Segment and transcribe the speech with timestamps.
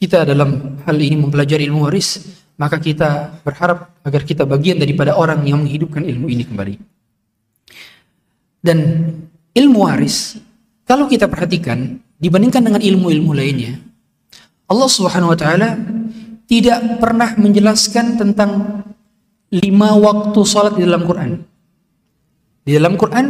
[0.00, 2.24] kita dalam hal ini mempelajari ilmu waris,
[2.56, 6.74] maka kita berharap agar kita bagian daripada orang yang menghidupkan ilmu ini kembali.
[8.64, 8.78] Dan
[9.52, 10.40] ilmu waris,
[10.88, 13.76] kalau kita perhatikan, dibandingkan dengan ilmu-ilmu lainnya,
[14.72, 15.76] Allah Subhanahu wa taala
[16.48, 18.80] tidak pernah menjelaskan tentang
[19.52, 21.44] lima waktu salat di dalam Quran.
[22.64, 23.26] Di dalam Quran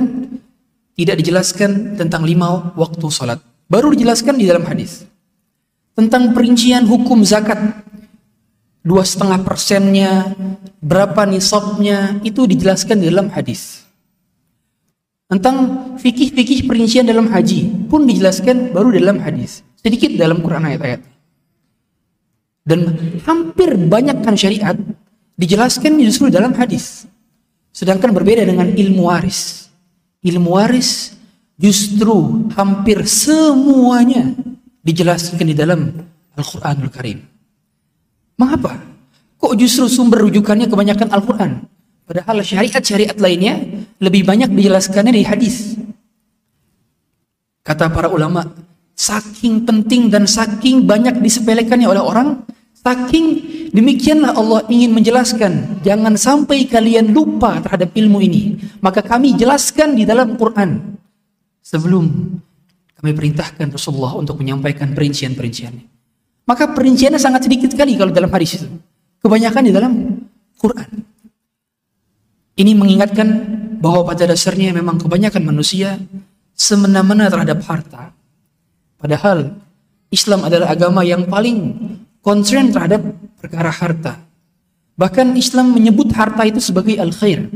[0.95, 3.43] tidak dijelaskan tentang lima waktu salat.
[3.67, 5.10] Baru dijelaskan di dalam hadis
[5.95, 7.59] tentang perincian hukum zakat.
[8.81, 10.33] Dua setengah persennya
[10.81, 13.85] berapa nisabnya itu dijelaskan di dalam hadis.
[15.29, 15.57] Tentang
[16.01, 21.01] fikih-fikih perincian dalam haji pun dijelaskan baru dalam hadis sedikit dalam Quran ayat-ayat.
[22.65, 22.81] Dan
[23.25, 24.77] hampir banyakkan syariat
[25.37, 27.09] dijelaskan justru dalam hadis.
[27.73, 29.69] Sedangkan berbeda dengan ilmu waris.
[30.21, 31.17] Ilmu waris
[31.57, 34.37] justru hampir semuanya
[34.81, 35.81] dijelaskan di dalam
[36.37, 37.19] Al-Quranul Karim.
[38.41, 38.81] Mengapa?
[39.41, 41.65] Kok justru sumber rujukannya kebanyakan Al-Quran?
[42.05, 43.61] Padahal syariat-syariat lainnya
[44.03, 45.79] lebih banyak dijelaskannya di hadis.
[47.63, 48.43] Kata para ulama,
[48.99, 52.43] saking penting dan saking banyak disepelekannya oleh orang,
[52.75, 58.59] saking demikianlah Allah ingin menjelaskan, jangan sampai kalian lupa terhadap ilmu ini.
[58.83, 60.99] Maka kami jelaskan di dalam Quran
[61.63, 62.11] sebelum
[63.01, 65.89] kami perintahkan Rasulullah untuk menyampaikan perincian-perinciannya.
[66.45, 68.69] Maka perinciannya sangat sedikit sekali kalau dalam hadis itu.
[69.25, 69.93] Kebanyakan di dalam
[70.61, 70.91] Quran.
[72.61, 73.29] Ini mengingatkan
[73.81, 75.97] bahwa pada dasarnya memang kebanyakan manusia
[76.53, 78.13] semena-mena terhadap harta.
[79.01, 79.57] Padahal
[80.13, 81.73] Islam adalah agama yang paling
[82.21, 83.01] concern terhadap
[83.41, 84.21] perkara harta.
[85.01, 87.49] Bahkan Islam menyebut harta itu sebagai al-khair.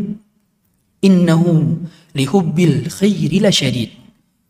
[1.05, 1.85] Innahu
[2.17, 4.04] lihubbil khairi la syadid.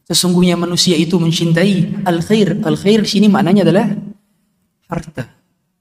[0.04, 2.60] Sesungguhnya manusia itu mencintai al-khair.
[2.60, 3.88] Al-khair di sini maknanya adalah
[4.88, 5.24] harta.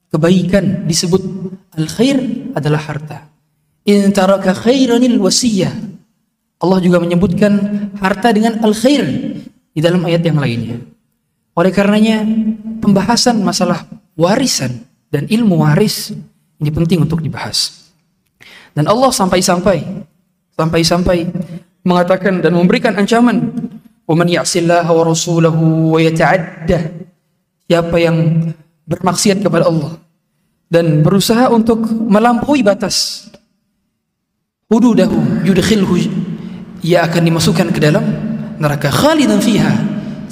[0.08, 1.22] Kebaikan disebut
[1.76, 2.16] al-khair
[2.56, 3.28] adalah harta.
[3.84, 5.72] In taraka khairanil wasiyah.
[6.64, 7.52] Allah juga menyebutkan
[8.00, 9.04] harta dengan al-khair
[9.76, 10.80] di dalam ayat yang lainnya.
[11.52, 12.24] Oleh karenanya
[12.80, 13.84] pembahasan masalah
[14.16, 16.16] warisan dan ilmu waris
[16.58, 17.92] ini penting untuk dibahas.
[18.72, 20.06] Dan Allah sampai-sampai
[20.56, 21.28] sampai-sampai
[21.84, 23.63] mengatakan dan memberikan ancaman
[24.09, 25.57] ومن يعص الله ورسوله
[25.93, 26.79] ويتعدى
[27.69, 28.49] siapa yang
[28.89, 30.01] bermaksiat kepada Allah
[30.73, 33.29] dan berusaha untuk melampaui batas
[34.73, 36.09] hududahu yudkhilhu
[36.81, 38.01] ia akan dimasukkan ke dalam
[38.57, 39.69] neraka khalidan fiha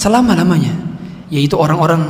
[0.01, 0.73] selama-lamanya
[1.29, 2.01] yaitu orang-orang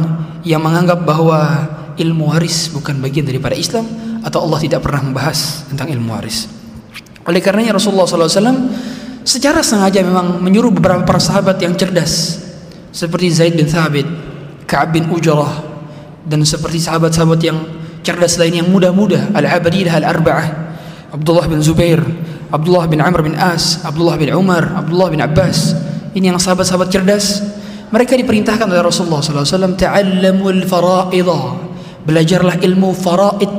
[0.48, 1.68] yang menganggap bahwa
[2.00, 3.84] ilmu waris bukan bagian daripada Islam
[4.24, 6.48] atau Allah tidak pernah membahas tentang ilmu waris
[7.28, 8.88] oleh karenanya Rasulullah SAW
[9.23, 12.43] secara sengaja memang menyuruh beberapa para sahabat yang cerdas
[12.93, 14.05] seperti Zaid bin Thabit,
[14.69, 15.65] Ka'ab bin Ujrah
[16.27, 17.59] dan seperti sahabat-sahabat yang
[18.03, 20.47] cerdas lain yang muda-muda Al-Abadilah Al-Arba'ah
[21.15, 22.03] Abdullah bin Zubair
[22.53, 25.73] Abdullah bin Amr bin As Abdullah bin Umar Abdullah bin Abbas.
[26.13, 27.41] Ini yang sahabat-sahabat cerdas.
[27.89, 31.43] Mereka diperintahkan oleh Rasulullah SAW ta'allamul faraidah
[32.05, 33.57] belajarlah ilmu faraid.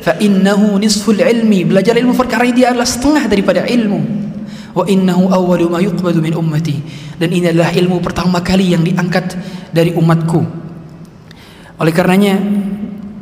[0.00, 1.68] Fa nisful ilmi.
[1.68, 4.27] Belajar ilmu perkara ini adalah setengah daripada ilmu
[4.74, 6.76] wa innahu awwalu ma yuqbalu min ummati.
[7.18, 9.36] Dan ini adalah ilmu pertama kali yang diangkat
[9.72, 10.40] dari umatku.
[11.78, 12.38] Oleh karenanya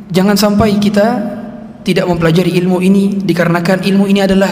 [0.09, 1.37] jangan sampai kita
[1.85, 4.51] tidak mempelajari ilmu ini dikarenakan ilmu ini adalah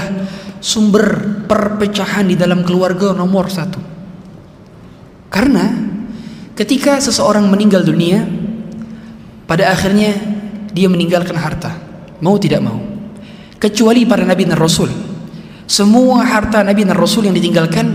[0.63, 3.81] sumber perpecahan di dalam keluarga nomor satu.
[5.27, 5.67] Karena
[6.55, 8.23] ketika seseorang meninggal dunia
[9.45, 10.15] pada akhirnya
[10.71, 11.75] dia meninggalkan harta.
[12.19, 12.79] Mau tidak mau.
[13.59, 15.04] Kecuali para nabi dan rasul
[15.65, 17.85] semua harta Nabi dan Rasul yang ditinggalkan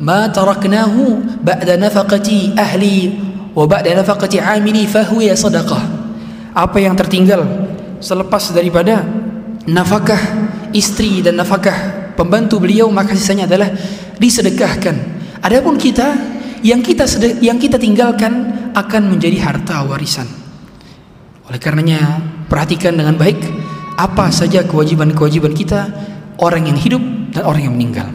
[0.00, 3.12] ma taraknahu ba'da nafaqati ahli
[3.52, 5.82] wa ba'da nafaqati amili fahuwa sadaqah.
[6.56, 7.44] Apa yang tertinggal
[8.00, 9.04] selepas daripada
[9.68, 10.18] nafkah
[10.72, 13.68] istri dan nafkah pembantu beliau maka sisanya adalah
[14.16, 14.96] disedekahkan.
[15.44, 16.16] Adapun kita
[16.64, 17.06] yang kita
[17.38, 20.26] yang kita tinggalkan akan menjadi harta warisan.
[21.46, 23.38] Oleh karenanya perhatikan dengan baik
[23.98, 25.90] apa saja kewajiban-kewajiban kita
[26.38, 27.02] orang yang hidup
[27.32, 28.08] dan orang yang meninggal.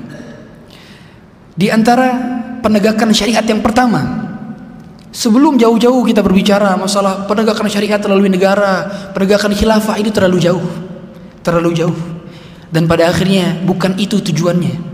[1.54, 2.18] Di antara
[2.65, 4.01] penegakan syariat yang pertama,
[5.13, 10.65] sebelum jauh-jauh kita berbicara masalah penegakan syariat melalui negara, penegakan khilafah itu terlalu jauh.
[11.45, 11.98] Terlalu jauh.
[12.74, 14.94] Dan pada akhirnya bukan itu tujuannya.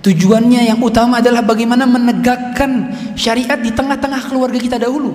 [0.00, 5.12] Tujuannya yang utama adalah bagaimana menegakkan syariat di tengah-tengah keluarga kita dahulu.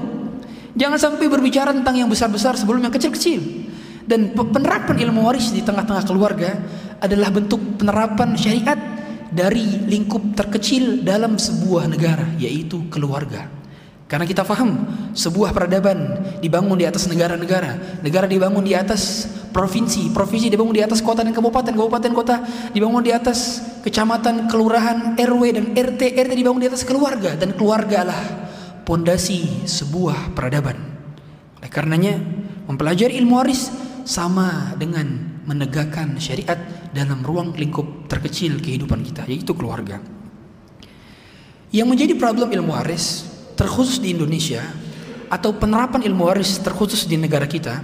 [0.78, 3.66] Jangan sampai berbicara tentang yang besar-besar sebelum yang kecil-kecil.
[4.06, 6.62] Dan penerapan ilmu waris di tengah-tengah keluarga
[7.06, 8.78] adalah bentuk penerapan syariat
[9.32, 13.52] dari lingkup terkecil dalam sebuah negara yaitu keluarga.
[14.06, 14.86] Karena kita faham
[15.18, 21.02] sebuah peradaban dibangun di atas negara-negara, negara dibangun di atas provinsi, provinsi dibangun di atas
[21.02, 22.36] kota dan kabupaten, kabupaten kota
[22.70, 28.06] dibangun di atas kecamatan, kelurahan, RW dan RT, RT dibangun di atas keluarga dan keluarga
[28.06, 28.22] lah
[28.86, 30.78] pondasi sebuah peradaban.
[31.58, 32.22] Oleh karenanya
[32.70, 33.74] mempelajari ilmu waris
[34.06, 36.58] sama dengan menegakkan syariat
[36.92, 40.02] dalam ruang lingkup terkecil kehidupan kita yaitu keluarga.
[41.70, 44.62] Yang menjadi problem ilmu waris terkhusus di Indonesia
[45.30, 47.82] atau penerapan ilmu waris terkhusus di negara kita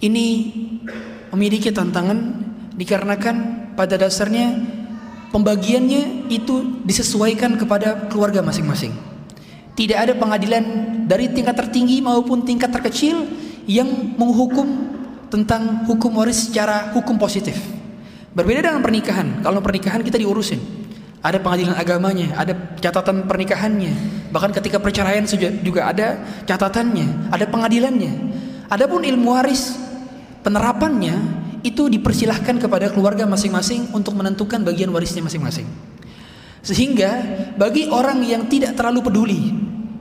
[0.00, 0.52] ini
[1.30, 2.18] memiliki tantangan
[2.74, 3.36] dikarenakan
[3.74, 4.58] pada dasarnya
[5.30, 8.92] pembagiannya itu disesuaikan kepada keluarga masing-masing.
[9.78, 10.64] Tidak ada pengadilan
[11.06, 13.24] dari tingkat tertinggi maupun tingkat terkecil
[13.64, 13.88] yang
[14.18, 14.99] menghukum
[15.30, 17.56] tentang hukum waris secara hukum positif.
[18.34, 19.42] Berbeda dengan pernikahan.
[19.42, 20.60] Kalau pernikahan kita diurusin
[21.20, 23.92] ada pengadilan agamanya, ada catatan pernikahannya.
[24.32, 25.24] Bahkan ketika perceraian
[25.60, 26.16] juga ada
[26.48, 28.12] catatannya, ada pengadilannya.
[28.72, 29.76] Adapun ilmu waris
[30.40, 31.12] penerapannya
[31.60, 35.68] itu dipersilahkan kepada keluarga masing-masing untuk menentukan bagian warisnya masing-masing.
[36.64, 37.20] Sehingga
[37.56, 39.40] bagi orang yang tidak terlalu peduli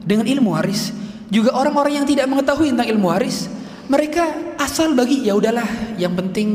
[0.07, 0.95] dengan ilmu waris,
[1.27, 3.51] juga orang-orang yang tidak mengetahui tentang ilmu waris,
[3.89, 6.47] mereka asal bagi ya udahlah, yang penting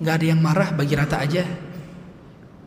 [0.00, 1.66] nggak ada yang marah bagi rata aja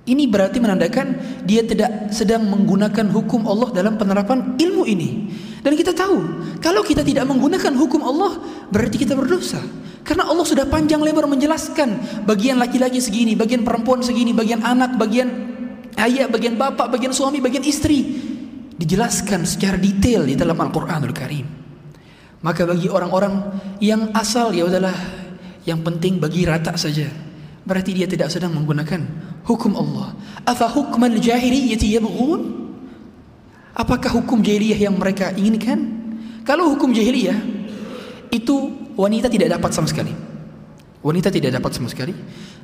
[0.10, 1.08] ini berarti menandakan
[1.46, 5.30] dia tidak sedang menggunakan hukum Allah dalam penerapan ilmu ini.
[5.62, 6.18] Dan kita tahu,
[6.58, 8.42] kalau kita tidak menggunakan hukum Allah,
[8.74, 9.62] berarti kita berdosa.
[10.02, 15.30] Karena Allah sudah panjang lebar menjelaskan bagian laki-laki segini, bagian perempuan segini, bagian anak, bagian
[16.02, 18.02] ayah, bagian bapak, bagian suami, bagian istri.
[18.80, 21.69] Dijelaskan secara detail di dalam Al-Qur'anul Karim.
[22.40, 24.96] Maka bagi orang-orang yang asal ya udahlah,
[25.68, 27.08] yang penting bagi rata saja
[27.70, 29.06] berarti dia tidak sedang menggunakan
[29.46, 30.18] hukum Allah.
[30.42, 32.42] Afa hukmal jahiliyati yabghun?
[33.78, 35.78] Apakah hukum jahiliyah yang mereka inginkan?
[36.42, 37.38] Kalau hukum jahiliyah
[38.34, 40.12] itu wanita tidak dapat sama sekali.
[41.06, 42.12] Wanita tidak dapat sama sekali.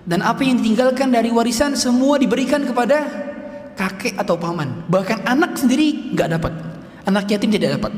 [0.02, 3.06] Dan apa yang ditinggalkan dari warisan semua diberikan kepada
[3.78, 4.90] kakek atau paman.
[4.90, 6.54] Bahkan anak sendiri nggak dapat.
[7.06, 7.94] Anak yatim tidak dapat.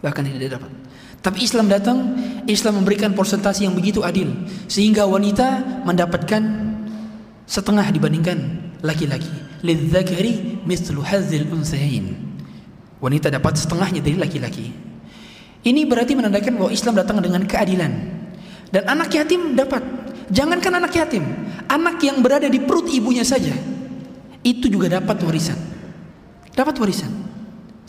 [0.00, 0.79] Bahkan tidak dapat.
[1.20, 2.16] Tapi Islam datang,
[2.48, 4.32] Islam memberikan persentase yang begitu adil
[4.72, 6.42] sehingga wanita mendapatkan
[7.44, 8.38] setengah dibandingkan
[8.80, 9.28] laki-laki.
[9.60, 12.16] Lidzakari mithlu hadzil unsayain.
[13.04, 14.72] Wanita dapat setengahnya dari laki-laki.
[15.60, 17.92] Ini berarti menandakan bahwa Islam datang dengan keadilan.
[18.72, 19.84] Dan anak yatim dapat.
[20.30, 21.26] Jangankan anak yatim,
[21.66, 23.50] anak yang berada di perut ibunya saja
[24.40, 25.58] itu juga dapat warisan.
[26.54, 27.12] Dapat warisan.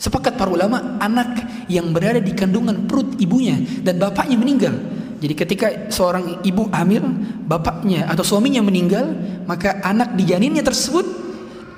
[0.02, 3.54] Sepakat para ulama, anak yang berada di kandungan perut ibunya
[3.86, 4.74] dan bapaknya meninggal.
[5.22, 7.06] Jadi ketika seorang ibu hamil,
[7.46, 9.14] bapaknya atau suaminya meninggal,
[9.46, 11.06] maka anak di janinnya tersebut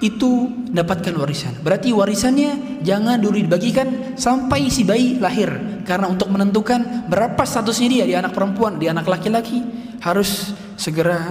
[0.00, 1.52] itu dapatkan warisan.
[1.60, 5.84] Berarti warisannya jangan dulu dibagikan sampai si bayi lahir.
[5.84, 9.60] Karena untuk menentukan berapa statusnya dia di anak perempuan, di anak laki-laki
[10.00, 11.28] harus segera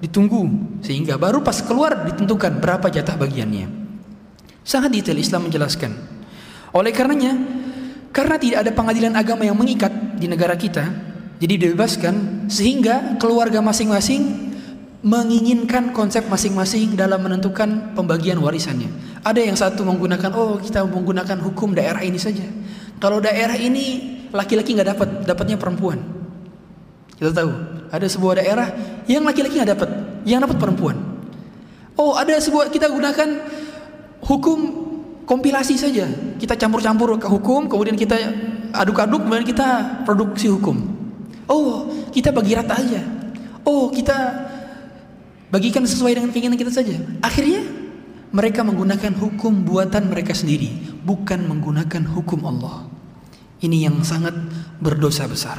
[0.00, 0.48] ditunggu
[0.80, 3.68] sehingga baru pas keluar ditentukan berapa jatah bagiannya.
[4.64, 6.19] Sangat detail Islam menjelaskan.
[6.70, 7.34] Oleh karenanya,
[8.14, 10.86] karena tidak ada pengadilan agama yang mengikat di negara kita,
[11.40, 14.50] jadi dibebaskan sehingga keluarga masing-masing
[15.00, 18.92] menginginkan konsep masing-masing dalam menentukan pembagian warisannya.
[19.24, 22.44] Ada yang satu menggunakan oh kita menggunakan hukum daerah ini saja.
[23.00, 25.98] Kalau daerah ini laki-laki nggak dapat, dapatnya perempuan.
[27.16, 27.52] Kita tahu
[27.88, 28.68] ada sebuah daerah
[29.08, 29.90] yang laki-laki nggak dapat,
[30.28, 31.00] yang dapat perempuan.
[31.96, 33.28] Oh ada sebuah kita gunakan
[34.20, 34.89] hukum
[35.24, 36.08] kompilasi saja.
[36.38, 38.16] Kita campur-campur ke hukum, kemudian kita
[38.72, 40.76] aduk-aduk, kemudian kita produksi hukum.
[41.50, 43.02] Oh, kita bagi rata aja.
[43.66, 44.16] Oh, kita
[45.50, 46.94] bagikan sesuai dengan keinginan kita saja.
[47.20, 47.66] Akhirnya
[48.30, 50.70] mereka menggunakan hukum buatan mereka sendiri,
[51.02, 52.86] bukan menggunakan hukum Allah.
[53.60, 54.32] Ini yang sangat
[54.78, 55.58] berdosa besar.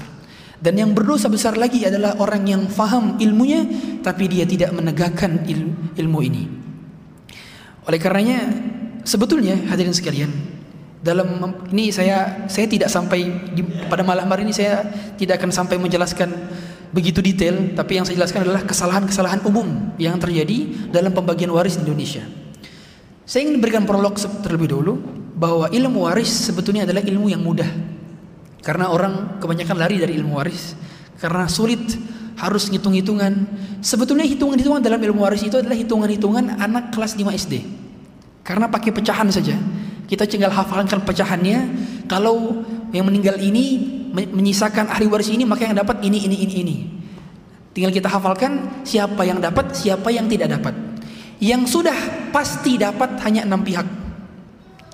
[0.61, 3.65] Dan yang berdosa besar lagi adalah orang yang faham ilmunya
[4.05, 5.41] tapi dia tidak menegakkan
[5.97, 6.45] ilmu, ini.
[7.89, 8.45] Oleh karenanya
[9.03, 10.31] sebetulnya hadirin sekalian
[11.01, 11.41] dalam
[11.73, 13.25] ini saya saya tidak sampai
[13.57, 14.85] di, pada malam hari ini saya
[15.17, 16.29] tidak akan sampai menjelaskan
[16.93, 21.87] begitu detail tapi yang saya jelaskan adalah kesalahan-kesalahan umum yang terjadi dalam pembagian waris di
[21.89, 22.21] Indonesia.
[23.25, 25.01] Saya ingin berikan prolog terlebih dahulu
[25.33, 27.69] bahwa ilmu waris sebetulnya adalah ilmu yang mudah.
[28.61, 30.77] Karena orang kebanyakan lari dari ilmu waris
[31.17, 31.81] karena sulit
[32.37, 33.49] harus hitung-hitungan.
[33.81, 37.53] Sebetulnya hitungan-hitungan dalam ilmu waris itu adalah hitungan-hitungan anak kelas 5 SD.
[38.41, 39.53] Karena pakai pecahan saja.
[40.09, 41.59] Kita tinggal hafalkan pecahannya.
[42.09, 43.79] Kalau yang meninggal ini
[44.11, 46.77] menyisakan ahli waris ini maka yang dapat ini ini ini ini.
[47.71, 50.75] Tinggal kita hafalkan siapa yang dapat, siapa yang tidak dapat.
[51.39, 51.95] Yang sudah
[52.35, 53.87] pasti dapat hanya enam pihak.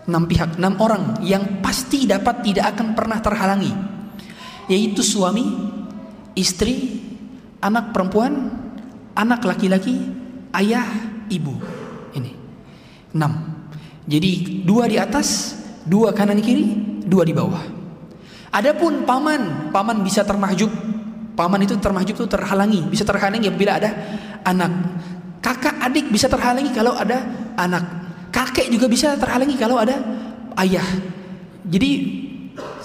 [0.08, 3.76] enam pihak, enam orang yang pasti dapat tidak akan pernah terhalangi,
[4.72, 5.44] yaitu suami,
[6.32, 7.04] istri,
[7.60, 8.56] anak perempuan,
[9.20, 10.00] anak laki-laki,
[10.56, 10.88] ayah,
[11.28, 11.60] ibu.
[13.18, 13.34] Ini enam.
[14.06, 17.66] Jadi dua di atas, dua kanan kiri, dua di bawah.
[18.54, 20.70] Adapun paman, paman bisa termahjub.
[21.34, 23.90] Paman itu termahjub itu terhalangi, bisa terhalangi apabila ada
[24.46, 24.72] anak.
[25.42, 27.26] Kakak adik bisa terhalangi kalau ada
[27.58, 27.98] anak
[28.38, 29.98] kakek juga bisa terhalangi kalau ada
[30.62, 30.86] ayah.
[31.66, 31.92] Jadi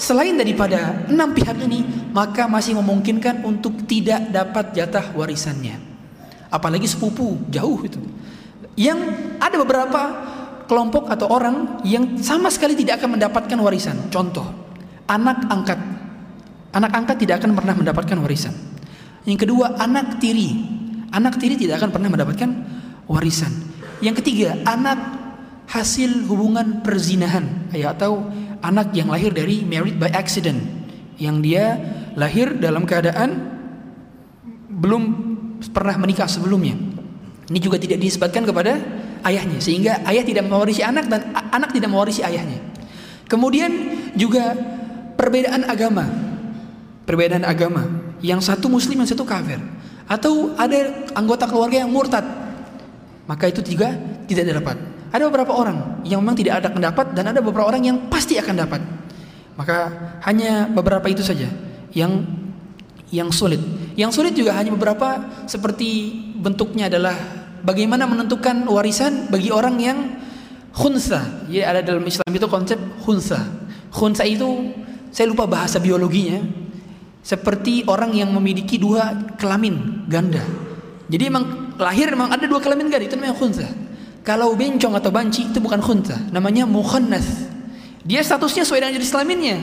[0.00, 1.84] selain daripada enam pihak ini,
[2.16, 5.76] maka masih memungkinkan untuk tidak dapat jatah warisannya.
[6.48, 8.00] Apalagi sepupu jauh itu.
[8.74, 8.98] Yang
[9.36, 10.02] ada beberapa
[10.64, 14.08] kelompok atau orang yang sama sekali tidak akan mendapatkan warisan.
[14.08, 14.46] Contoh,
[15.04, 15.80] anak angkat.
[16.72, 18.54] Anak angkat tidak akan pernah mendapatkan warisan.
[19.28, 20.56] Yang kedua, anak tiri.
[21.12, 22.50] Anak tiri tidak akan pernah mendapatkan
[23.04, 23.52] warisan.
[24.00, 24.98] Yang ketiga, anak
[25.68, 28.28] hasil hubungan perzinahan ya atau
[28.60, 30.60] anak yang lahir dari married by accident
[31.16, 31.80] yang dia
[32.18, 33.30] lahir dalam keadaan
[34.68, 35.02] belum
[35.72, 36.91] pernah menikah sebelumnya.
[37.50, 38.78] Ini juga tidak disebutkan kepada
[39.26, 42.58] ayahnya sehingga ayah tidak mewarisi anak dan anak tidak mewarisi ayahnya.
[43.26, 43.70] Kemudian
[44.14, 44.54] juga
[45.16, 46.06] perbedaan agama.
[47.08, 47.82] Perbedaan agama.
[48.22, 49.58] Yang satu muslim yang satu kafir
[50.06, 52.22] atau ada anggota keluarga yang murtad.
[53.26, 53.94] Maka itu juga
[54.26, 54.76] tidak dapat.
[55.12, 58.54] Ada beberapa orang yang memang tidak ada pendapat dan ada beberapa orang yang pasti akan
[58.54, 58.80] dapat.
[59.56, 59.76] Maka
[60.24, 61.48] hanya beberapa itu saja
[61.92, 62.24] yang
[63.12, 63.60] yang sulit.
[63.92, 67.14] Yang sulit juga hanya beberapa seperti bentuknya adalah
[67.62, 69.98] bagaimana menentukan warisan bagi orang yang
[70.74, 71.46] khunsa.
[71.46, 73.38] Jadi ada dalam Islam itu konsep khunsa.
[73.94, 74.74] Khunsa itu
[75.14, 76.42] saya lupa bahasa biologinya.
[77.22, 80.42] Seperti orang yang memiliki dua kelamin ganda.
[81.06, 83.66] Jadi memang lahir memang ada dua kelamin ganda itu namanya khunsa.
[84.26, 87.46] Kalau bencong atau banci itu bukan khunta, namanya mukhannas.
[88.02, 89.58] Dia statusnya sesuai dengan jenis kelaminnya.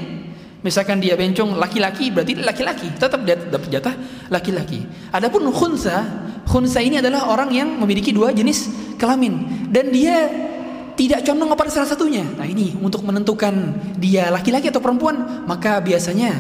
[0.59, 3.95] Misalkan dia bencong laki-laki berarti laki-laki, tetap dia dapat jatah
[4.27, 4.83] laki-laki.
[5.15, 6.03] Adapun khunsa,
[6.49, 10.49] khunsa ini adalah orang yang memiliki dua jenis kelamin dan dia
[10.97, 12.27] tidak condong kepada salah satunya.
[12.35, 13.53] Nah, ini untuk menentukan
[13.95, 16.35] dia laki-laki atau perempuan, maka biasanya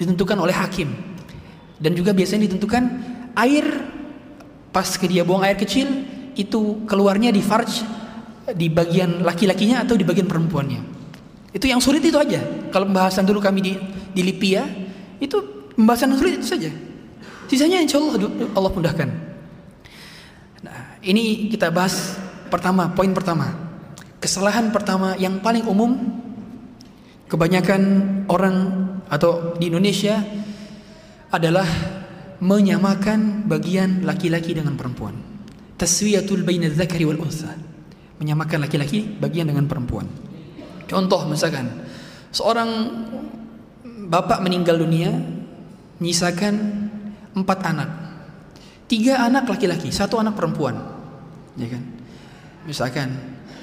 [0.00, 0.88] ditentukan oleh hakim.
[1.76, 2.82] Dan juga biasanya ditentukan
[3.36, 3.66] air
[4.72, 7.84] pas ke dia buang air kecil itu keluarnya di farj
[8.56, 10.80] di bagian laki-lakinya atau di bagian perempuannya.
[11.52, 12.40] Itu yang sulit itu aja.
[12.72, 13.72] Kalau pembahasan dulu kami di
[14.16, 14.64] di Lipia
[15.20, 15.36] itu
[15.76, 16.70] pembahasan yang sulit itu saja.
[17.44, 18.24] Sisanya insya Allah
[18.56, 19.31] Allah mudahkan.
[20.62, 22.16] Nah, ini kita bahas
[22.46, 23.50] pertama, poin pertama.
[24.22, 25.98] Kesalahan pertama yang paling umum
[27.26, 27.82] kebanyakan
[28.30, 28.56] orang
[29.10, 30.22] atau di Indonesia
[31.34, 31.66] adalah
[32.38, 35.18] menyamakan bagian laki-laki dengan perempuan.
[35.74, 37.50] Taswiyatul baina dzakari wal unsa
[38.22, 40.06] menyamakan laki-laki bagian dengan perempuan.
[40.86, 41.66] Contoh misalkan
[42.30, 42.70] seorang
[44.06, 45.10] bapak meninggal dunia
[45.98, 46.54] menyisakan
[47.34, 47.90] empat anak
[48.92, 50.76] tiga anak laki-laki satu anak perempuan
[51.56, 51.80] ya kan
[52.68, 53.08] misalkan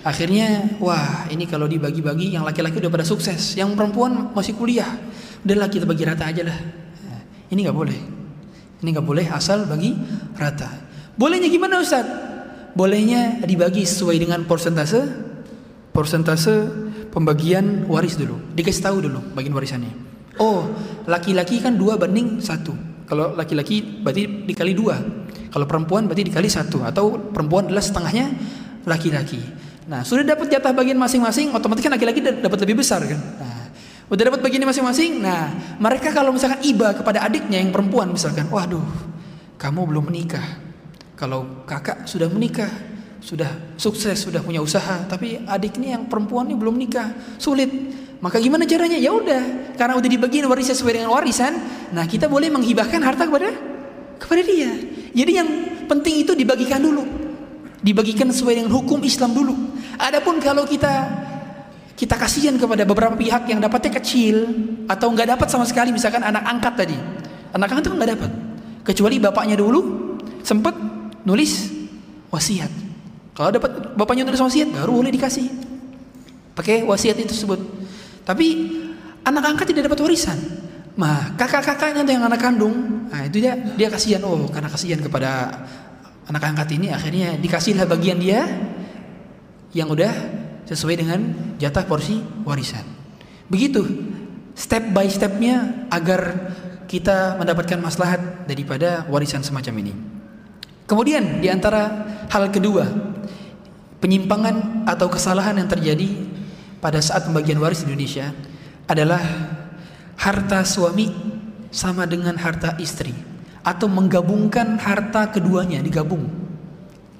[0.01, 4.89] akhirnya wah ini kalau dibagi-bagi yang laki-laki udah pada sukses yang perempuan masih kuliah
[5.45, 6.57] udahlah kita bagi rata aja lah
[7.53, 7.99] ini nggak boleh
[8.81, 9.93] ini nggak boleh asal bagi
[10.33, 12.07] rata Bolehnya gimana Ustaz?
[12.79, 15.03] Bolehnya dibagi sesuai dengan persentase
[15.91, 16.63] persentase
[17.11, 18.39] pembagian waris dulu.
[18.55, 19.91] Dikasih tahu dulu bagian warisannya.
[20.39, 20.71] Oh,
[21.03, 22.71] laki-laki kan dua banding satu.
[23.03, 24.95] Kalau laki-laki berarti dikali dua.
[25.49, 26.85] Kalau perempuan berarti dikali satu.
[26.85, 28.29] Atau perempuan adalah setengahnya
[28.85, 29.41] laki-laki.
[29.89, 33.17] Nah, sudah dapat jatah bagian masing-masing, otomatis kan laki-laki dapat lebih besar kan.
[33.17, 33.73] Nah,
[34.13, 35.17] udah dapat bagian masing-masing.
[35.17, 35.49] Nah,
[35.81, 38.85] mereka kalau misalkan iba kepada adiknya yang perempuan misalkan, waduh,
[39.57, 40.69] kamu belum menikah
[41.19, 42.71] kalau kakak sudah menikah,
[43.19, 47.67] sudah sukses, sudah punya usaha, tapi adik ini yang perempuan ini belum nikah, sulit.
[48.23, 48.95] Maka gimana caranya?
[48.95, 51.59] Ya udah, karena udah dibagiin warisan sesuai dengan warisan,
[51.91, 53.51] nah kita boleh menghibahkan harta kepada
[54.15, 54.71] kepada dia.
[55.11, 55.49] Jadi yang
[55.89, 57.03] penting itu dibagikan dulu.
[57.79, 59.55] Dibagikan sesuai dengan hukum Islam dulu.
[59.99, 60.91] Adapun kalau kita
[61.99, 64.47] kita kasihan kepada beberapa pihak yang dapatnya kecil
[64.87, 66.95] atau nggak dapat sama sekali misalkan anak angkat tadi
[67.51, 68.31] anak angkat itu nggak dapat
[68.87, 69.81] kecuali bapaknya dulu
[70.39, 70.73] sempat
[71.27, 71.69] nulis
[72.31, 72.71] wasiat.
[73.35, 75.47] Kalau dapat bapaknya nulis wasiat baru boleh dikasih.
[76.55, 77.59] Pakai wasiat itu tersebut.
[78.27, 78.47] Tapi
[79.23, 80.37] anak angkat tidak dapat warisan.
[80.99, 85.47] Nah, kakak-kakaknya yang anak kandung, nah itu dia dia kasihan oh karena kasihan kepada
[86.27, 88.43] anak angkat ini akhirnya dikasihlah bagian dia
[89.71, 90.11] yang udah
[90.67, 91.19] sesuai dengan
[91.55, 92.83] jatah porsi warisan.
[93.47, 93.79] Begitu
[94.59, 96.51] step by stepnya agar
[96.91, 99.93] kita mendapatkan maslahat daripada warisan semacam ini.
[100.83, 102.83] Kemudian di antara hal kedua,
[104.03, 106.11] penyimpangan atau kesalahan yang terjadi
[106.83, 108.35] pada saat pembagian waris di Indonesia
[108.89, 109.21] adalah
[110.19, 111.07] harta suami
[111.71, 113.15] sama dengan harta istri
[113.63, 116.27] atau menggabungkan harta keduanya digabung.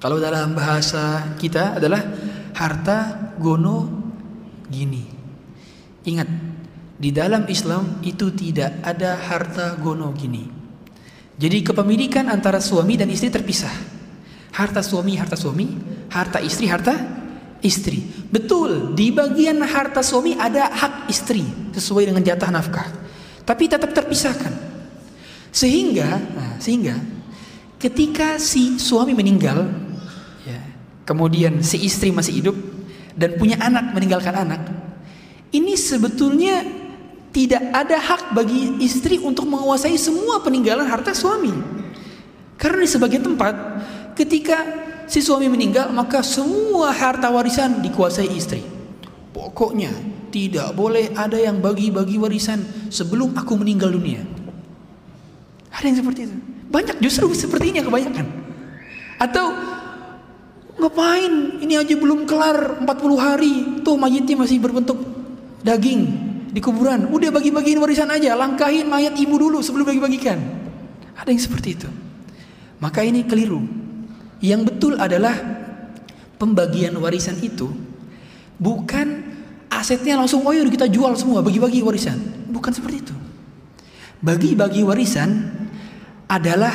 [0.00, 2.00] Kalau dalam bahasa kita adalah
[2.56, 3.88] harta gono
[4.68, 5.04] gini.
[6.04, 6.28] Ingat,
[6.96, 10.44] di dalam Islam itu tidak ada harta gono gini.
[11.40, 13.72] Jadi kepemilikan antara suami dan istri terpisah.
[14.52, 15.68] Harta suami, harta suami,
[16.12, 16.92] harta istri, harta
[17.60, 18.04] istri.
[18.28, 22.88] Betul, di bagian harta suami ada hak istri sesuai dengan jatah nafkah.
[23.44, 24.52] Tapi tetap terpisahkan.
[25.50, 26.94] Sehingga, nah, sehingga
[27.80, 29.66] ketika si suami meninggal,
[30.46, 30.60] ya,
[31.08, 32.56] kemudian si istri masih hidup
[33.18, 34.62] dan punya anak meninggalkan anak,
[35.50, 36.62] ini sebetulnya
[37.30, 41.54] tidak ada hak bagi istri untuk menguasai semua peninggalan harta suami.
[42.58, 43.54] Karena di sebagian tempat
[44.14, 44.60] ketika
[45.10, 48.62] si suami meninggal maka semua harta warisan dikuasai istri.
[49.34, 49.90] Pokoknya
[50.30, 54.22] tidak boleh ada yang bagi-bagi warisan sebelum aku meninggal dunia.
[55.74, 56.36] Ada yang seperti itu.
[56.70, 58.26] Banyak justru seperti ini yang kebanyakan.
[59.18, 59.50] Atau
[60.78, 62.86] ngapain ini aja belum kelar 40
[63.18, 65.02] hari tuh mayitnya masih berbentuk
[65.66, 67.10] daging di kuburan.
[67.10, 70.38] Udah bagi-bagiin warisan aja, langkahin mayat ibu dulu sebelum bagi-bagikan.
[71.18, 71.90] Ada yang seperti itu.
[72.80, 73.79] Maka ini keliru.
[74.40, 75.36] Yang betul adalah
[76.40, 77.68] pembagian warisan itu
[78.56, 79.20] bukan
[79.68, 82.16] asetnya langsung oh kita jual semua bagi-bagi warisan.
[82.48, 83.16] Bukan seperti itu.
[84.20, 85.48] Bagi-bagi warisan
[86.28, 86.72] adalah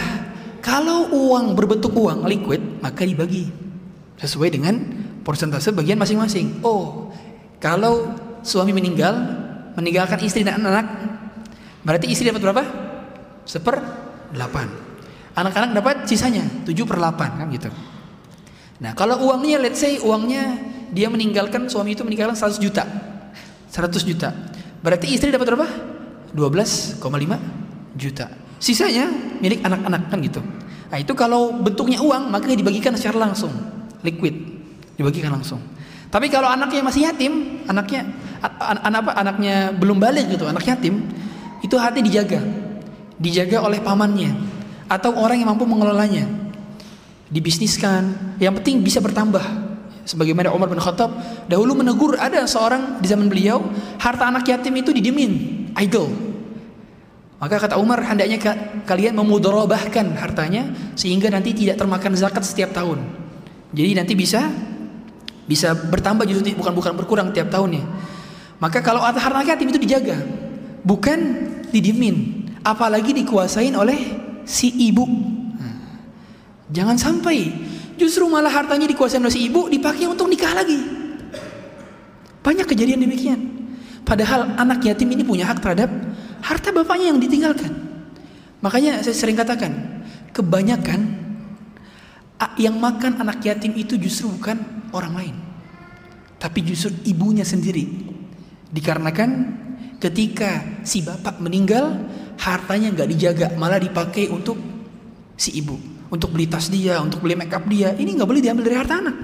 [0.62, 3.50] kalau uang berbentuk uang liquid maka dibagi
[4.18, 4.76] sesuai dengan
[5.26, 6.62] persentase bagian masing-masing.
[6.62, 7.10] Oh,
[7.58, 8.14] kalau
[8.46, 9.14] suami meninggal
[9.74, 10.86] meninggalkan istri dan anak,
[11.82, 12.64] berarti istri dapat berapa?
[13.46, 13.82] Seper
[14.34, 14.85] delapan.
[15.36, 17.68] Anak-anak dapat sisanya 7 per 8 kan gitu.
[18.80, 20.56] Nah kalau uangnya let's say uangnya
[20.96, 22.88] dia meninggalkan suami itu meninggalkan 100 juta.
[23.68, 24.32] 100 juta.
[24.80, 25.68] Berarti istri dapat berapa?
[26.32, 27.04] 12,5
[28.00, 28.32] juta.
[28.64, 29.12] Sisanya
[29.44, 30.40] milik anak-anak kan gitu.
[30.88, 33.52] Nah itu kalau bentuknya uang maka dibagikan secara langsung.
[34.08, 34.36] Liquid.
[34.96, 35.60] Dibagikan langsung.
[36.08, 38.08] Tapi kalau anaknya masih yatim Anaknya
[38.40, 41.04] an an apa, anaknya belum balik gitu Anak yatim
[41.60, 42.40] Itu hati dijaga.
[43.20, 44.55] Dijaga oleh pamannya
[44.90, 46.28] atau orang yang mampu mengelolanya.
[47.30, 48.38] Dibisniskan.
[48.38, 49.44] Yang penting bisa bertambah.
[50.06, 51.10] Sebagaimana Umar bin Khattab
[51.50, 53.66] dahulu menegur ada seorang di zaman beliau
[53.98, 56.14] harta anak yatim itu didimin idol
[57.36, 58.40] maka kata Umar hendaknya
[58.88, 63.04] kalian memudorobahkan hartanya sehingga nanti tidak termakan zakat setiap tahun.
[63.76, 64.50] Jadi nanti bisa
[65.46, 67.84] bisa bertambah justru bukan bukan berkurang tiap tahunnya.
[68.58, 70.16] Maka kalau harta anak yatim itu dijaga
[70.82, 71.20] bukan
[71.76, 75.06] didimin apalagi dikuasain oleh si ibu.
[76.72, 77.52] Jangan sampai
[78.00, 80.80] justru malah hartanya dikuasai oleh si ibu dipakai untuk nikah lagi.
[82.46, 83.42] Banyak kejadian demikian.
[84.06, 85.90] Padahal anak yatim ini punya hak terhadap
[86.46, 87.74] harta bapaknya yang ditinggalkan.
[88.62, 89.74] Makanya saya sering katakan,
[90.30, 91.26] kebanyakan
[92.62, 94.62] yang makan anak yatim itu justru bukan
[94.94, 95.36] orang lain.
[96.38, 97.90] Tapi justru ibunya sendiri.
[98.70, 99.30] Dikarenakan
[99.98, 101.98] ketika si bapak meninggal,
[102.40, 104.60] hartanya nggak dijaga malah dipakai untuk
[105.36, 105.76] si ibu
[106.12, 108.96] untuk beli tas dia untuk beli make up dia ini nggak boleh diambil dari harta
[109.00, 109.16] anak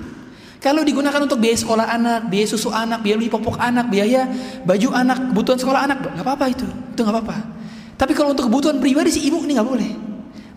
[0.62, 4.30] kalau digunakan untuk biaya sekolah anak, biaya susu anak, biaya beli popok anak, biaya
[4.62, 7.38] baju anak, kebutuhan sekolah anak, nggak apa-apa itu, itu nggak apa-apa.
[7.98, 9.90] Tapi kalau untuk kebutuhan pribadi si ibu ini nggak boleh.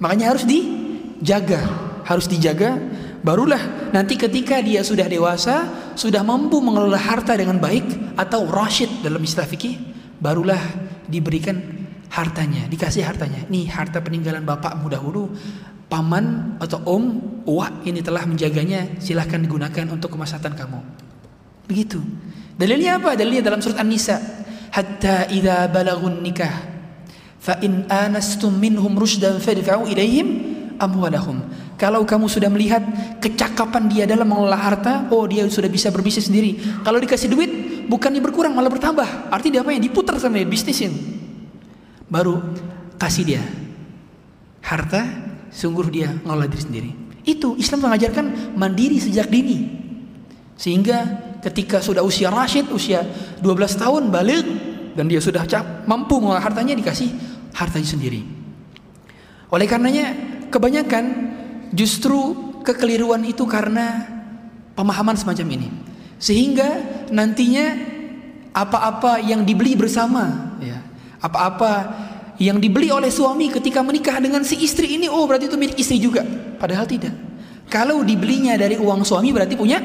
[0.04, 1.64] Makanya harus dijaga,
[2.04, 2.76] harus dijaga.
[3.24, 9.24] Barulah nanti ketika dia sudah dewasa, sudah mampu mengelola harta dengan baik atau rasyid dalam
[9.24, 9.80] istilah fikih,
[10.20, 10.60] barulah
[11.08, 11.56] diberikan
[12.14, 13.42] hartanya, dikasih hartanya.
[13.50, 15.34] Nih harta peninggalan bapakmu dahulu,
[15.90, 20.78] paman atau om, wah ini telah menjaganya, silahkan digunakan untuk kemaslahatan kamu.
[21.66, 21.98] Begitu.
[22.54, 23.18] Dalilnya apa?
[23.18, 24.46] Dalilnya dalam surat An-Nisa.
[24.70, 26.50] Hatta idza balagun nikah
[27.38, 30.26] fa in anastum minhum rushdan fadfa'u ilaihim
[30.82, 31.46] amwalahum.
[31.78, 32.82] Kalau kamu sudah melihat
[33.22, 36.58] kecakapan dia dalam mengelola harta, oh dia sudah bisa berbisnis sendiri.
[36.82, 37.50] Kalau dikasih duit,
[37.86, 39.30] bukannya berkurang malah bertambah.
[39.30, 41.22] Artinya apa yang diputar sama dia bisnisin
[42.14, 42.38] baru
[42.94, 43.42] kasih dia
[44.62, 45.02] harta
[45.50, 46.90] sungguh dia ngolah diri sendiri.
[47.26, 49.82] Itu Islam mengajarkan mandiri sejak dini.
[50.54, 51.02] Sehingga
[51.42, 53.02] ketika sudah usia rasyid usia
[53.42, 54.46] 12 tahun balik
[54.94, 57.10] dan dia sudah cap, mampu mengolah hartanya dikasih
[57.50, 58.22] hartanya sendiri.
[59.50, 60.14] Oleh karenanya
[60.54, 61.04] kebanyakan
[61.74, 64.06] justru kekeliruan itu karena
[64.78, 65.68] pemahaman semacam ini.
[66.22, 67.74] Sehingga nantinya
[68.54, 70.43] apa-apa yang dibeli bersama
[71.24, 71.72] apa-apa
[72.36, 75.96] yang dibeli oleh suami ketika menikah dengan si istri ini oh berarti itu milik istri
[75.96, 76.20] juga
[76.60, 77.16] padahal tidak
[77.72, 79.80] kalau dibelinya dari uang suami berarti punya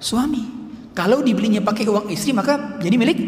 [0.00, 3.18] suami Kalau dibelinya pakai uang istri maka jadi milik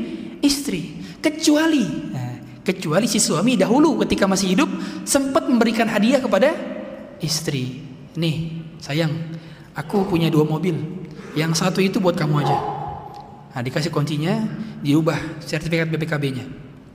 [0.42, 0.98] istri.
[1.22, 4.68] Kecuali nah, kecuali si suami dahulu ketika masih hidup
[5.06, 6.50] sempat memberikan hadiah kepada
[7.22, 7.80] istri.
[8.18, 9.14] Nih, sayang,
[9.72, 10.74] aku punya dua mobil.
[11.38, 12.58] Yang satu itu buat kamu aja.
[13.54, 14.42] Nah, dikasih kuncinya,
[14.82, 16.44] diubah sertifikat BPKB-nya.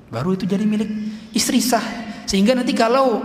[0.08, 0.88] Baru itu jadi milik
[1.36, 1.84] istri sah.
[2.28, 3.24] Sehingga nanti kalau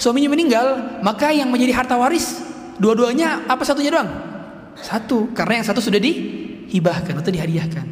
[0.00, 2.40] suaminya meninggal, maka yang menjadi harta waris
[2.80, 4.10] dua-duanya apa satunya doang?
[4.76, 7.86] Satu, karena yang satu sudah dihibahkan atau dihadiahkan.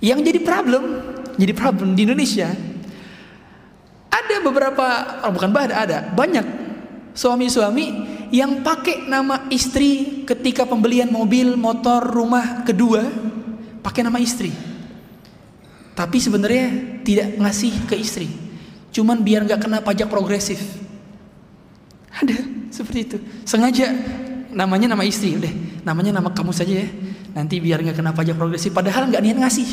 [0.00, 0.84] Yang jadi problem,
[1.36, 2.48] jadi problem di Indonesia
[4.10, 4.86] ada beberapa,
[5.24, 6.46] oh bukan ada, ada banyak
[7.16, 7.86] suami-suami
[8.30, 13.02] yang pakai nama istri ketika pembelian mobil, motor, rumah kedua
[13.82, 14.69] pakai nama istri.
[15.94, 16.66] Tapi sebenarnya
[17.02, 18.28] tidak ngasih ke istri.
[18.90, 20.58] Cuman biar nggak kena pajak progresif.
[22.10, 22.36] Ada
[22.74, 23.16] seperti itu.
[23.46, 23.90] Sengaja
[24.50, 25.52] namanya nama istri, udah
[25.86, 26.88] namanya nama kamu saja ya.
[27.30, 28.74] Nanti biar nggak kena pajak progresif.
[28.74, 29.68] Padahal nggak niat ngasih.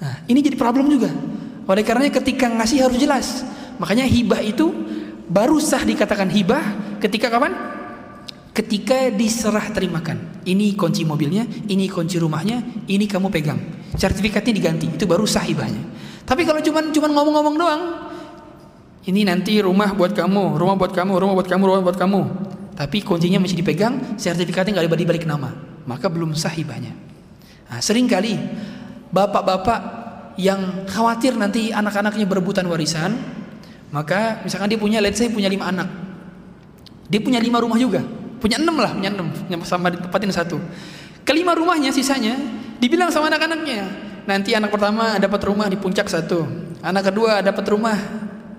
[0.00, 1.08] Nah, ini jadi problem juga.
[1.64, 3.26] Oleh karenanya ketika ngasih harus jelas.
[3.80, 4.68] Makanya hibah itu
[5.24, 6.62] baru sah dikatakan hibah
[7.00, 7.73] ketika kapan?
[8.54, 10.46] Ketika diserah terimakan.
[10.46, 13.58] Ini kunci mobilnya, ini kunci rumahnya, ini kamu pegang.
[13.98, 15.82] Sertifikatnya diganti, itu baru sah hibahnya.
[16.22, 17.82] Tapi kalau cuman cuman ngomong-ngomong doang,
[19.10, 22.20] ini nanti rumah buat kamu, rumah buat kamu, rumah buat kamu, rumah buat kamu.
[22.78, 25.50] Tapi kuncinya masih dipegang, sertifikatnya nggak dibalik nama,
[25.82, 26.94] maka belum sah hibahnya.
[27.68, 28.38] Nah, sering kali
[29.10, 29.80] bapak-bapak
[30.38, 33.18] yang khawatir nanti anak-anaknya berebutan warisan,
[33.90, 35.90] maka misalkan dia punya, let's say punya lima anak.
[37.10, 38.02] Dia punya lima rumah juga.
[38.44, 39.32] Punya enam lah, punya enam.
[39.64, 40.60] Sama ditempatin satu.
[41.24, 42.36] Kelima rumahnya sisanya,
[42.76, 43.88] dibilang sama anak-anaknya.
[44.28, 46.44] Nanti anak pertama dapat rumah di puncak satu.
[46.84, 47.96] Anak kedua dapat rumah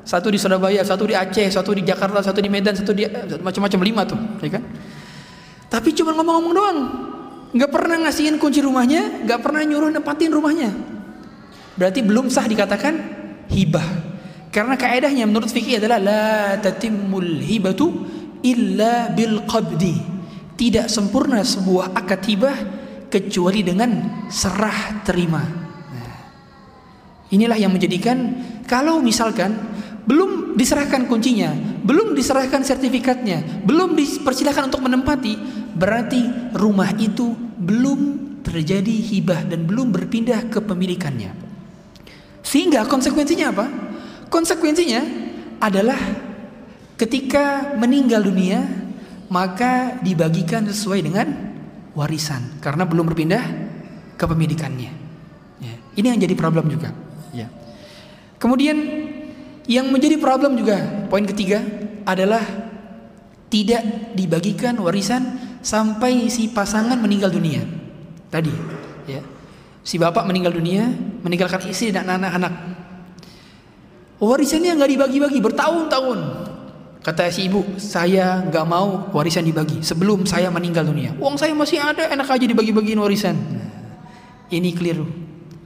[0.02, 3.06] satu di Surabaya, satu di Aceh, satu di Jakarta, satu di Medan, satu di
[3.42, 4.66] macam-macam lima tuh, ya kan?
[5.70, 6.80] Tapi cuma ngomong-ngomong doang,
[7.54, 10.74] nggak pernah ngasihin kunci rumahnya, nggak pernah nyuruh nempatin rumahnya.
[11.78, 12.94] Berarti belum sah dikatakan
[13.54, 13.86] hibah.
[14.50, 18.08] Karena kaedahnya menurut fikih adalah la tatimul hibatu
[18.46, 20.14] illa bil qabdi.
[20.56, 22.58] Tidak sempurna sebuah akad hibah
[23.12, 25.44] kecuali dengan serah terima.
[25.92, 26.16] Nah,
[27.34, 28.18] inilah yang menjadikan
[28.64, 29.52] kalau misalkan
[30.06, 31.52] belum diserahkan kuncinya,
[31.84, 35.34] belum diserahkan sertifikatnya, belum dipersilahkan untuk menempati,
[35.76, 38.00] berarti rumah itu belum
[38.46, 41.34] terjadi hibah dan belum berpindah ke pemilikannya.
[42.46, 43.66] Sehingga konsekuensinya apa?
[44.30, 45.02] Konsekuensinya
[45.60, 45.98] adalah
[46.96, 48.64] ketika meninggal dunia
[49.28, 51.28] maka dibagikan sesuai dengan
[51.98, 53.44] warisan karena belum berpindah
[54.20, 54.92] kepemilikannya.
[55.60, 55.76] Ya.
[55.96, 56.92] Ini yang jadi problem juga.
[57.32, 57.48] Ya.
[58.40, 58.78] Kemudian
[59.66, 61.64] yang menjadi problem juga poin ketiga
[62.06, 62.44] adalah
[63.50, 67.66] tidak dibagikan warisan sampai si pasangan meninggal dunia.
[68.30, 68.54] Tadi,
[69.10, 69.22] ya.
[69.86, 70.86] Si bapak meninggal dunia,
[71.22, 72.54] meninggalkan istri dan anak-anak.
[74.18, 76.20] Warisannya nggak dibagi-bagi bertahun-tahun.
[77.06, 81.14] Kata si ibu, saya nggak mau warisan dibagi sebelum saya meninggal dunia.
[81.22, 83.38] Uang saya masih ada, enak aja dibagi-bagiin warisan.
[83.38, 83.70] Nah,
[84.50, 85.06] ini keliru,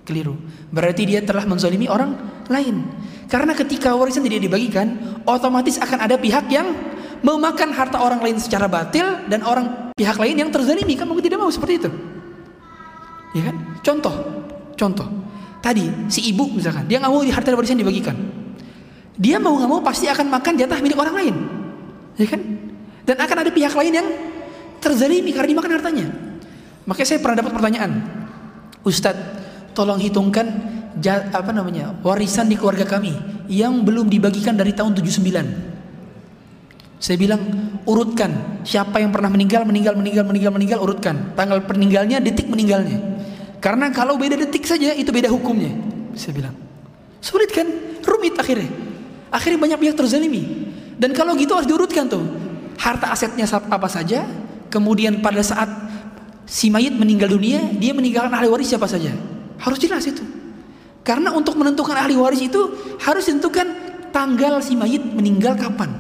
[0.04, 0.36] keliru.
[0.68, 2.84] Berarti dia telah menzalimi orang lain.
[3.32, 6.76] Karena ketika warisan tidak dibagikan, otomatis akan ada pihak yang
[7.24, 11.40] memakan harta orang lain secara batil dan orang pihak lain yang terzalimi kan mungkin tidak
[11.40, 11.90] mau seperti itu.
[13.32, 13.56] Ya kan?
[13.80, 14.16] Contoh,
[14.76, 15.08] contoh.
[15.64, 18.16] Tadi si ibu misalkan dia nggak mau harta warisan dibagikan,
[19.20, 21.36] dia mau nggak mau pasti akan makan jatah milik orang lain,
[22.16, 22.40] ya kan?
[23.04, 24.08] Dan akan ada pihak lain yang
[24.80, 26.08] terzalimi karena dimakan hartanya.
[26.88, 27.92] Makanya saya pernah dapat pertanyaan,
[28.88, 30.48] Ustadz, tolong hitungkan
[31.36, 33.12] apa namanya warisan di keluarga kami
[33.52, 35.68] yang belum dibagikan dari tahun 79.
[37.00, 37.40] Saya bilang
[37.88, 43.00] urutkan siapa yang pernah meninggal, meninggal, meninggal, meninggal, meninggal, urutkan tanggal peninggalnya, detik meninggalnya.
[43.60, 45.76] Karena kalau beda detik saja itu beda hukumnya.
[46.16, 46.56] Saya bilang
[47.20, 47.68] sulit kan,
[48.04, 48.88] rumit akhirnya.
[49.30, 50.74] Akhirnya banyak pihak terzalimi.
[51.00, 52.26] Dan kalau gitu harus diurutkan tuh.
[52.80, 54.24] Harta asetnya apa saja,
[54.72, 55.68] kemudian pada saat
[56.48, 59.14] si mayit meninggal dunia, dia meninggalkan ahli waris siapa saja.
[59.60, 60.24] Harus jelas itu.
[61.04, 62.60] Karena untuk menentukan ahli waris itu
[63.04, 63.68] harus ditentukan
[64.10, 65.92] tanggal si mayit meninggal kapan.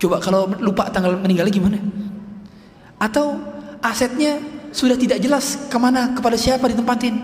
[0.00, 1.78] Coba kalau lupa tanggal meninggalnya gimana?
[2.96, 3.36] Atau
[3.84, 7.16] asetnya sudah tidak jelas ke mana kepada siapa ditempatin.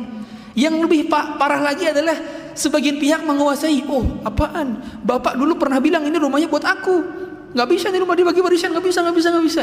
[0.57, 2.17] Yang lebih parah lagi adalah
[2.57, 3.85] sebagian pihak menguasai.
[3.87, 4.81] Oh, apaan?
[5.05, 6.97] Bapak dulu pernah bilang ini rumahnya buat aku.
[7.57, 9.62] Nggak bisa nih rumah dibagi warisan, nggak bisa, nggak bisa, nggak bisa.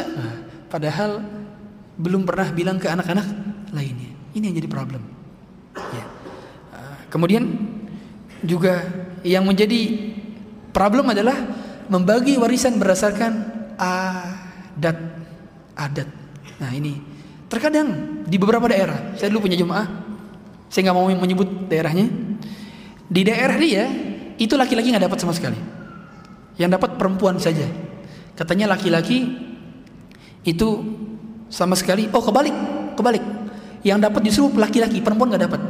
[0.72, 1.22] Padahal
[1.94, 3.26] belum pernah bilang ke anak-anak
[3.70, 4.10] lainnya.
[4.34, 5.02] Ini yang jadi problem.
[5.74, 6.06] Ya.
[6.74, 7.44] Ah, kemudian
[8.42, 8.82] juga
[9.22, 10.10] yang menjadi
[10.74, 11.36] problem adalah
[11.86, 13.32] membagi warisan berdasarkan
[13.78, 14.98] adat
[15.78, 16.08] adat.
[16.58, 17.14] Nah ini
[17.54, 17.88] Terkadang
[18.26, 19.86] di beberapa daerah, saya dulu punya jemaah,
[20.66, 22.10] saya nggak mau menyebut daerahnya.
[23.14, 23.86] Di daerah dia
[24.34, 25.54] itu laki-laki nggak dapat sama sekali.
[26.58, 27.62] Yang dapat perempuan saja.
[28.34, 29.30] Katanya laki-laki
[30.42, 30.68] itu
[31.46, 32.10] sama sekali.
[32.10, 32.54] Oh kebalik,
[32.98, 33.22] kebalik.
[33.86, 35.60] Yang dapat justru laki-laki, perempuan nggak dapat.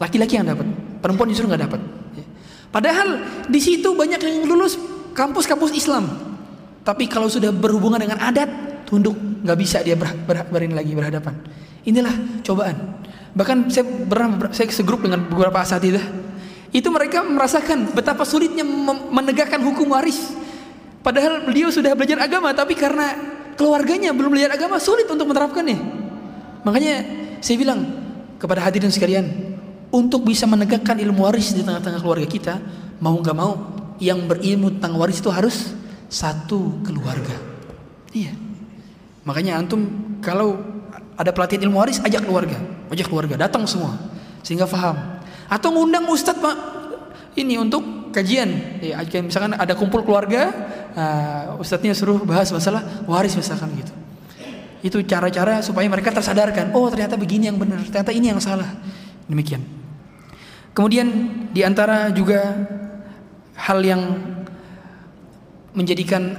[0.00, 0.64] Laki-laki yang dapat,
[1.04, 1.80] perempuan justru nggak dapat.
[2.72, 3.08] Padahal
[3.46, 4.80] di situ banyak yang lulus
[5.12, 6.08] kampus-kampus Islam.
[6.80, 8.48] Tapi kalau sudah berhubungan dengan adat,
[8.88, 11.36] tunduk, nggak bisa dia ber, ber, berin lagi berhadapan.
[11.84, 13.04] Inilah cobaan.
[13.36, 16.23] Bahkan saya pernah saya segrup dengan beberapa asatidah.
[16.74, 18.66] Itu mereka merasakan betapa sulitnya
[19.14, 20.34] menegakkan hukum waris.
[21.06, 23.14] Padahal beliau sudah belajar agama, tapi karena
[23.54, 25.78] keluarganya belum belajar agama sulit untuk menerapkannya.
[26.66, 26.94] Makanya
[27.38, 27.86] saya bilang
[28.42, 29.54] kepada hadirin sekalian,
[29.94, 32.54] untuk bisa menegakkan ilmu waris di tengah-tengah keluarga kita,
[32.98, 33.52] mau nggak mau
[34.02, 35.70] yang berilmu tentang waris itu harus
[36.10, 37.38] satu keluarga.
[38.10, 38.34] Iya.
[39.22, 39.86] Makanya antum
[40.18, 40.58] kalau
[41.14, 42.58] ada pelatihan ilmu waris ajak keluarga,
[42.90, 43.94] ajak keluarga datang semua
[44.42, 45.13] sehingga faham.
[45.48, 46.56] Atau ngundang ustadz pak
[47.34, 48.78] ini untuk kajian.
[48.78, 50.50] Ya, misalkan ada kumpul keluarga,
[50.94, 53.92] uh, ustadznya suruh bahas masalah waris misalkan gitu.
[54.84, 56.70] Itu cara-cara supaya mereka tersadarkan.
[56.76, 58.68] Oh ternyata begini yang benar, ternyata ini yang salah.
[59.26, 59.64] Demikian.
[60.74, 61.06] Kemudian
[61.54, 62.54] di antara juga
[63.54, 64.02] hal yang
[65.74, 66.34] menjadikan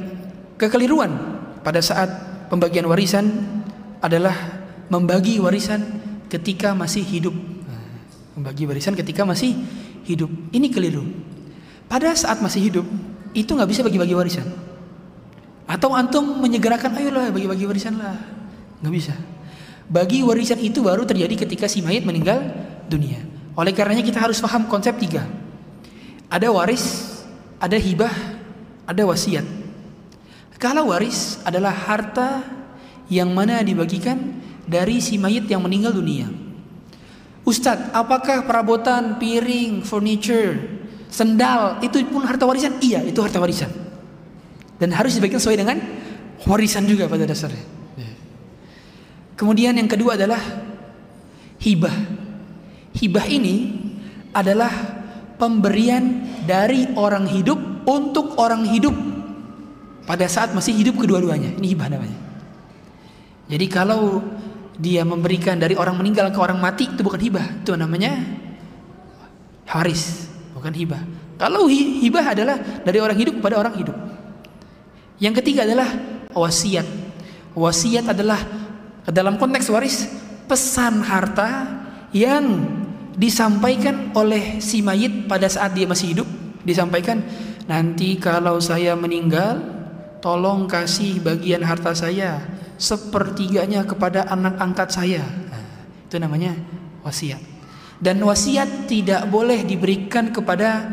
[0.55, 1.11] kekeliruan
[1.63, 2.07] pada saat
[2.51, 3.25] pembagian warisan
[3.99, 4.35] adalah
[4.91, 5.81] membagi warisan
[6.29, 7.54] ketika masih hidup.
[8.35, 9.55] Membagi warisan ketika masih
[10.03, 10.27] hidup.
[10.51, 11.07] Ini keliru.
[11.87, 12.85] Pada saat masih hidup
[13.31, 14.47] itu nggak bisa bagi-bagi warisan.
[15.65, 18.19] Atau antum menyegerakan ayolah bagi-bagi warisan lah.
[18.83, 19.15] Nggak bisa.
[19.87, 22.43] Bagi warisan itu baru terjadi ketika si mayit meninggal
[22.91, 23.23] dunia.
[23.55, 25.23] Oleh karenanya kita harus paham konsep tiga.
[26.27, 27.15] Ada waris,
[27.61, 28.11] ada hibah,
[28.83, 29.45] ada wasiat.
[30.59, 32.43] Kalau waris adalah harta
[33.07, 34.17] yang mana dibagikan
[34.65, 36.44] dari si mayit yang meninggal dunia.
[37.45, 40.57] Ustadz, apakah perabotan, piring, furniture,
[41.13, 42.81] sendal itu pun harta warisan?
[42.81, 43.69] Iya, itu harta warisan.
[44.81, 45.77] Dan harus dibagikan sesuai dengan
[46.49, 47.61] warisan juga pada dasarnya.
[49.35, 50.41] Kemudian yang kedua adalah
[51.61, 51.95] hibah.
[52.95, 53.55] Hibah ini
[54.31, 54.71] adalah
[55.35, 58.95] pemberian dari orang hidup untuk orang hidup
[60.07, 61.51] pada saat masih hidup kedua-duanya.
[61.59, 62.19] Ini hibah namanya.
[63.45, 64.23] Jadi kalau
[64.75, 68.19] dia memberikan dari orang meninggal ke orang mati itu bukan hibah, itu namanya
[69.71, 71.01] haris, bukan hibah.
[71.35, 73.95] Kalau hibah adalah dari orang hidup kepada orang hidup.
[75.19, 75.87] Yang ketiga adalah
[76.35, 76.87] wasiat.
[77.55, 78.39] Wasiat adalah
[79.07, 80.11] dalam konteks waris
[80.47, 81.67] pesan harta
[82.15, 82.63] yang
[83.15, 86.27] disampaikan oleh si mayit pada saat dia masih hidup
[86.67, 87.23] disampaikan
[87.65, 89.61] nanti kalau saya meninggal
[90.19, 92.43] tolong kasih bagian harta saya
[92.75, 95.23] sepertiganya kepada anak angkat saya.
[95.23, 95.63] Nah,
[96.07, 96.55] itu namanya
[97.03, 97.39] wasiat.
[97.99, 100.83] Dan wasiat tidak boleh diberikan kepada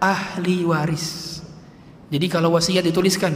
[0.00, 1.38] ahli waris.
[2.10, 3.32] Jadi kalau wasiat dituliskan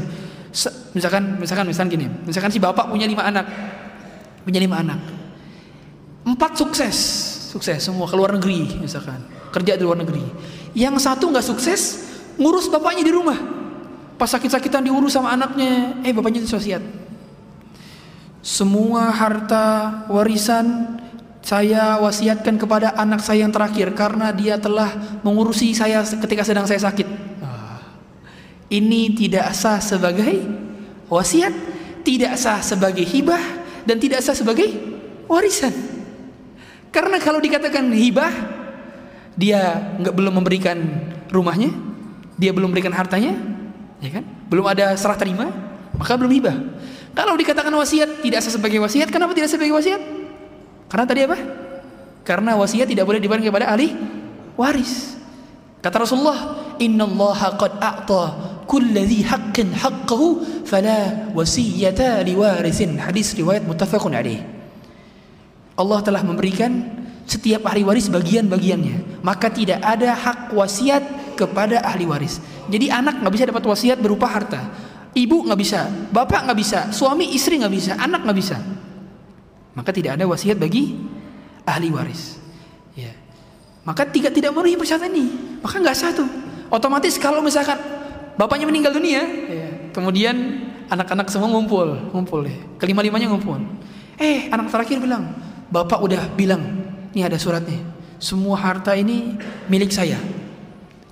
[0.94, 3.46] misalkan misalkan misalkan gini misalkan si bapak punya lima anak
[4.42, 5.00] punya lima anak.
[6.24, 6.96] Empat sukses
[7.52, 9.22] sukses semua ke luar negeri misalkan
[9.54, 10.24] kerja di luar negeri.
[10.74, 11.80] Yang satu nggak sukses
[12.34, 13.38] ngurus bapaknya di rumah.
[14.14, 16.82] Pas sakit-sakitan diurus sama anaknya eh bapaknya itu sosiat
[18.44, 21.00] semua harta warisan
[21.40, 26.84] saya wasiatkan kepada anak saya yang terakhir karena dia telah mengurusi saya ketika sedang saya
[26.84, 27.08] sakit
[27.40, 27.80] ah.
[28.68, 30.44] ini tidak sah sebagai
[31.08, 31.52] wasiat
[32.04, 33.40] tidak sah sebagai hibah
[33.88, 34.68] dan tidak sah sebagai
[35.24, 35.94] warisan
[36.94, 38.30] karena kalau dikatakan hibah,
[39.34, 40.78] dia nggak belum memberikan
[41.26, 41.74] rumahnya,
[42.38, 43.34] dia belum memberikan hartanya,
[43.98, 44.22] ya kan?
[44.46, 45.50] Belum ada serah terima,
[45.98, 46.54] maka belum hibah.
[47.14, 50.02] Kalau dikatakan wasiat tidak sah sebagai wasiat, kenapa tidak sebagai wasiat?
[50.90, 51.38] Karena tadi apa?
[52.26, 53.94] Karena wasiat tidak boleh diberikan kepada ahli
[54.58, 55.14] waris.
[55.78, 58.22] Kata Rasulullah, Inna Allah qad a'ta
[58.66, 62.98] kulli haqqin haqqahu fala wasiyata liwarisin.
[62.98, 64.42] Hadis riwayat muttafaqun alaih.
[65.78, 66.70] Allah telah memberikan
[67.28, 69.22] setiap ahli waris bagian-bagiannya.
[69.22, 72.40] Maka tidak ada hak wasiat kepada ahli waris.
[72.70, 74.64] Jadi anak nggak bisa dapat wasiat berupa harta.
[75.14, 78.58] Ibu nggak bisa, bapak nggak bisa, suami istri nggak bisa, anak nggak bisa.
[79.74, 80.98] Maka tidak ada wasiat bagi
[81.62, 82.38] ahli waris.
[82.98, 83.14] Ya.
[83.86, 85.26] Maka tidak tidak memenuhi persyaratan ini,
[85.62, 86.24] maka nggak satu.
[86.66, 87.78] Otomatis kalau misalkan
[88.34, 90.34] bapaknya meninggal dunia, ya, kemudian
[90.90, 92.58] anak-anak semua ngumpul, ngumpul ya.
[92.82, 93.62] Kelima limanya ngumpul.
[94.18, 95.30] Eh, anak terakhir bilang,
[95.74, 96.62] Bapak udah bilang,
[97.10, 97.82] ini ada suratnya.
[98.22, 99.34] Semua harta ini
[99.66, 100.22] milik saya.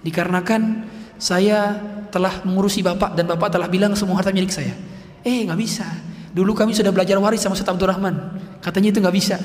[0.06, 0.86] Dikarenakan
[1.22, 1.78] saya
[2.10, 4.74] telah mengurusi Bapak dan Bapak telah bilang semua harta milik saya.
[5.22, 5.86] Eh, nggak bisa.
[6.34, 8.42] Dulu kami sudah belajar waris sama Ustaz Abdul Rahman.
[8.58, 9.38] Katanya itu nggak bisa.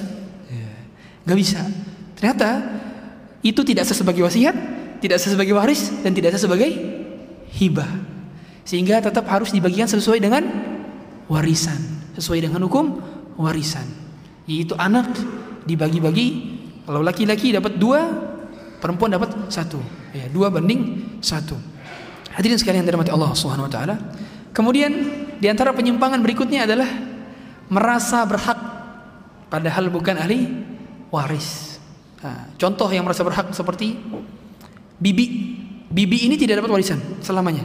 [0.49, 0.73] Ya,
[1.29, 1.61] nggak bisa.
[2.17, 2.65] Ternyata
[3.45, 4.57] itu tidak sebagai wasiat,
[4.97, 6.73] tidak sebagai waris, dan tidak sebagai
[7.53, 7.91] hibah.
[8.65, 10.49] Sehingga tetap harus dibagikan sesuai dengan
[11.29, 11.77] warisan,
[12.17, 12.97] sesuai dengan hukum
[13.37, 13.85] warisan.
[14.49, 15.13] Yaitu anak
[15.69, 16.57] dibagi-bagi.
[16.89, 18.01] Kalau laki-laki dapat dua,
[18.77, 19.81] perempuan dapat satu.
[20.13, 21.57] Ya, dua banding satu.
[22.33, 23.95] Hadirin sekalian dirahmati Allah Subhanahu Wa Taala.
[24.53, 24.91] Kemudian
[25.37, 26.89] di antara penyimpangan berikutnya adalah
[27.69, 28.57] merasa berhak
[29.49, 30.45] padahal bukan ahli
[31.09, 31.77] waris.
[32.21, 33.97] Nah, contoh yang merasa berhak seperti
[34.97, 35.55] bibi.
[35.87, 37.63] Bibi ini tidak dapat warisan selamanya.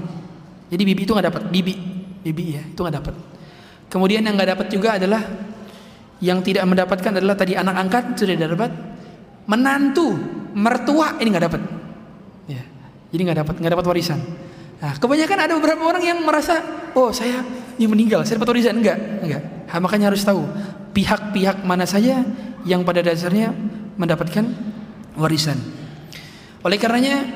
[0.71, 1.43] Jadi bibi itu nggak dapat.
[1.51, 1.75] Bibi,
[2.23, 3.15] bibi ya itu nggak dapat.
[3.93, 5.21] Kemudian yang nggak dapat juga adalah
[6.23, 8.71] yang tidak mendapatkan adalah tadi anak angkat sudah dapat,
[9.51, 10.15] menantu,
[10.55, 11.61] mertua ini nggak dapat.
[12.49, 12.63] Ya,
[13.13, 14.21] jadi nggak dapat nggak dapat warisan.
[14.83, 16.59] Nah, kebanyakan ada beberapa orang yang merasa,
[16.99, 17.39] oh saya
[17.79, 19.43] yang meninggal, saya dapat warisan enggak, enggak.
[19.71, 20.43] Nah, makanya harus tahu
[20.91, 22.27] pihak-pihak mana saja
[22.67, 23.55] yang pada dasarnya
[23.95, 24.43] mendapatkan
[25.15, 25.57] warisan.
[26.63, 27.27] Oleh karenanya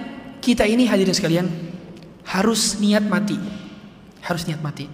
[0.43, 1.47] kita ini hadirin sekalian
[2.27, 3.39] harus niat mati.
[4.27, 4.91] Harus niat mati.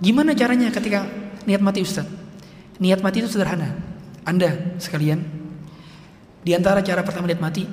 [0.00, 1.04] Gimana caranya ketika
[1.44, 2.08] niat mati Ustaz?
[2.80, 3.76] Niat mati itu sederhana.
[4.24, 5.39] Anda sekalian
[6.40, 7.64] di antara cara pertama niat mati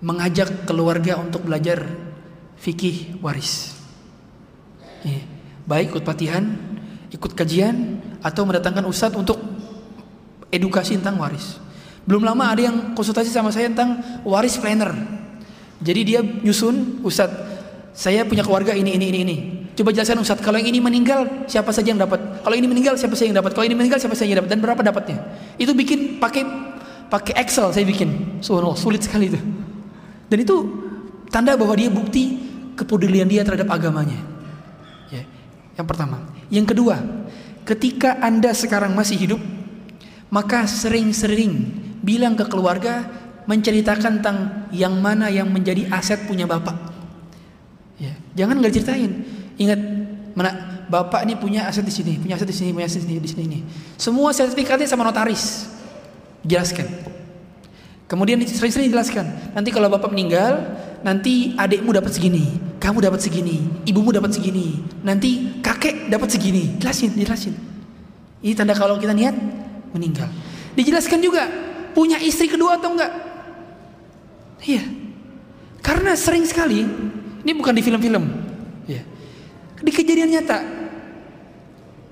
[0.00, 1.84] mengajak keluarga untuk belajar
[2.60, 3.76] fikih waris.
[5.04, 5.20] Ya.
[5.68, 6.44] Baik ikut pelatihan,
[7.12, 9.38] ikut kajian atau mendatangkan ustadz untuk
[10.50, 11.60] edukasi tentang waris.
[12.08, 14.90] Belum lama ada yang konsultasi sama saya tentang waris planner.
[15.80, 17.40] Jadi dia nyusun, Ustadz,
[17.96, 19.36] saya punya keluarga ini, ini, ini, ini.
[19.72, 22.20] Coba jelaskan Ustadz, kalau yang ini meninggal, siapa saja yang dapat?
[22.44, 23.56] Kalau ini meninggal, siapa saja yang dapat?
[23.56, 24.50] Kalau ini meninggal, siapa saja yang dapat?
[24.52, 25.18] Dan berapa dapatnya?
[25.56, 26.44] Itu bikin pakai
[27.10, 28.40] pakai Excel saya bikin.
[28.40, 29.40] Subhanallah, sulit sekali itu.
[30.30, 30.56] Dan itu
[31.28, 32.38] tanda bahwa dia bukti
[32.78, 34.16] kepedulian dia terhadap agamanya.
[35.10, 35.26] Ya.
[35.74, 36.22] Yang pertama.
[36.48, 36.96] Yang kedua,
[37.66, 39.42] ketika Anda sekarang masih hidup,
[40.30, 43.04] maka sering-sering bilang ke keluarga
[43.50, 44.36] menceritakan tentang
[44.70, 46.78] yang mana yang menjadi aset punya bapak.
[47.98, 49.12] Ya, jangan nggak ceritain.
[49.58, 49.80] Ingat
[50.38, 50.50] mana
[50.86, 53.30] bapak ini punya aset di sini, punya aset di sini, punya aset di sini, di
[53.30, 53.58] sini.
[53.98, 55.66] Semua sertifikatnya sama notaris.
[56.44, 56.88] Jelaskan.
[58.10, 59.54] Kemudian sering-sering dijelaskan.
[59.54, 60.66] Nanti kalau bapak meninggal,
[61.06, 66.74] nanti adikmu dapat segini, kamu dapat segini, ibumu dapat segini, nanti kakek dapat segini.
[66.82, 67.54] Jelasin, jelasin.
[68.42, 69.36] Ini tanda kalau kita niat
[69.94, 70.26] meninggal.
[70.74, 71.46] Dijelaskan juga
[71.94, 73.12] punya istri kedua atau enggak.
[74.64, 74.84] Iya.
[75.80, 76.82] Karena sering sekali
[77.40, 78.24] ini bukan di film-film.
[78.90, 79.06] Ya.
[79.80, 80.60] Di kejadian nyata.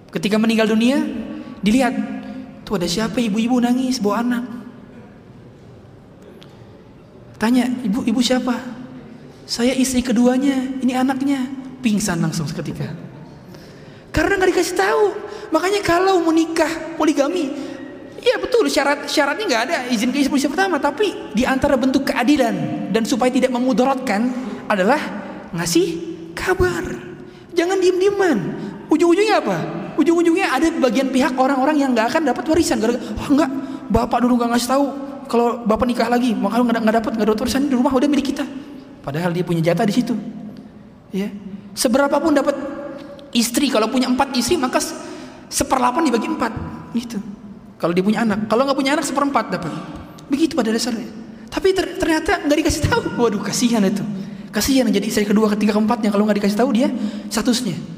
[0.09, 1.05] Ketika meninggal dunia,
[1.61, 1.93] dilihat
[2.69, 4.45] tuh ada siapa ibu-ibu nangis bawa anak.
[7.41, 8.53] Tanya, ibu ibu siapa?
[9.49, 11.49] Saya istri keduanya, ini anaknya.
[11.81, 12.93] Pingsan langsung seketika.
[14.13, 15.05] Karena nggak dikasih tahu.
[15.49, 16.69] Makanya kalau menikah
[17.01, 17.49] poligami,
[18.21, 22.91] iya betul syarat syaratnya nggak ada izin ke istri pertama, tapi di antara bentuk keadilan
[22.93, 24.29] dan supaya tidak memudaratkan
[24.69, 25.01] adalah
[25.57, 25.87] ngasih
[26.37, 26.85] kabar.
[27.57, 28.39] Jangan diem-dieman.
[28.93, 29.78] Ujung-ujungnya apa?
[29.99, 32.79] Ujung-ujungnya ada bagian pihak orang-orang yang nggak akan dapat warisan.
[32.79, 33.51] Gara-gara, oh, enggak,
[33.91, 34.85] bapak dulu nggak ngasih tahu
[35.27, 38.31] kalau bapak nikah lagi, maka nggak nggak dapat nggak dapat warisan di rumah udah milik
[38.31, 38.47] kita.
[39.03, 40.15] Padahal dia punya jatah di situ.
[41.11, 41.29] Ya,
[41.75, 42.55] seberapapun dapat
[43.35, 44.79] istri, kalau punya empat istri maka
[45.51, 46.53] seperlapan dibagi empat,
[46.95, 47.19] gitu.
[47.79, 49.73] Kalau dia punya anak, kalau nggak punya anak seperempat dapat.
[50.29, 51.09] Begitu pada dasarnya.
[51.49, 53.01] Tapi ter ternyata nggak dikasih tahu.
[53.19, 54.05] Waduh, kasihan itu.
[54.53, 56.89] Kasihan jadi istri kedua, ketiga, keempatnya kalau nggak dikasih tahu dia
[57.33, 57.98] statusnya.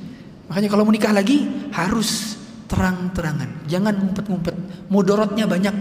[0.51, 2.35] Makanya kalau mau nikah lagi harus
[2.67, 4.55] terang-terangan, jangan ngumpet-ngumpet.
[4.91, 5.75] Mudorotnya banyak.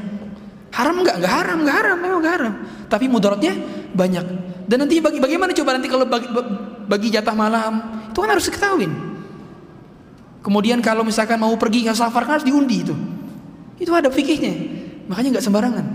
[0.69, 1.15] Haram nggak?
[1.17, 2.53] Nggak haram, nggak haram, memang nggak haram.
[2.86, 3.58] Tapi mudorotnya
[3.97, 4.25] banyak.
[4.69, 6.29] Dan nanti bagi bagaimana coba nanti kalau bagi,
[6.86, 8.93] bagi jatah malam itu kan harus diketahuin.
[10.45, 12.93] Kemudian kalau misalkan mau pergi ke safar kan harus diundi itu.
[13.82, 14.53] Itu ada fikihnya.
[15.10, 15.86] Makanya nggak sembarangan.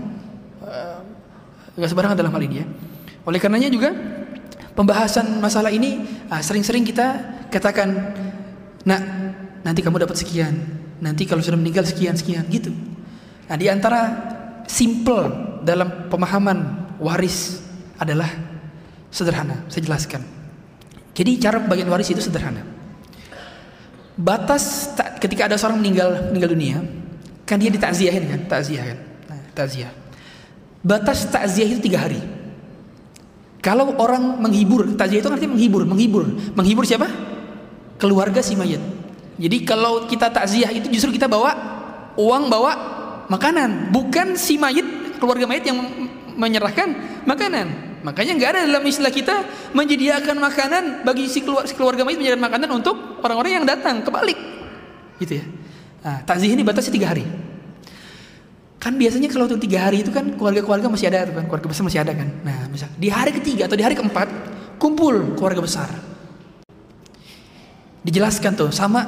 [1.79, 2.65] Nggak sembarangan dalam hal ini ya.
[3.23, 3.95] Oleh karenanya juga
[4.75, 6.03] pembahasan masalah ini
[6.43, 8.11] sering-sering kita katakan,
[8.85, 8.99] nah
[9.65, 10.53] nanti kamu dapat sekian,
[11.01, 12.69] nanti kalau sudah meninggal sekian sekian gitu.
[13.49, 14.01] Nah di antara
[14.69, 16.57] simple dalam pemahaman
[17.01, 17.61] waris
[17.97, 18.29] adalah
[19.09, 19.65] sederhana.
[19.67, 20.21] Saya jelaskan.
[21.15, 22.61] Jadi cara bagian waris itu sederhana.
[24.15, 26.77] Batas ketika ada seorang meninggal meninggal dunia,
[27.43, 29.91] kan dia ditakziahin kan, takziah kan, nah, takziah.
[30.79, 32.19] Batas takziah itu tiga hari.
[33.59, 37.09] Kalau orang menghibur, takziah itu artinya menghibur, menghibur, menghibur siapa?
[37.95, 38.83] Keluarga si mayat.
[39.35, 41.51] Jadi kalau kita takziah itu justru kita bawa
[42.15, 42.71] uang, bawa
[43.27, 45.79] makanan, bukan si mayit, keluarga mayit yang
[46.35, 47.99] menyerahkan makanan.
[48.05, 49.43] Makanya nggak ada dalam istilah kita
[49.75, 51.43] menyediakan makanan bagi si
[51.75, 54.05] keluarga mayit menyediakan makanan untuk orang-orang yang datang.
[54.05, 54.39] Kebalik,
[55.19, 55.45] gitu ya.
[56.05, 57.25] Nah, takziah ini batasnya tiga hari.
[58.77, 61.99] Kan biasanya kalau untuk tiga hari itu kan keluarga-keluarga masih ada kan, keluarga besar masih
[62.05, 62.29] ada kan.
[62.45, 64.29] Nah, misal di hari ketiga atau di hari keempat
[64.77, 65.89] kumpul keluarga besar.
[68.05, 69.01] Dijelaskan tuh sama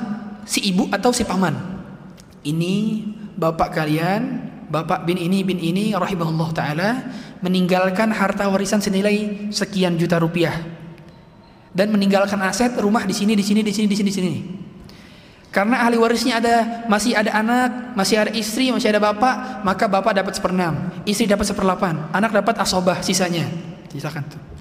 [0.49, 1.53] si ibu atau si paman.
[2.41, 3.05] Ini
[3.37, 4.21] bapak kalian,
[4.73, 6.89] bapak bin ini bin ini rahimahullah taala
[7.45, 10.57] meninggalkan harta warisan senilai sekian juta rupiah
[11.77, 14.35] dan meninggalkan aset rumah di sini di sini di sini di sini di sini.
[15.53, 20.13] Karena ahli warisnya ada masih ada anak, masih ada istri, masih ada bapak, maka bapak
[20.17, 23.45] dapat seperenam, istri dapat seperlapan, anak dapat asobah sisanya.
[23.93, 24.56] Sisakan tuh.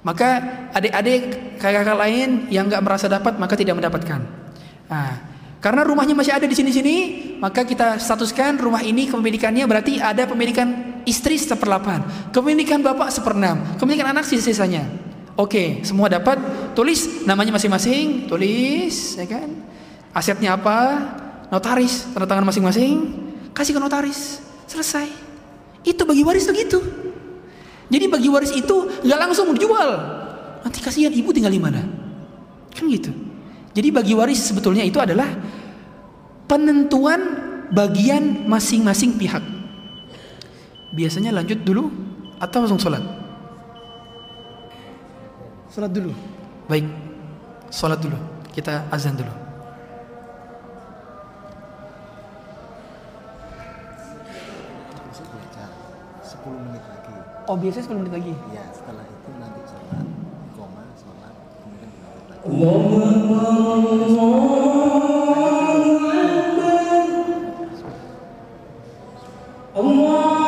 [0.00, 0.28] Maka
[0.72, 4.20] adik-adik kakak-kakak lain yang nggak merasa dapat maka tidak mendapatkan.
[4.88, 5.12] Nah,
[5.60, 6.96] karena rumahnya masih ada di sini-sini,
[7.36, 14.16] maka kita statuskan rumah ini kepemilikannya berarti ada pemilikan istri seperlapan, kepemilikan bapak seperenam, kepemilikan
[14.16, 14.88] anak sisa-sisanya.
[15.36, 16.40] Oke, semua dapat.
[16.72, 19.48] Tulis namanya masing-masing, tulis, ya kan?
[20.16, 21.00] Asetnya apa?
[21.52, 22.94] Notaris, tanda tangan masing-masing,
[23.52, 25.08] kasih ke notaris, selesai.
[25.84, 26.78] Itu bagi waris tuh gitu.
[27.90, 29.98] Jadi bagi waris itu nggak langsung dijual.
[30.62, 31.82] Nanti kasihan ibu tinggal di mana?
[32.70, 33.10] Kan gitu.
[33.74, 35.26] Jadi bagi waris sebetulnya itu adalah
[36.46, 37.18] penentuan
[37.74, 39.42] bagian masing-masing pihak.
[40.94, 41.90] Biasanya lanjut dulu
[42.38, 43.02] atau langsung sholat?
[45.70, 46.10] Sholat dulu.
[46.66, 46.86] Baik,
[47.70, 48.18] sholat dulu.
[48.50, 49.49] Kita azan dulu.
[57.50, 58.30] Oh biasanya 10 menit lagi?
[58.54, 60.06] Iya setelah itu nanti sholat
[60.54, 62.46] Koma sholat Kemudian lagi
[69.74, 70.39] Baik.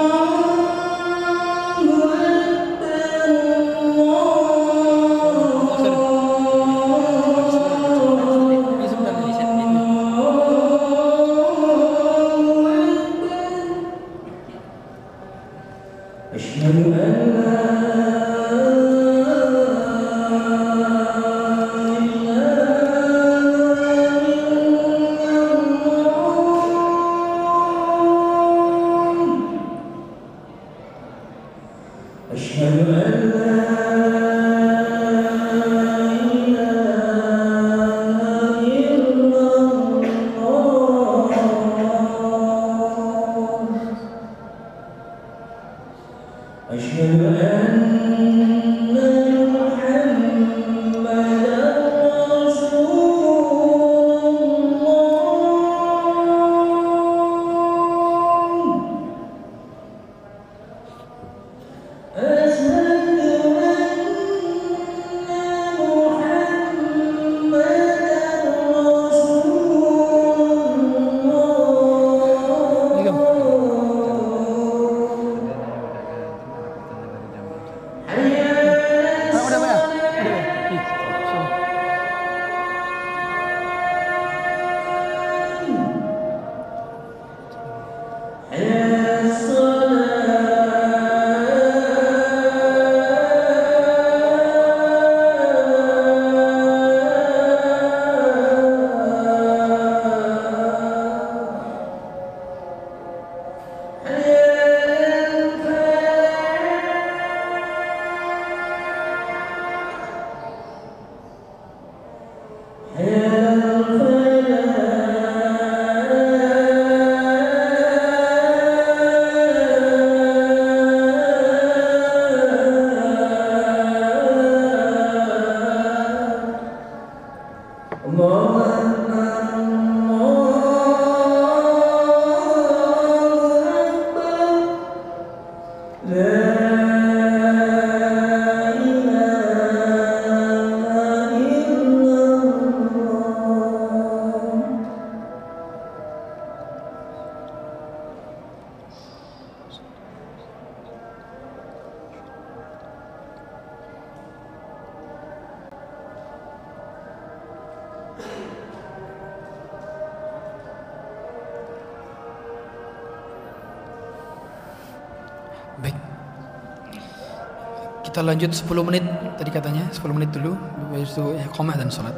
[168.22, 169.04] Lanjut 10 menit
[169.34, 170.54] tadi katanya, 10 menit dulu
[170.94, 172.14] itu ya qomah dan salat.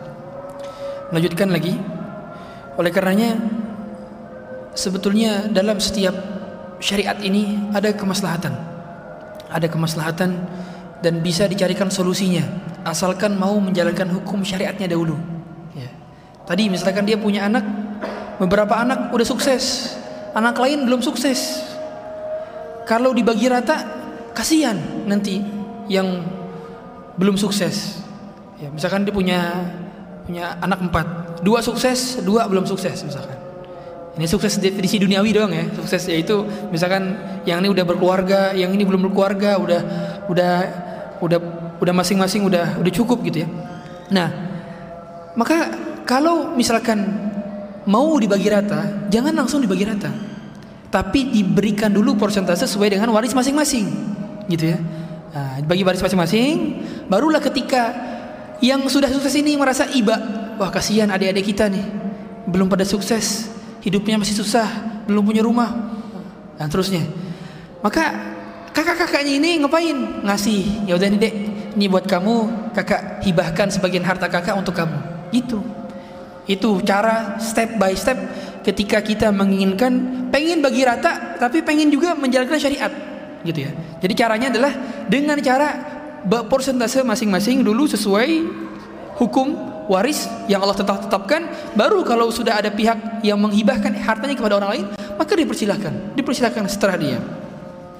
[1.09, 1.73] Lanjutkan lagi.
[2.77, 3.39] Oleh karenanya
[4.77, 6.13] sebetulnya dalam setiap
[6.83, 8.53] syariat ini ada kemaslahatan.
[9.49, 10.31] Ada kemaslahatan
[11.01, 12.43] dan bisa dicarikan solusinya
[12.85, 15.17] asalkan mau menjalankan hukum syariatnya dahulu.
[15.73, 15.89] Ya.
[16.45, 17.65] Tadi misalkan dia punya anak,
[18.37, 19.97] beberapa anak udah sukses,
[20.37, 21.73] anak lain belum sukses.
[22.85, 23.81] kalau dibagi rata
[24.37, 24.77] kasihan
[25.09, 25.41] nanti
[25.91, 26.25] yang
[27.19, 28.03] belum sukses.
[28.59, 29.41] Ya, misalkan dia punya
[30.25, 31.07] punya anak empat,
[31.45, 33.37] dua sukses, dua belum sukses misalkan.
[34.15, 35.67] Ini sukses definisi duniawi doang ya.
[35.75, 39.81] Sukses yaitu misalkan yang ini udah berkeluarga, yang ini belum berkeluarga, udah
[40.31, 40.55] udah
[41.19, 41.39] udah
[41.83, 43.49] udah masing-masing udah udah cukup gitu ya.
[44.15, 44.29] Nah,
[45.35, 45.75] maka
[46.07, 47.03] kalau misalkan
[47.91, 50.15] mau dibagi rata, jangan langsung dibagi rata.
[50.95, 53.91] Tapi diberikan dulu persentase sesuai dengan waris masing-masing.
[54.47, 54.79] Gitu ya.
[55.63, 57.95] Bagi waris masing-masing, barulah ketika
[58.59, 60.19] yang sudah sukses ini merasa iba,
[60.59, 61.85] wah kasihan adik-adik kita nih,
[62.51, 64.67] belum pada sukses hidupnya masih susah,
[65.07, 65.71] belum punya rumah,
[66.59, 67.05] dan terusnya.
[67.85, 68.11] Maka
[68.73, 70.25] kakak-kakaknya ini ngapain?
[70.25, 70.89] Ngasih.
[70.89, 71.35] Ya udah nih dek,
[71.77, 75.29] ini buat kamu, kakak hibahkan sebagian harta kakak untuk kamu.
[75.31, 75.61] Itu.
[76.49, 78.17] Itu cara step by step
[78.65, 82.93] ketika kita menginginkan pengen bagi rata tapi pengen juga menjalankan syariat
[83.45, 83.71] gitu ya.
[84.01, 84.73] Jadi caranya adalah
[85.11, 85.69] dengan cara
[86.49, 88.45] persentase masing-masing dulu sesuai
[89.21, 89.53] hukum
[89.87, 91.47] waris yang Allah tetap tetapkan.
[91.77, 94.87] Baru kalau sudah ada pihak yang menghibahkan hartanya kepada orang lain
[95.17, 96.17] maka dipersilahkan.
[96.17, 97.19] Dipersilahkan setelah dia.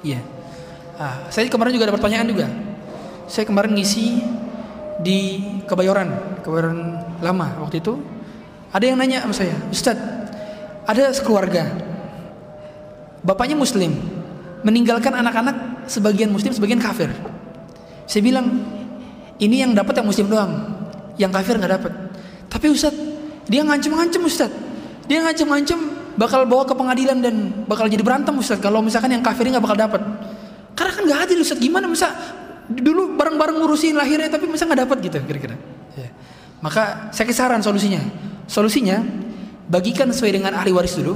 [0.01, 0.21] Iya.
[0.95, 2.47] Ah, saya kemarin juga ada pertanyaan juga.
[3.25, 4.21] Saya kemarin ngisi
[5.01, 6.77] di Kebayoran Kebayoran
[7.19, 7.99] lama waktu itu.
[8.75, 10.25] Ada yang nanya sama saya Ustadz
[10.85, 11.73] ada sekeluarga
[13.25, 13.97] bapaknya muslim
[14.61, 17.09] meninggalkan anak-anak sebagian muslim sebagian kafir
[18.05, 18.47] saya bilang
[19.41, 20.75] ini yang dapat yang muslim doang
[21.15, 21.93] yang kafir nggak dapat.
[22.51, 22.99] Tapi Ustadz,
[23.47, 24.55] dia ngancem-ngancem Ustadz.
[25.05, 25.79] Dia ngancem-ngancem
[26.15, 27.35] bakal bawa ke pengadilan dan
[27.67, 30.01] bakal jadi berantem Ustadz kalau misalkan yang kafir nggak bakal dapat.
[30.75, 31.63] Karena kan nggak adil Ustadz.
[31.63, 32.11] Gimana masa
[32.65, 35.55] dulu bareng-bareng ngurusin lahirnya tapi masa nggak dapat gitu kira-kira.
[35.95, 36.09] Ya.
[36.59, 38.01] Maka saya kisaran solusinya.
[38.45, 39.01] Solusinya
[39.65, 41.15] bagikan sesuai dengan ahli waris dulu.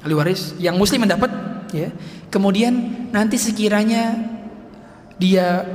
[0.00, 1.28] Ahli waris yang muslim mendapat
[1.72, 1.88] ya.
[2.30, 2.72] Kemudian
[3.10, 4.14] nanti sekiranya
[5.20, 5.66] dia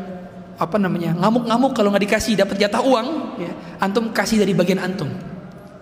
[0.55, 3.51] apa namanya ngamuk-ngamuk kalau nggak dikasih dapat jatah uang ya,
[3.83, 5.11] antum kasih dari bagian antum.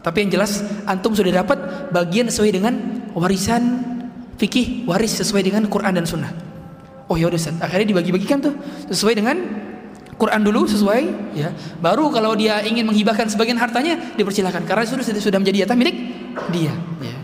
[0.04, 1.58] Tapi yang jelas antum sudah dapat
[1.94, 2.74] bagian sesuai dengan
[3.16, 3.80] warisan
[4.36, 6.34] fikih waris sesuai dengan Quran dan Sunnah.
[7.08, 8.56] Oh ya udah akhirnya dibagi-bagikan tuh
[8.90, 9.38] sesuai dengan
[10.18, 11.02] Quran dulu sesuai
[11.38, 11.54] ya.
[11.80, 14.66] Baru kalau dia ingin menghibahkan sebagian hartanya dipersilahkan.
[14.66, 15.96] Karena sudah sudah menjadi jatah milik
[16.50, 17.16] dia ya.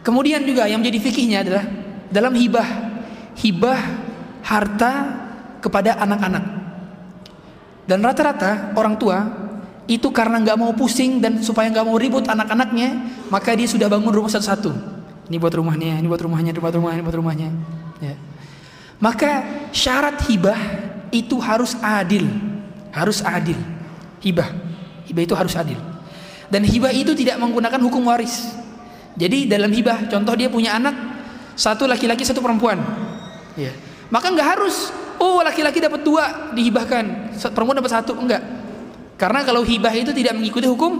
[0.00, 1.64] kemudian juga yang menjadi fikihnya adalah
[2.12, 2.68] dalam hibah
[3.38, 3.80] hibah
[4.44, 4.92] harta
[5.60, 6.44] kepada anak-anak
[7.84, 9.44] dan rata-rata orang tua
[9.84, 14.08] itu karena nggak mau pusing dan supaya nggak mau ribut anak-anaknya, maka dia sudah bangun
[14.08, 14.72] rumah satu-satu.
[15.28, 17.48] Ini buat rumahnya, ini buat rumahnya, ini buat rumahnya, ini buat rumahnya.
[18.00, 18.16] Ya.
[18.96, 19.44] Maka
[19.76, 20.56] syarat hibah
[21.12, 22.24] itu harus adil,
[22.96, 23.60] harus adil.
[24.24, 24.48] Hibah,
[25.04, 25.76] hibah itu harus adil.
[26.48, 28.56] Dan hibah itu tidak menggunakan hukum waris.
[29.20, 30.96] Jadi dalam hibah, contoh dia punya anak
[31.54, 32.78] satu laki-laki satu perempuan,
[33.54, 33.70] ya.
[34.10, 38.42] maka nggak harus Oh laki-laki dapat dua dihibahkan, perempuan dapat satu enggak.
[39.14, 40.92] Karena kalau hibah itu tidak mengikuti hukum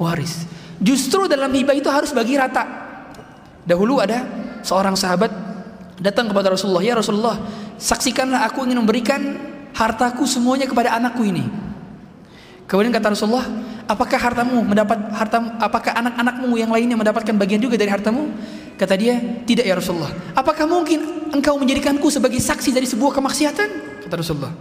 [0.00, 0.48] waris.
[0.80, 2.64] Justru dalam hibah itu harus bagi rata.
[3.68, 4.24] Dahulu ada
[4.64, 5.28] seorang sahabat
[6.00, 7.36] datang kepada Rasulullah, "Ya Rasulullah,
[7.76, 9.20] saksikanlah aku ingin memberikan
[9.76, 11.44] hartaku semuanya kepada anakku ini."
[12.64, 13.44] Kemudian kata Rasulullah,
[13.84, 18.32] "Apakah hartamu mendapat harta apakah anak-anakmu yang lainnya mendapatkan bagian juga dari hartamu?"
[18.80, 20.08] Kata dia, tidak ya Rasulullah.
[20.32, 23.68] Apakah mungkin engkau menjadikanku sebagai saksi dari sebuah kemaksiatan?
[24.08, 24.56] Kata Rasulullah.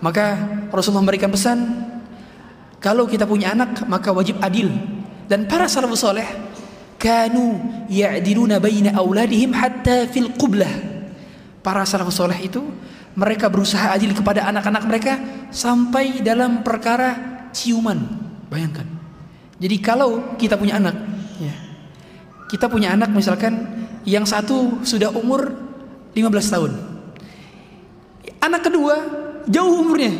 [0.00, 0.40] Maka
[0.72, 1.60] Rasulullah memberikan pesan,
[2.80, 4.72] kalau kita punya anak maka wajib adil.
[5.28, 6.24] Dan para salafus soleh
[6.96, 7.60] kanu
[7.92, 10.72] ya'diluna baina auladihim hatta fil qublah.
[11.60, 12.64] Para salafus soleh itu
[13.20, 15.20] mereka berusaha adil kepada anak-anak mereka
[15.52, 17.20] sampai dalam perkara
[17.52, 18.00] ciuman.
[18.48, 18.88] Bayangkan.
[19.60, 20.96] Jadi kalau kita punya anak,
[22.50, 23.62] kita punya anak misalkan
[24.02, 25.54] yang satu sudah umur
[26.18, 26.72] 15 tahun.
[28.42, 28.94] Anak kedua
[29.46, 30.10] jauh umurnya.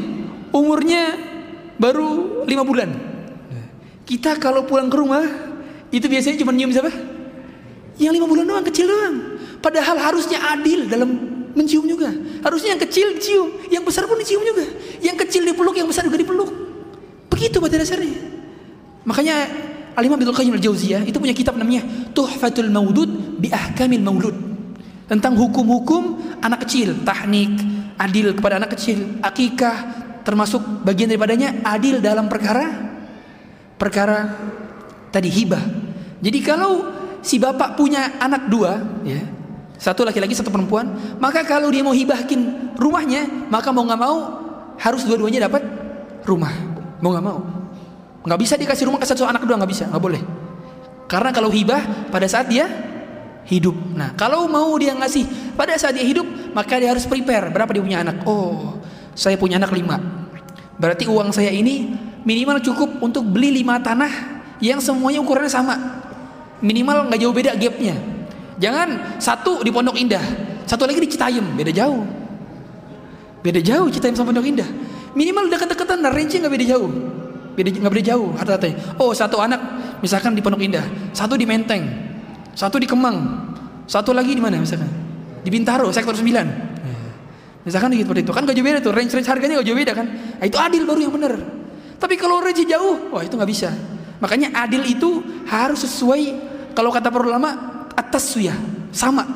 [0.55, 1.19] Umurnya
[1.75, 2.91] baru 5 bulan.
[4.07, 5.27] Kita kalau pulang ke rumah
[5.91, 6.95] itu biasanya cuma nyium siapa?
[7.99, 9.15] Yang 5 bulan doang, kecil doang.
[9.59, 11.11] Padahal harusnya adil dalam
[11.59, 12.15] mencium juga.
[12.47, 14.71] Harusnya yang kecil dicium, yang besar pun dicium juga.
[15.03, 16.51] Yang kecil dipeluk, yang besar juga dipeluk.
[17.27, 18.19] Begitu pada dasarnya.
[19.03, 19.37] Makanya
[19.99, 21.83] Al-Imam Ibnu Qayyim Al-Jauziyah itu punya kitab namanya
[22.15, 24.37] Tuhfatul Maudud bi Ahkamil Maulud.
[25.11, 27.51] Tentang hukum-hukum anak kecil, tahnik,
[27.99, 32.71] adil kepada anak kecil, akikah termasuk bagian daripadanya adil dalam perkara
[33.75, 34.39] perkara
[35.11, 35.65] tadi hibah.
[36.23, 36.87] Jadi kalau
[37.27, 39.19] si bapak punya anak dua, ya,
[39.75, 44.19] satu laki-laki satu perempuan, maka kalau dia mau hibahkin rumahnya, maka mau nggak mau
[44.79, 45.67] harus dua-duanya dapat
[46.23, 46.55] rumah.
[47.03, 47.60] Mau nggak mau
[48.25, 50.23] nggak bisa dikasih rumah ke satu anak kedua nggak bisa nggak boleh
[51.11, 52.69] karena kalau hibah pada saat dia
[53.49, 56.25] hidup nah kalau mau dia ngasih Pada saat dia hidup,
[56.57, 58.25] maka dia harus prepare berapa dia punya anak.
[58.25, 58.81] Oh,
[59.13, 60.01] saya punya anak lima.
[60.81, 61.93] Berarti uang saya ini
[62.25, 64.09] minimal cukup untuk beli lima tanah
[64.65, 65.77] yang semuanya ukurannya sama.
[66.65, 67.93] Minimal nggak jauh beda gapnya.
[68.57, 70.25] Jangan satu di Pondok Indah,
[70.65, 72.09] satu lagi di Citayam, beda jauh.
[73.45, 74.69] Beda jauh Citayam sama Pondok Indah.
[75.13, 76.89] Minimal dekat-dekatan, range nggak beda jauh.
[77.57, 78.77] Nggak beda jauh harta-hartanya.
[79.01, 79.61] Oh satu anak
[80.01, 81.83] misalkan di Pondok Indah, satu di Menteng,
[82.55, 83.17] satu di Kemang,
[83.91, 84.89] satu lagi di mana misalkan?
[85.41, 86.71] Di Bintaro, sektor 9.
[87.61, 88.33] Misalkan gitu seperti itu.
[88.33, 88.93] Kan gak jauh beda tuh.
[88.93, 90.07] Range range harganya gak jauh beda kan?
[90.41, 91.35] Nah, itu adil baru yang benar.
[92.01, 93.69] Tapi kalau range jauh wah itu nggak bisa.
[94.21, 96.23] Makanya adil itu harus sesuai
[96.73, 97.51] kalau kata para ulama
[97.93, 98.57] atas suya
[98.89, 99.29] sama.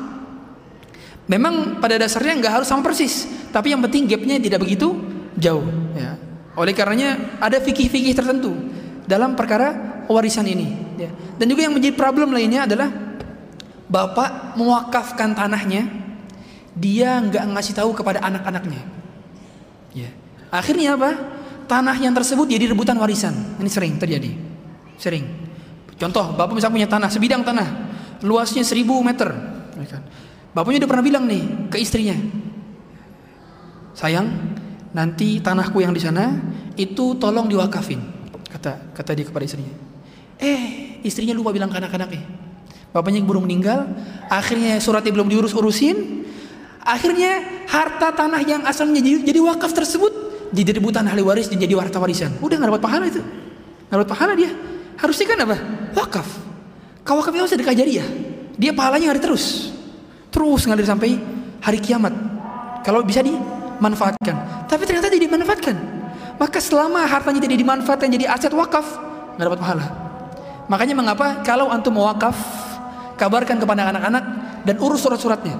[1.29, 3.29] Memang pada dasarnya nggak harus sama persis.
[3.53, 4.97] Tapi yang penting gapnya tidak begitu
[5.37, 6.24] jauh ya
[6.55, 8.55] oleh karenanya ada fikih-fikih tertentu
[9.05, 11.11] dalam perkara warisan ini ya.
[11.39, 12.89] dan juga yang menjadi problem lainnya adalah
[13.85, 16.05] bapak mewakafkan tanahnya
[16.75, 18.83] dia nggak ngasih tahu kepada anak-anaknya.
[19.95, 20.11] Ya.
[20.51, 21.11] Akhirnya apa?
[21.65, 23.57] Tanah yang tersebut jadi rebutan warisan.
[23.57, 24.35] Ini sering terjadi.
[24.99, 25.23] Sering.
[25.95, 27.67] Contoh, bapak misalnya punya tanah, sebidang tanah,
[28.27, 29.31] luasnya 1000 meter.
[29.79, 30.03] Ya kan?
[30.51, 32.15] Bapaknya udah pernah bilang nih ke istrinya,
[33.91, 34.54] sayang,
[34.95, 36.39] nanti tanahku yang di sana
[36.79, 37.99] itu tolong diwakafin.
[38.47, 39.75] Kata kata dia kepada istrinya.
[40.39, 42.23] Eh, istrinya lupa bilang ke anak-anaknya.
[42.95, 43.91] Bapaknya burung meninggal,
[44.31, 46.25] akhirnya suratnya belum diurus-urusin,
[46.85, 50.13] Akhirnya harta tanah yang asalnya jadi, jadi wakaf tersebut
[50.53, 52.37] jadi rebutan ahli waris dan jadi harta warisan.
[52.37, 53.25] Udah nggak dapat pahala itu.
[53.89, 54.53] Nggak dapat pahala dia.
[55.01, 55.57] Harusnya kan apa?
[55.97, 56.27] Wakaf.
[57.01, 58.05] Kau wakaf itu sedekah jariah.
[58.53, 59.73] Dia pahalanya hari terus.
[60.29, 61.17] Terus ngalir sampai
[61.57, 62.13] hari kiamat.
[62.85, 64.54] Kalau bisa dimanfaatkan.
[64.65, 65.75] Tapi ternyata tidak dimanfaatkan.
[66.35, 68.83] Maka selama hartanya tidak dimanfaatkan jadi aset wakaf,
[69.39, 69.85] nggak dapat pahala.
[70.67, 72.35] Makanya mengapa kalau antum mau wakaf,
[73.15, 74.23] kabarkan kepada anak-anak
[74.67, 75.55] dan urus surat-suratnya.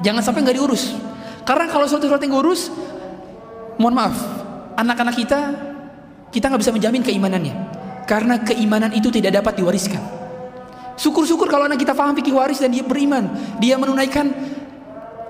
[0.00, 0.96] Jangan sampai nggak diurus.
[1.44, 2.72] Karena kalau suatu-suatu yang urus,
[3.76, 4.16] mohon maaf,
[4.78, 5.40] anak-anak kita
[6.30, 7.54] kita nggak bisa menjamin keimanannya.
[8.08, 10.02] Karena keimanan itu tidak dapat diwariskan.
[10.96, 14.28] Syukur-syukur kalau anak kita paham fikih waris dan dia beriman, dia menunaikan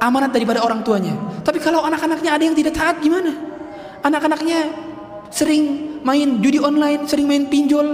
[0.01, 1.13] amanat daripada orang tuanya.
[1.45, 3.31] Tapi kalau anak-anaknya ada yang tidak taat gimana?
[4.01, 4.73] Anak-anaknya
[5.29, 7.87] sering main judi online, sering main pinjol,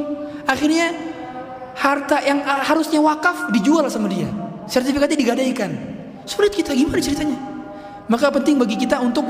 [0.46, 0.94] akhirnya
[1.76, 4.30] harta yang harusnya wakaf dijual sama dia.
[4.70, 5.70] Sertifikatnya digadaikan.
[6.26, 7.38] Sulit kita gimana ceritanya?
[8.06, 9.26] Maka penting bagi kita untuk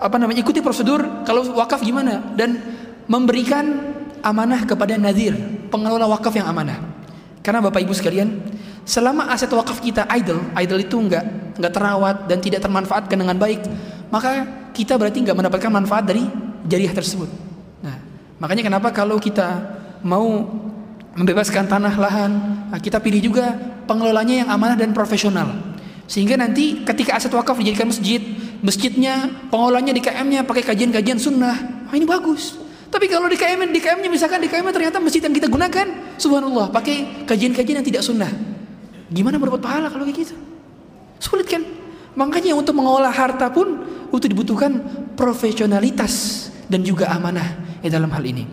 [0.00, 2.60] apa namanya ikuti prosedur kalau wakaf gimana dan
[3.08, 3.64] memberikan
[4.20, 5.36] amanah kepada nadir
[5.72, 6.76] pengelola wakaf yang amanah.
[7.44, 8.28] Karena Bapak Ibu sekalian,
[8.84, 11.24] selama aset wakaf kita idle, idle itu enggak
[11.56, 13.64] enggak terawat dan tidak termanfaatkan dengan baik,
[14.12, 16.24] maka kita berarti enggak mendapatkan manfaat dari
[16.68, 17.28] jariah tersebut.
[17.80, 17.96] Nah,
[18.40, 20.44] makanya kenapa kalau kita mau
[21.14, 22.32] membebaskan tanah lahan,
[22.68, 23.54] nah kita pilih juga
[23.88, 25.74] pengelolanya yang amanah dan profesional.
[26.04, 28.20] Sehingga nanti ketika aset wakaf dijadikan masjid,
[28.60, 32.60] masjidnya pengelolanya di KM-nya pakai kajian-kajian sunnah, oh, ini bagus.
[32.92, 36.70] Tapi kalau di KM di KM-nya misalkan di KM ternyata masjid yang kita gunakan, subhanallah,
[36.70, 38.53] pakai kajian-kajian yang tidak sunnah.
[39.12, 40.36] Gimana berbuat pahala kalau kayak gitu?
[41.20, 41.64] Sulit kan?
[42.14, 43.82] Makanya untuk mengolah harta pun
[44.14, 44.78] itu dibutuhkan
[45.18, 48.46] profesionalitas dan juga amanah di dalam hal ini.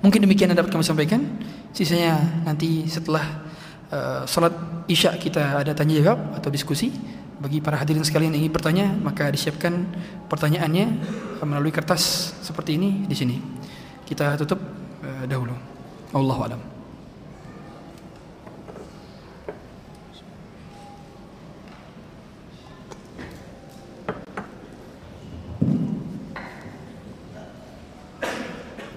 [0.00, 1.20] Mungkin demikian yang dapat kami sampaikan.
[1.74, 3.44] Sisanya nanti setelah
[3.90, 4.52] uh, salat
[4.88, 6.92] isya kita ada tanya jawab atau diskusi
[7.40, 9.84] bagi para hadirin sekalian yang ingin bertanya maka disiapkan
[10.30, 10.86] pertanyaannya
[11.44, 13.36] melalui kertas seperti ini di sini
[14.06, 14.60] kita tutup
[15.02, 15.52] uh, dahulu
[16.14, 16.73] Allah alam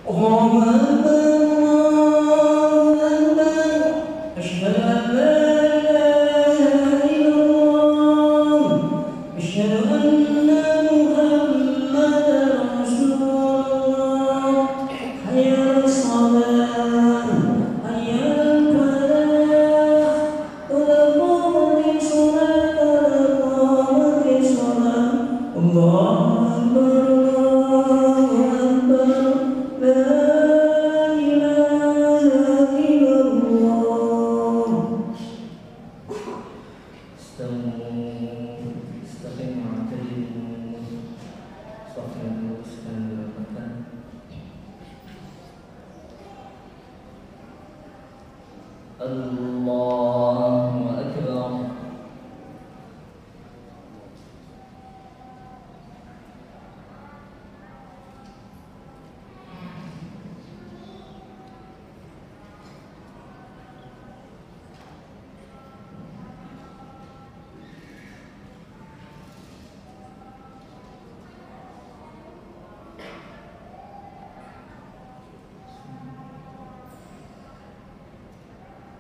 [0.09, 1.46] Oh,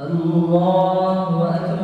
[0.00, 1.80] الله أكبر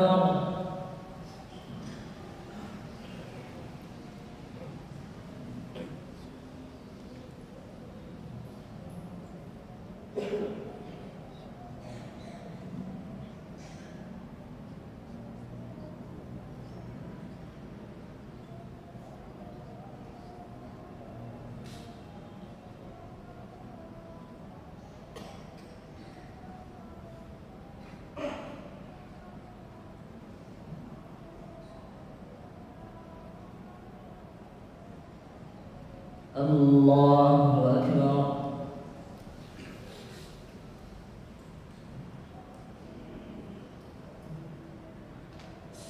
[36.56, 38.36] الله أكبر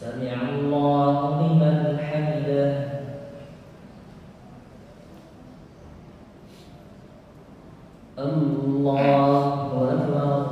[0.00, 2.86] سمع الله لمن حمده
[8.18, 9.00] الله
[9.92, 10.46] أكبر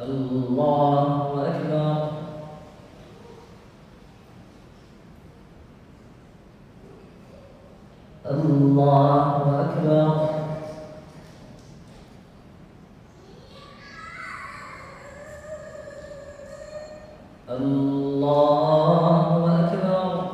[0.00, 2.08] الله أكبر
[8.24, 10.34] الله أكبر
[18.04, 20.24] الله أكبر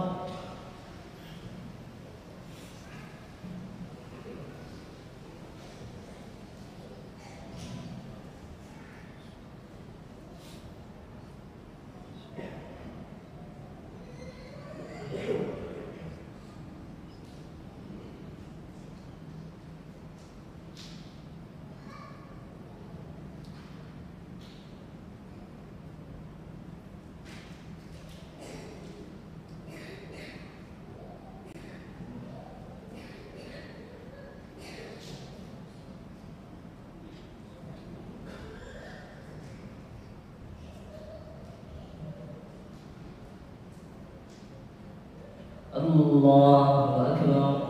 [45.95, 47.61] الله أكبر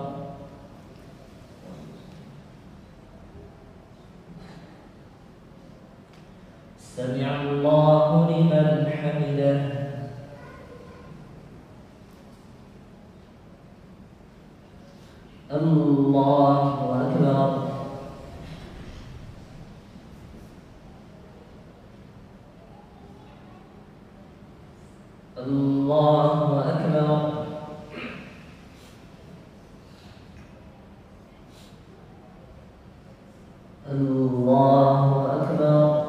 [6.79, 9.61] سمع الله لمن حمده
[15.51, 17.71] الله أكبر
[25.39, 27.31] الله أكبر
[33.91, 36.01] الله أكبر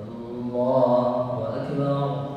[0.00, 2.30] الله أكبر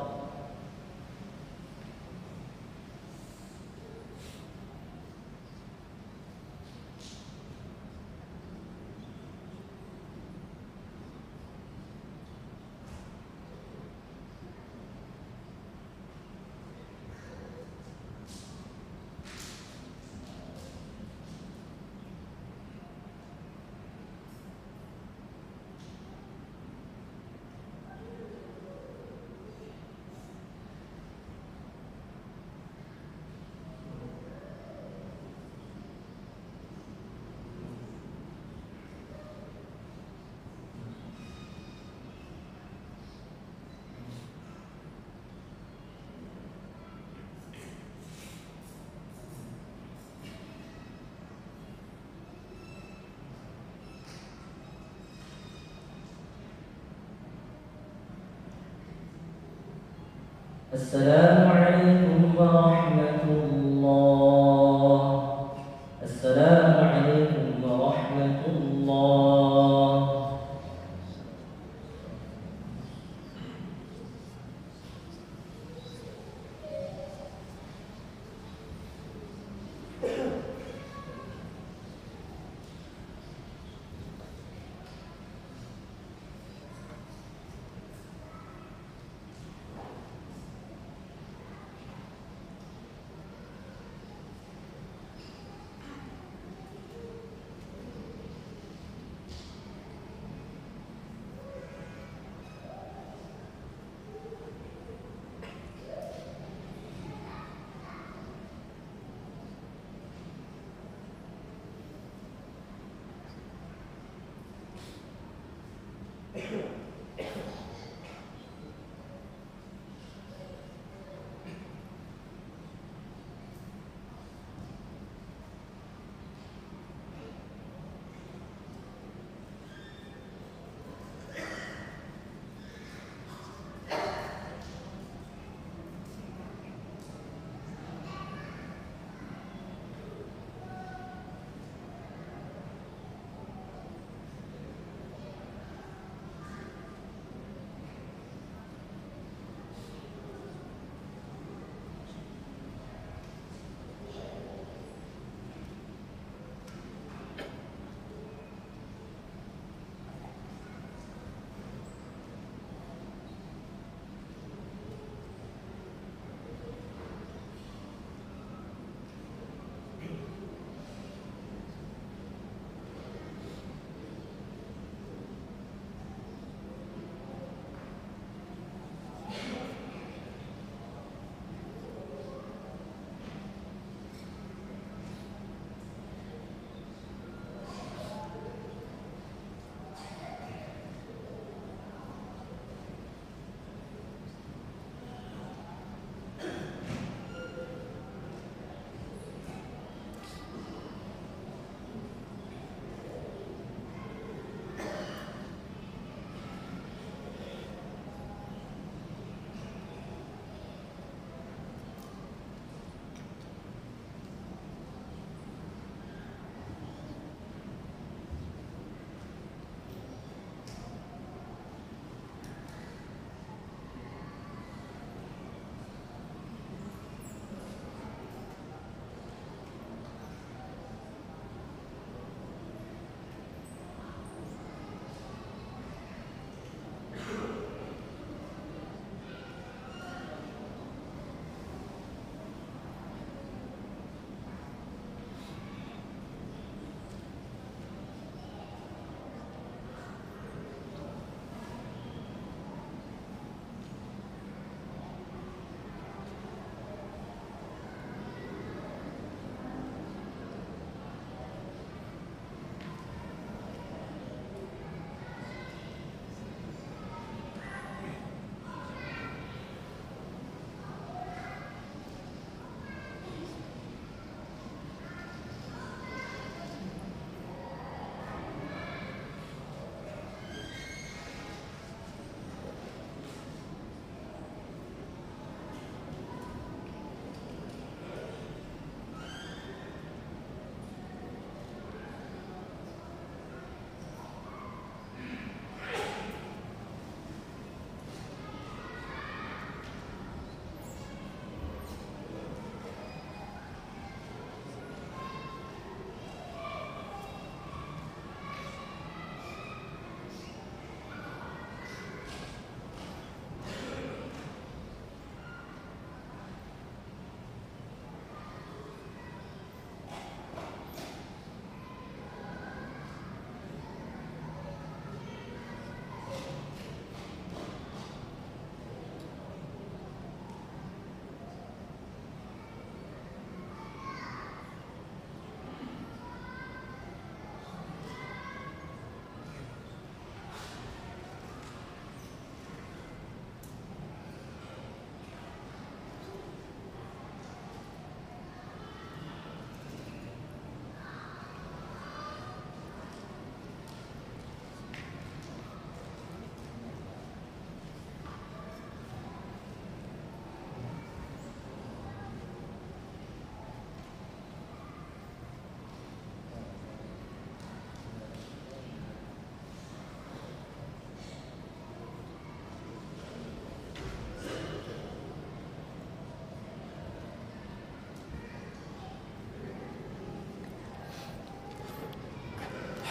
[60.74, 62.73] السلام عليكم ورحمة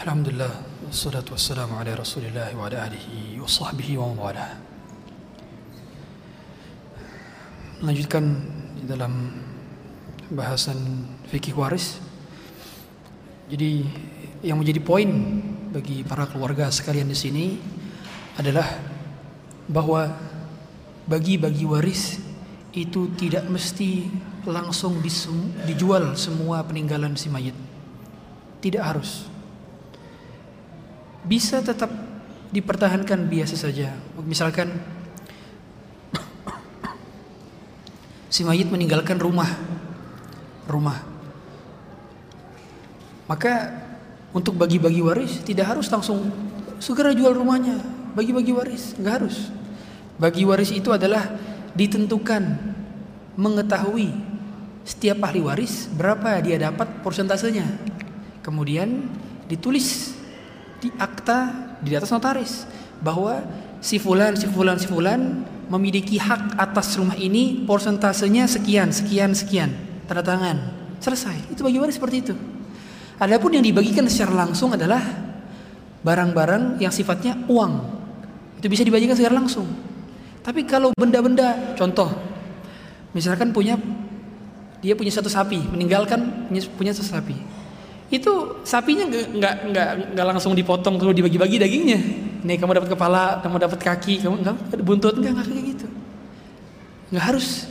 [0.04, 0.52] Alhamdulillah
[0.84, 4.60] Wassalatu wassalamu ala rasulillah Wa ala alihi wa sahbihi wa mawala.
[7.80, 8.44] Melanjutkan
[8.84, 9.32] dalam
[10.28, 12.04] Bahasan fikih waris.
[13.48, 13.88] Jadi
[14.44, 15.08] Yang menjadi poin
[15.72, 17.46] Bagi para keluarga sekalian di sini
[18.36, 18.68] Adalah
[19.72, 20.12] Bahwa
[21.08, 22.20] Bagi-bagi waris
[22.76, 24.12] Itu tidak mesti
[24.52, 25.00] Langsung
[25.64, 27.56] dijual Semua peninggalan si mayit.
[28.60, 29.32] Tidak harus
[31.34, 31.90] bisa tetap
[32.54, 33.90] dipertahankan biasa saja.
[34.22, 34.70] Misalkan
[38.30, 39.50] si mayit meninggalkan rumah,
[40.70, 41.02] rumah.
[43.26, 43.82] Maka
[44.30, 46.30] untuk bagi-bagi waris tidak harus langsung
[46.78, 47.82] segera jual rumahnya,
[48.14, 49.50] bagi-bagi waris, nggak harus.
[50.22, 51.34] Bagi waris itu adalah
[51.74, 52.62] ditentukan
[53.34, 54.14] mengetahui
[54.86, 57.66] setiap ahli waris berapa dia dapat persentasenya.
[58.46, 59.10] Kemudian
[59.50, 60.12] ditulis
[60.84, 62.68] di akta di atas notaris
[63.00, 63.40] bahwa
[63.80, 69.72] si fulan si fulan si fulan memiliki hak atas rumah ini persentasenya sekian sekian sekian.
[70.04, 70.58] Tanda tangan.
[71.00, 71.56] Selesai.
[71.56, 72.36] Itu waris seperti itu?
[73.16, 75.00] Adapun yang dibagikan secara langsung adalah
[76.04, 77.74] barang-barang yang sifatnya uang.
[78.60, 79.68] Itu bisa dibagikan secara langsung.
[80.44, 82.12] Tapi kalau benda-benda contoh
[83.16, 83.80] misalkan punya
[84.84, 87.36] dia punya satu sapi meninggalkan punya, punya satu sapi
[88.14, 89.26] itu sapinya nggak
[89.73, 91.99] nggak nggak langsung dipotong terus dibagi-bagi dagingnya.
[92.45, 95.88] Nih kamu dapat kepala, kamu dapat kaki, kamu nggak buntut nggak kayak gitu.
[97.10, 97.65] Nggak harus.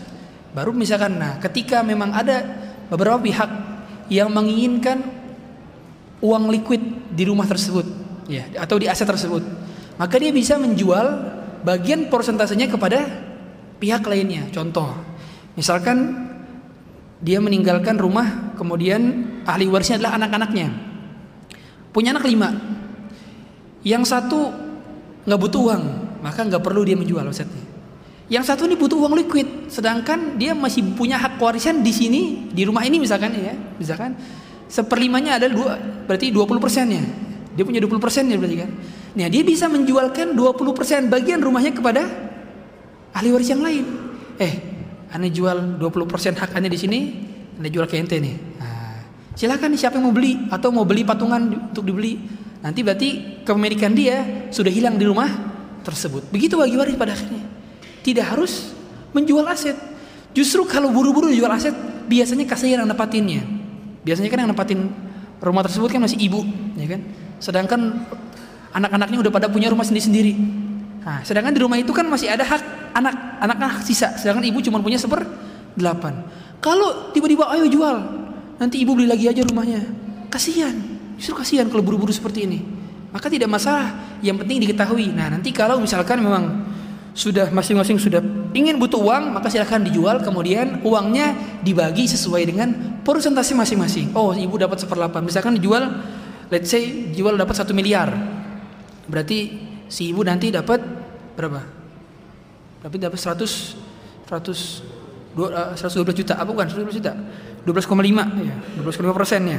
[0.50, 2.42] Baru misalkan, nah ketika memang ada
[2.90, 3.50] beberapa pihak
[4.10, 5.00] yang menginginkan
[6.18, 6.82] uang liquid
[7.14, 7.86] di rumah tersebut,
[8.26, 9.46] ya atau di aset tersebut,
[9.96, 11.06] maka dia bisa menjual
[11.62, 13.06] bagian persentasenya kepada
[13.78, 14.50] pihak lainnya.
[14.50, 14.90] Contoh,
[15.54, 16.28] misalkan
[17.22, 20.68] dia meninggalkan rumah, kemudian ahli warisnya adalah anak-anaknya.
[21.92, 22.50] Punya anak lima.
[23.82, 24.50] Yang satu
[25.26, 25.82] nggak butuh uang,
[26.22, 27.62] maka nggak perlu dia menjual asetnya.
[28.32, 32.62] Yang satu ini butuh uang liquid, sedangkan dia masih punya hak warisan di sini, di
[32.64, 34.16] rumah ini misalkan ya, misalkan
[34.70, 35.76] seperlimanya ada dua,
[36.08, 37.02] berarti 20 persennya.
[37.52, 38.70] Dia punya 20 persennya berarti kan.
[39.12, 42.08] Nah dia bisa menjualkan 20 persen bagian rumahnya kepada
[43.12, 43.84] ahli waris yang lain.
[44.40, 44.72] Eh
[45.12, 47.00] anda jual 20% hak Anda di sini,
[47.60, 48.56] Anda jual ke ente nih.
[49.32, 52.20] Silakan siapa yang mau beli atau mau beli patungan untuk dibeli.
[52.62, 55.28] Nanti berarti kepemilikan dia sudah hilang di rumah
[55.82, 56.30] tersebut.
[56.30, 57.42] Begitu bagi waris pada akhirnya.
[58.04, 58.70] Tidak harus
[59.10, 59.74] menjual aset.
[60.32, 61.74] Justru kalau buru-buru jual aset,
[62.06, 63.44] biasanya kasir yang nepatinnya.
[64.06, 64.88] Biasanya kan yang nepatin
[65.42, 66.40] rumah tersebut kan masih ibu,
[66.78, 67.00] ya kan?
[67.42, 67.80] Sedangkan
[68.72, 70.34] anak-anaknya udah pada punya rumah sendiri-sendiri.
[71.02, 74.14] Nah, sedangkan di rumah itu kan masih ada hak anak, anak-anak sisa.
[74.16, 75.26] Sedangkan ibu cuma punya seper
[75.74, 76.22] delapan.
[76.62, 78.21] Kalau tiba-tiba ayo jual,
[78.62, 79.82] nanti ibu beli lagi aja rumahnya.
[80.30, 80.70] Kasihan,
[81.18, 82.62] justru kasihan kalau buru-buru seperti ini.
[83.10, 85.10] Maka tidak masalah, yang penting diketahui.
[85.10, 86.70] Nah, nanti kalau misalkan memang
[87.12, 88.22] sudah masing-masing sudah
[88.56, 90.22] ingin butuh uang, maka silahkan dijual.
[90.22, 94.14] Kemudian uangnya dibagi sesuai dengan persentase masing-masing.
[94.14, 95.26] Oh, ibu dapat seperlapan.
[95.26, 95.92] Misalkan dijual,
[96.48, 98.14] let's say jual dapat satu miliar.
[99.10, 99.58] Berarti
[99.90, 100.80] si ibu nanti dapat
[101.36, 101.60] berapa?
[102.80, 103.76] Tapi dapat 100
[104.30, 105.02] 100
[105.32, 107.12] 112 juta apa bukan 112 juta
[107.62, 109.58] 12,5 ya 12,5 persennya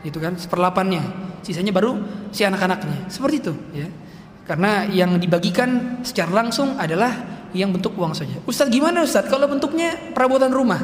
[0.00, 1.28] itu kan seperlapannya.
[1.44, 1.96] Sisanya baru
[2.32, 3.08] si anak-anaknya.
[3.12, 3.88] Seperti itu ya
[4.50, 7.14] karena yang dibagikan secara langsung adalah
[7.54, 8.34] yang bentuk uang saja.
[8.42, 9.30] Ustadz gimana Ustadz?
[9.30, 10.82] Kalau bentuknya perabotan rumah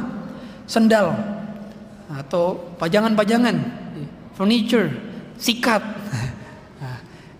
[0.63, 1.15] sendal
[2.07, 3.55] atau pajangan-pajangan
[4.35, 4.87] furniture
[5.35, 5.83] sikat.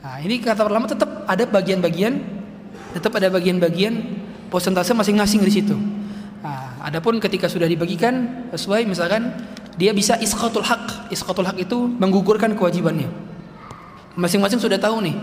[0.07, 2.15] Nah, ini kata ulama tetap ada bagian-bagian
[2.95, 3.91] tetap ada bagian-bagian
[4.47, 5.75] persentase masing-masing di situ.
[6.87, 9.35] Adapun ketika sudah dibagikan sesuai misalkan
[9.75, 11.11] dia bisa isqatul hak.
[11.11, 13.11] Isqatul hak itu menggugurkan kewajibannya.
[14.15, 15.15] Masing-masing sudah tahu nih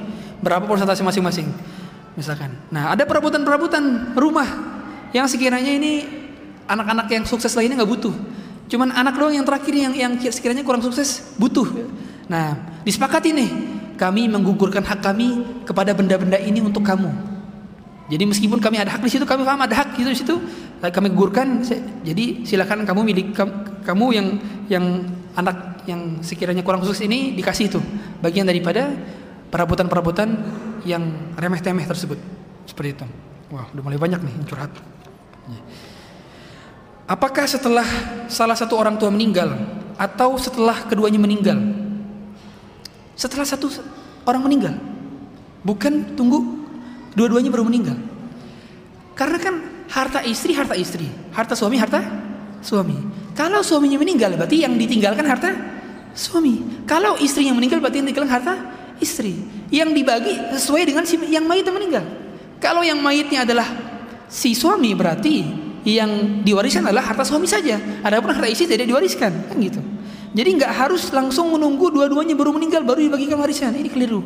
[0.45, 1.49] berapa persentase masing-masing.
[2.20, 2.53] Misalkan.
[2.69, 4.47] Nah, ada perabotan-perabotan rumah
[5.16, 6.05] yang sekiranya ini
[6.69, 8.15] anak-anak yang sukses lainnya nggak butuh.
[8.69, 11.65] Cuman anak doang yang terakhir yang yang sekiranya kurang sukses butuh.
[12.28, 13.51] Nah, disepakati nih
[13.97, 17.34] kami menggugurkan hak kami kepada benda-benda ini untuk kamu.
[18.05, 20.37] Jadi meskipun kami ada hak di situ, kami paham ada hak di situ,
[20.81, 21.65] kami gugurkan.
[22.05, 23.33] Jadi silakan kamu milik
[23.85, 24.27] kamu yang
[24.69, 24.85] yang
[25.33, 27.81] anak yang sekiranya kurang sukses ini dikasih itu
[28.21, 28.93] bagian daripada
[29.49, 30.29] perabotan-perabotan
[30.85, 32.21] yang remeh-temeh tersebut.
[32.69, 33.07] Seperti itu.
[33.53, 34.73] Wah, udah mulai banyak nih curhat.
[37.05, 37.85] Apakah setelah
[38.33, 39.53] salah satu orang tua meninggal
[40.01, 41.61] atau setelah keduanya meninggal
[43.15, 43.71] setelah satu
[44.27, 44.75] orang meninggal.
[45.65, 46.64] Bukan tunggu
[47.15, 47.97] dua-duanya baru meninggal.
[49.15, 49.55] Karena kan
[49.91, 52.03] harta istri harta istri, harta suami harta
[52.61, 52.99] suami.
[53.35, 55.74] Kalau suaminya meninggal berarti yang ditinggalkan harta
[56.15, 56.86] Suami.
[56.86, 58.55] Kalau istri yang meninggal berarti yang tinggal harta
[59.03, 59.35] istri.
[59.74, 62.07] Yang dibagi sesuai dengan si yang mayit yang meninggal.
[62.62, 63.66] Kalau yang mayitnya adalah
[64.31, 65.43] si suami berarti
[65.82, 67.82] yang diwariskan adalah harta suami saja.
[68.07, 69.82] Adapun harta istri tidak diwariskan, kan gitu.
[70.35, 73.74] Jadi nggak harus langsung menunggu dua-duanya baru meninggal baru dibagikan warisan.
[73.74, 74.23] Ini keliru.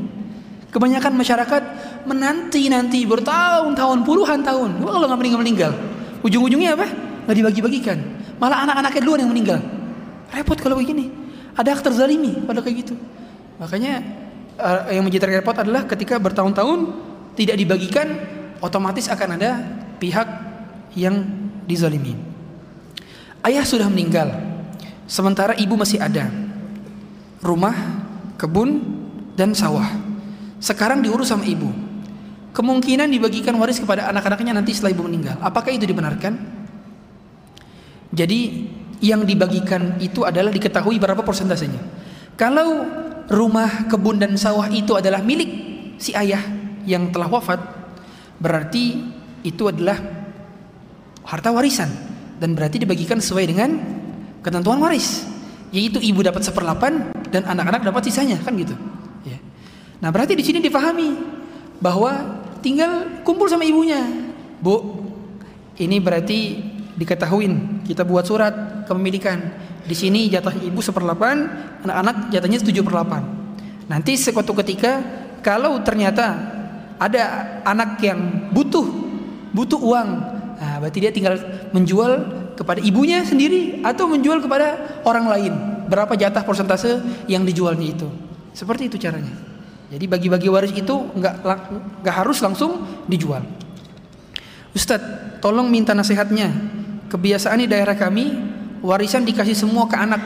[0.69, 1.63] Kebanyakan masyarakat
[2.05, 4.85] menanti-nanti bertahun-tahun, puluhan tahun.
[4.85, 5.73] Wah, kalau nggak meninggal meninggal,
[6.21, 6.87] ujung-ujungnya apa?
[7.25, 7.99] Nggak dibagi-bagikan.
[8.37, 9.61] Malah anak-anaknya duluan yang meninggal.
[10.29, 11.09] Repot kalau begini.
[11.57, 12.95] Ada hak terzalimi pada kayak gitu.
[13.57, 14.05] Makanya
[14.61, 16.81] uh, yang menjadi repot adalah ketika bertahun-tahun
[17.33, 18.07] tidak dibagikan,
[18.61, 19.65] otomatis akan ada
[19.97, 20.29] pihak
[20.93, 21.25] yang
[21.65, 22.13] dizalimi.
[23.41, 24.37] Ayah sudah meninggal,
[25.09, 26.29] sementara ibu masih ada.
[27.41, 27.75] Rumah,
[28.37, 28.85] kebun,
[29.33, 30.08] dan sawah
[30.59, 31.71] sekarang diurus sama ibu.
[32.55, 35.39] Kemungkinan dibagikan waris kepada anak-anaknya nanti setelah ibu meninggal.
[35.39, 36.35] Apakah itu dibenarkan?
[38.11, 38.41] Jadi
[38.99, 41.79] yang dibagikan itu adalah diketahui berapa persentasenya.
[42.35, 42.83] Kalau
[43.31, 45.51] rumah, kebun dan sawah itu adalah milik
[46.01, 46.41] si ayah
[46.89, 47.61] yang telah wafat,
[48.41, 49.05] berarti
[49.45, 49.99] itu adalah
[51.29, 51.91] harta warisan
[52.41, 53.71] dan berarti dibagikan sesuai dengan
[54.41, 55.27] ketentuan waris,
[55.75, 58.75] yaitu ibu dapat seperlapan dan anak-anak dapat sisanya, kan gitu.
[59.99, 61.11] Nah, berarti di sini difahami
[61.83, 64.03] bahwa tinggal kumpul sama ibunya.
[64.59, 65.03] Bu,
[65.79, 66.59] ini berarti
[66.99, 69.39] diketahuin kita buat surat kepemilikan.
[69.89, 71.37] Di sini jatah ibu seperlapan,
[71.87, 73.25] anak-anak jatahnya tujuh perlapan.
[73.89, 75.01] Nanti suatu ketika
[75.41, 76.37] kalau ternyata
[76.99, 78.85] ada anak yang butuh
[79.55, 80.09] butuh uang,
[80.61, 81.41] nah, berarti dia tinggal
[81.73, 82.13] menjual
[82.59, 85.53] kepada ibunya sendiri atau menjual kepada orang lain.
[85.89, 87.01] Berapa jatah persentase
[87.31, 88.09] yang dijualnya itu?
[88.53, 89.33] Seperti itu caranya.
[89.89, 91.35] Jadi bagi-bagi waris itu nggak
[92.05, 93.41] nggak harus langsung dijual.
[94.77, 96.53] Ustadz, tolong minta nasihatnya.
[97.09, 98.37] Kebiasaan di daerah kami
[98.85, 100.21] warisan dikasih semua ke anak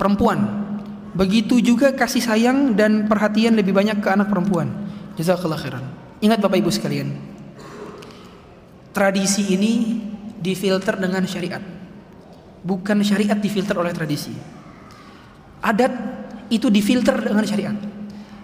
[0.00, 0.64] perempuan.
[1.12, 4.72] Begitu juga kasih sayang dan perhatian lebih banyak ke anak perempuan.
[5.20, 5.84] Jazakallah khairan.
[6.24, 7.12] Ingat Bapak Ibu sekalian.
[8.96, 10.00] Tradisi ini
[10.40, 11.60] difilter dengan syariat.
[12.64, 14.32] Bukan syariat difilter oleh tradisi.
[15.60, 15.92] Adat
[16.48, 17.76] itu difilter dengan syariat.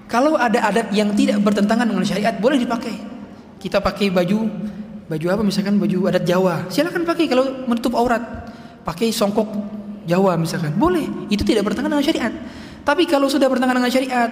[0.06, 2.94] Kalau ada adat yang tidak bertentangan dengan syariat boleh dipakai.
[3.58, 4.46] Kita pakai baju
[5.06, 6.70] baju apa misalkan baju adat Jawa.
[6.70, 8.22] Silakan pakai kalau menutup aurat.
[8.86, 9.50] Pakai songkok
[10.06, 10.78] Jawa misalkan.
[10.78, 11.06] Boleh.
[11.26, 12.32] Itu tidak bertentangan dengan syariat.
[12.86, 14.30] Tapi kalau sudah bertentangan dengan syariat,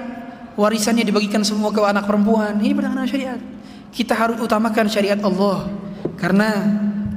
[0.54, 3.40] warisannya dibagikan semua ke anak perempuan, ini bertentangan dengan syariat.
[3.90, 5.66] Kita harus utamakan syariat Allah.
[6.14, 6.50] Karena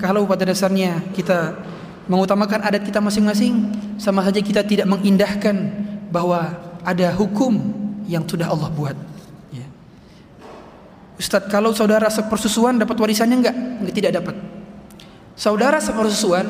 [0.02, 1.54] kalau pada dasarnya kita
[2.10, 3.70] mengutamakan adat kita masing-masing,
[4.02, 5.70] sama saja kita tidak mengindahkan
[6.10, 8.96] bahwa ada hukum yang sudah Allah buat.
[9.52, 9.68] Ya.
[11.20, 13.56] Ustadz, kalau saudara sepersusuan dapat warisannya enggak?
[13.56, 14.36] Enggak tidak dapat.
[15.38, 16.48] Saudara sepersusuan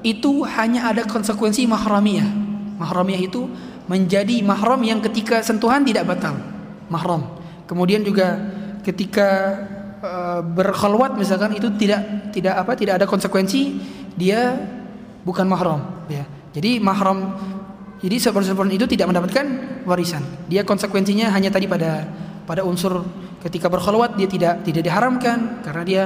[0.00, 2.30] itu hanya ada konsekuensi mahramiyah.
[2.80, 3.44] Mahramiyah itu
[3.84, 6.38] menjadi mahram yang ketika sentuhan tidak batal.
[6.88, 7.26] Mahram.
[7.68, 8.38] Kemudian juga
[8.80, 9.28] ketika
[10.00, 13.76] uh, berkhalwat misalkan itu tidak tidak apa tidak ada konsekuensi
[14.16, 14.56] dia
[15.22, 16.24] bukan mahram ya.
[16.50, 17.36] Jadi mahram
[18.00, 19.46] jadi seperti itu tidak mendapatkan
[19.84, 20.24] warisan.
[20.48, 22.08] Dia konsekuensinya hanya tadi pada
[22.48, 23.04] pada unsur
[23.44, 26.04] ketika berkhulwat dia tidak tidak diharamkan karena dia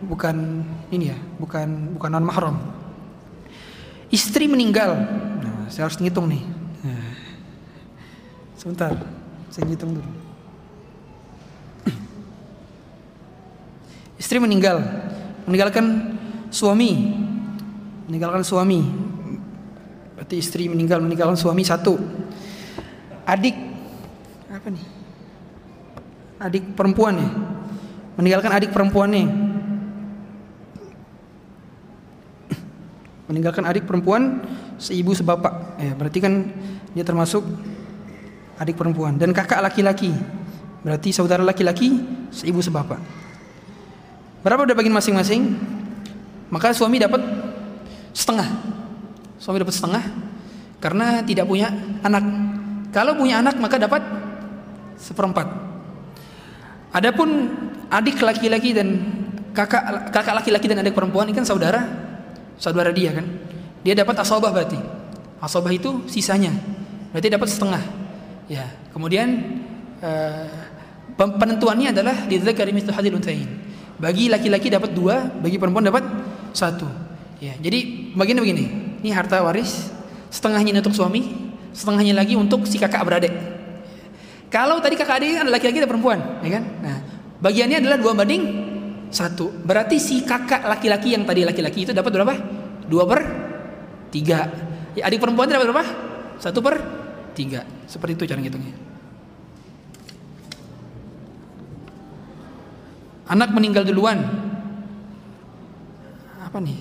[0.00, 2.56] bukan ini ya, bukan bukan non mahram.
[4.08, 4.96] Istri meninggal.
[5.44, 6.42] Nah, saya harus ngitung nih.
[6.86, 7.12] Nah.
[8.56, 8.96] Sebentar,
[9.52, 10.10] saya ngitung dulu.
[14.16, 14.80] Istri meninggal,
[15.44, 16.16] meninggalkan
[16.48, 17.12] suami,
[18.08, 18.80] meninggalkan suami,
[20.24, 22.00] Berarti istri meninggal meninggalkan suami satu.
[23.28, 23.52] Adik
[24.48, 24.84] apa nih?
[26.40, 27.28] Adik perempuan ya.
[28.16, 29.28] Meninggalkan adik perempuannya.
[33.28, 34.40] Meninggalkan adik perempuan
[34.80, 35.76] seibu sebapak.
[35.76, 36.48] Ya, berarti kan
[36.96, 37.44] dia termasuk
[38.56, 40.08] adik perempuan dan kakak laki-laki.
[40.80, 42.00] Berarti saudara laki-laki
[42.32, 42.96] seibu sebapak.
[44.40, 45.52] Berapa udah bagian masing-masing?
[46.48, 47.20] Maka suami dapat
[48.16, 48.80] setengah
[49.38, 50.04] Suami dapat setengah
[50.84, 51.72] karena tidak punya
[52.04, 52.24] anak.
[52.92, 54.04] Kalau punya anak maka dapat
[55.00, 55.48] seperempat.
[56.92, 57.48] Adapun
[57.88, 59.00] adik laki-laki dan
[59.56, 61.82] kakak kakak laki-laki dan adik perempuan ini kan saudara,
[62.60, 63.24] saudara dia kan.
[63.80, 64.76] Dia dapat asobah berarti.
[65.40, 66.52] Asobah itu sisanya.
[67.16, 67.82] Berarti dapat setengah.
[68.48, 68.68] Ya.
[68.92, 69.40] Kemudian
[70.04, 70.48] uh,
[71.16, 73.48] penentuannya adalah lidzakari mithlu hadil unthain.
[73.96, 76.04] Bagi laki-laki dapat dua, bagi perempuan dapat
[76.52, 76.86] satu.
[77.40, 77.56] Ya.
[77.58, 79.92] Jadi bagian begini ini harta waris
[80.32, 83.34] setengahnya untuk suami setengahnya lagi untuk si kakak beradik
[84.48, 86.98] kalau tadi kakak adik kan laki-laki dan perempuan ya kan nah
[87.44, 88.42] bagiannya adalah dua banding
[89.12, 92.34] satu berarti si kakak laki-laki yang tadi laki-laki itu dapat berapa
[92.88, 93.20] dua per
[94.08, 94.48] tiga
[94.96, 95.84] ya, adik perempuan dapat berapa
[96.38, 97.04] satu per
[97.34, 97.66] tiga.
[97.90, 98.74] Seperti itu cara ngitungnya.
[103.28, 104.22] Anak meninggal duluan.
[106.38, 106.78] Apa nih?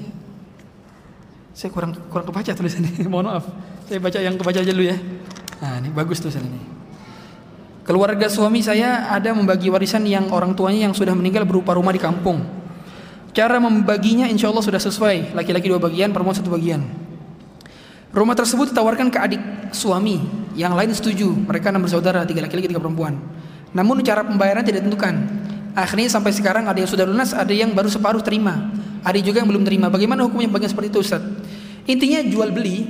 [1.54, 3.06] Saya kurang kurang kebaca tulisannya.
[3.14, 3.46] Mohon maaf.
[3.86, 4.98] Saya baca yang kebaca aja dulu ya.
[5.62, 6.60] Nah, ini bagus tulisan ini.
[7.84, 12.00] Keluarga suami saya ada membagi warisan yang orang tuanya yang sudah meninggal berupa rumah di
[12.00, 12.42] kampung.
[13.36, 15.36] Cara membaginya insya Allah sudah sesuai.
[15.36, 16.80] Laki-laki dua bagian, perempuan satu bagian.
[18.14, 19.42] Rumah tersebut ditawarkan ke adik
[19.74, 20.22] suami.
[20.54, 21.28] Yang lain setuju.
[21.34, 23.20] Mereka enam bersaudara, tiga laki-laki, tiga perempuan.
[23.74, 25.16] Namun cara pembayaran tidak ditentukan.
[25.74, 28.70] Akhirnya sampai sekarang ada yang sudah lunas, ada yang baru separuh terima.
[29.02, 29.90] Ada juga yang belum terima.
[29.90, 31.26] Bagaimana hukumnya bagian seperti itu Ustaz?
[31.90, 32.88] Intinya jual beli.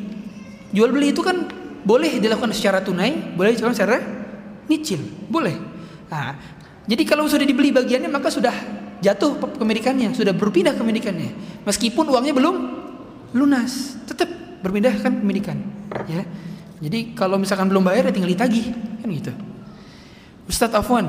[0.74, 1.50] Jual beli itu kan
[1.84, 3.98] boleh dilakukan secara tunai, boleh dilakukan secara
[4.66, 5.54] nyicil, boleh.
[6.10, 6.34] Nah,
[6.88, 8.54] jadi kalau sudah dibeli bagiannya maka sudah
[9.04, 11.62] jatuh kepemilikannya, sudah berpindah kepemilikannya.
[11.68, 12.56] Meskipun uangnya belum
[13.36, 14.32] lunas, tetap
[14.64, 15.58] berpindah kan pemilikan,
[16.08, 16.24] ya.
[16.80, 18.72] Jadi kalau misalkan belum bayar ya tinggal ditagih,
[19.04, 19.34] kan gitu.
[20.48, 21.08] Ustadz Afwan,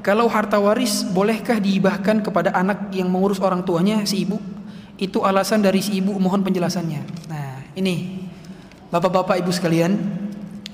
[0.00, 4.40] kalau harta waris bolehkah dihibahkan kepada anak yang mengurus orang tuanya si ibu?
[5.00, 7.00] Itu alasan dari si ibu mohon penjelasannya.
[7.32, 8.28] Nah, ini
[8.92, 9.96] Bapak-bapak Ibu sekalian,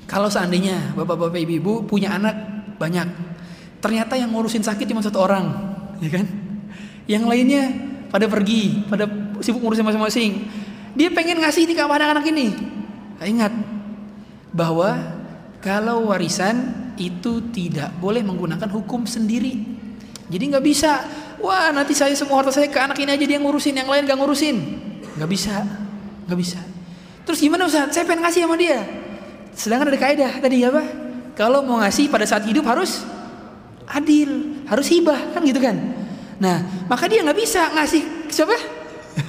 [0.03, 2.35] kalau seandainya Bapak-bapak Ibu-ibu punya anak
[2.75, 3.07] banyak,
[3.79, 5.47] ternyata yang ngurusin sakit cuma satu orang,
[6.03, 6.27] ya kan?
[7.07, 7.63] Yang lainnya
[8.11, 9.07] pada pergi, pada
[9.39, 10.31] sibuk ngurusin masing-masing.
[10.97, 12.47] Dia pengen ngasih ini ke anak-anak ini.
[13.21, 13.53] Nah, ingat
[14.51, 14.97] bahwa
[15.61, 19.61] kalau warisan itu tidak boleh menggunakan hukum sendiri.
[20.27, 21.05] Jadi nggak bisa,
[21.41, 24.17] wah nanti saya semua harta saya ke anak ini aja dia ngurusin, yang lain gak
[24.17, 24.57] ngurusin.
[25.17, 25.65] Nggak bisa,
[26.29, 26.59] nggak bisa.
[27.25, 27.91] Terus gimana Ustaz?
[27.91, 28.79] Saya pengen ngasih sama dia.
[29.57, 30.83] Sedangkan ada kaidah tadi apa?
[31.33, 33.01] Kalau mau ngasih pada saat hidup harus
[33.89, 35.75] adil, harus hibah kan gitu kan.
[36.37, 38.53] Nah, maka dia nggak bisa ngasih siapa?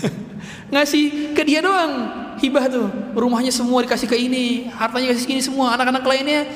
[0.72, 1.93] ngasih ke dia doang
[2.39, 2.86] hibah tuh.
[3.16, 6.47] Rumahnya semua dikasih ke ini, hartanya kasih ini semua, anak-anak lainnya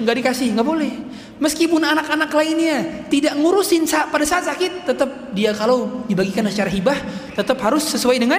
[0.00, 0.92] nggak dikasih, nggak boleh.
[1.34, 6.94] Meskipun anak-anak lainnya tidak ngurusin saat, pada saat sakit, tetap dia kalau dibagikan secara hibah,
[7.34, 8.38] tetap harus sesuai dengan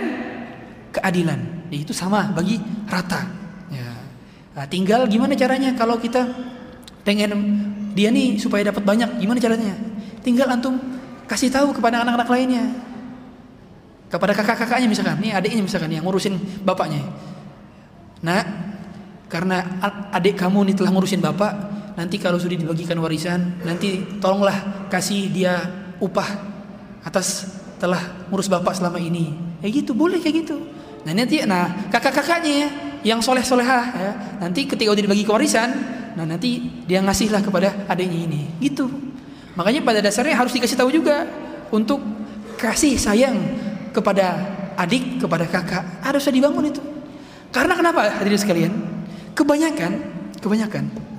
[0.95, 1.67] keadilan.
[1.67, 2.55] Ya, itu sama bagi
[2.87, 3.27] rata.
[3.67, 3.91] Ya.
[4.55, 6.23] Nah, tinggal gimana caranya kalau kita
[7.03, 7.35] pengen
[7.91, 9.75] dia nih supaya dapat banyak, gimana caranya?
[10.23, 10.79] Tinggal antum
[11.27, 12.63] kasih tahu kepada anak-anak lainnya.
[14.07, 17.03] Kepada kakak-kakaknya misalkan, nih adiknya misalkan yang ngurusin bapaknya.
[18.23, 18.39] Nah,
[19.27, 19.83] karena
[20.15, 21.53] adik kamu nih telah ngurusin bapak,
[21.95, 25.63] nanti kalau sudah dibagikan warisan, nanti tolonglah kasih dia
[26.03, 26.27] upah
[27.07, 27.47] atas
[27.79, 29.31] telah ngurus bapak selama ini.
[29.63, 30.59] Ya gitu, boleh kayak gitu.
[31.07, 32.69] Nah nanti, nah kakak-kakaknya ya,
[33.15, 34.11] yang soleh solehah, ya,
[34.43, 35.71] nanti ketika udah dibagi ke warisan,
[36.19, 38.91] nah nanti dia ngasihlah kepada adiknya ini, gitu.
[39.55, 41.23] Makanya pada dasarnya harus dikasih tahu juga
[41.71, 42.03] untuk
[42.59, 43.37] kasih sayang
[43.95, 44.35] kepada
[44.75, 46.81] adik, kepada kakak harus dibangun itu.
[47.55, 48.73] Karena kenapa hadirin sekalian?
[49.31, 49.91] Kebanyakan,
[50.43, 51.14] kebanyakan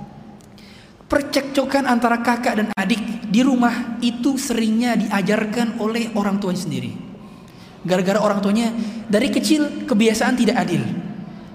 [1.07, 6.91] percekcokan antara kakak dan adik di rumah itu seringnya diajarkan oleh orang tuanya sendiri.
[7.87, 8.71] Gara-gara orang tuanya
[9.07, 10.83] dari kecil kebiasaan tidak adil.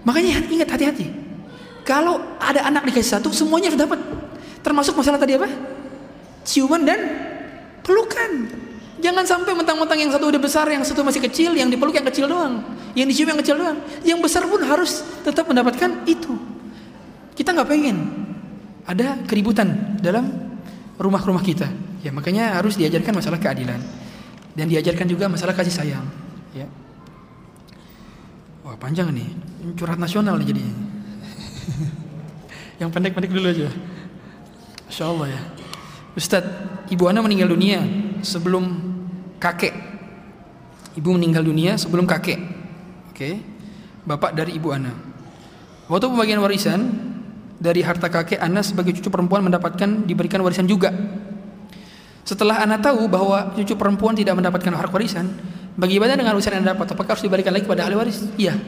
[0.09, 1.07] Makanya ingat hati-hati.
[1.85, 4.01] Kalau ada anak dikasih satu, semuanya harus dapat.
[4.65, 5.51] Termasuk masalah tadi apa?
[6.47, 7.01] Ciuman dan
[7.85, 8.49] pelukan.
[9.03, 12.31] Jangan sampai mentang-mentang yang satu udah besar, yang satu masih kecil, yang dipeluk yang kecil
[12.31, 12.63] doang,
[12.95, 13.79] yang dicium yang kecil doang.
[14.07, 16.39] Yang besar pun harus tetap mendapatkan itu.
[17.35, 17.97] Kita nggak pengen
[18.87, 20.31] ada keributan dalam
[20.99, 21.71] rumah-rumah kita.
[22.03, 23.79] Ya makanya harus diajarkan masalah keadilan
[24.59, 26.05] dan diajarkan juga masalah kasih sayang.
[26.53, 26.67] Ya.
[28.67, 29.27] Wah panjang nih,
[29.79, 30.75] curhat nasional nih jadinya.
[32.83, 33.69] Yang pendek-pendek dulu aja.
[34.91, 35.41] Masya Allah ya.
[36.13, 36.55] Ustadz,
[36.93, 37.81] ibu Ana meninggal dunia
[38.21, 38.65] sebelum
[39.41, 39.73] kakek.
[40.99, 42.39] Ibu meninggal dunia sebelum kakek.
[43.15, 43.41] Oke.
[44.05, 44.93] Bapak dari ibu Ana.
[45.89, 47.12] Waktu pembagian warisan
[47.63, 50.91] dari harta kakek Ana sebagai cucu perempuan mendapatkan diberikan warisan juga.
[52.27, 55.31] Setelah Ana tahu bahwa cucu perempuan tidak mendapatkan hak warisan,
[55.79, 56.91] bagaimana dengan warisan yang dapat?
[56.91, 58.27] Apakah harus dibalikan lagi kepada ahli waris?
[58.35, 58.59] Iya.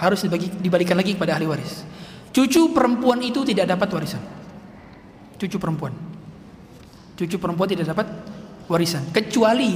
[0.00, 1.84] Harus dibagi, dibalikan lagi kepada ahli waris.
[2.32, 4.22] Cucu perempuan itu tidak dapat warisan.
[5.36, 5.92] Cucu perempuan.
[7.20, 8.08] Cucu perempuan tidak dapat
[8.70, 9.74] warisan kecuali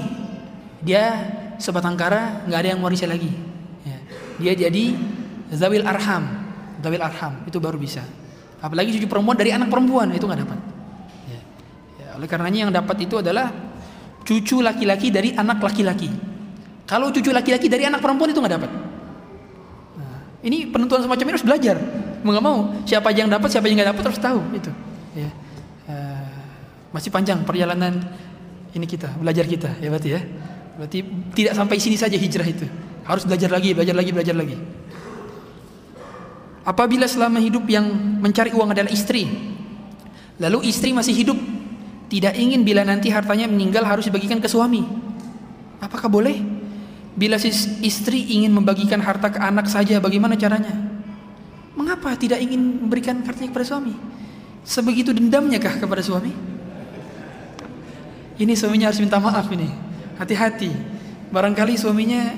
[0.81, 3.33] dia sebatang kara nggak ada yang warisnya lagi.
[3.85, 3.99] Ya.
[4.41, 4.85] Dia jadi
[5.51, 6.44] zawil arham,
[6.85, 8.05] zawil arham itu baru bisa.
[8.61, 10.59] Apalagi cucu perempuan dari anak perempuan itu nggak dapat.
[11.29, 11.41] Ya.
[12.01, 13.49] Ya, oleh karenanya yang dapat itu adalah
[14.25, 16.09] cucu laki-laki dari anak laki-laki.
[16.85, 18.71] Kalau cucu laki-laki dari anak perempuan itu nggak dapat.
[20.01, 21.77] Nah, ini penentuan semacam ini harus belajar.
[22.25, 22.59] Mau nggak mau,
[22.89, 24.71] siapa aja yang dapat, siapa yang nggak dapat harus tahu itu.
[25.13, 25.31] Ya.
[25.85, 26.37] Uh,
[26.97, 28.01] masih panjang perjalanan
[28.73, 30.21] ini kita belajar kita ya berarti ya.
[30.75, 30.99] Berarti
[31.37, 32.67] tidak sampai sini saja hijrah itu.
[33.05, 34.57] Harus belajar lagi, belajar lagi, belajar lagi.
[36.65, 37.85] Apabila selama hidup yang
[38.25, 39.29] mencari uang adalah istri,
[40.41, 41.37] lalu istri masih hidup,
[42.09, 44.81] tidak ingin bila nanti hartanya meninggal harus dibagikan ke suami.
[45.85, 46.41] Apakah boleh?
[47.15, 47.53] Bila si
[47.85, 50.73] istri ingin membagikan harta ke anak saja, bagaimana caranya?
[51.77, 53.93] Mengapa tidak ingin memberikan hartanya kepada suami?
[54.65, 56.33] Sebegitu dendamnya kah kepada suami?
[58.41, 59.69] Ini suaminya harus minta maaf ini.
[60.17, 60.73] Hati-hati.
[61.29, 62.33] Barangkali suaminya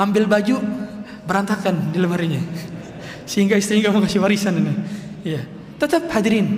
[0.00, 0.56] ngambil baju
[1.28, 2.40] berantakan di lemarinya
[3.30, 4.74] sehingga istrinya mau kasih warisan ini.
[5.22, 5.46] Ya.
[5.78, 6.50] Tetap hadirin,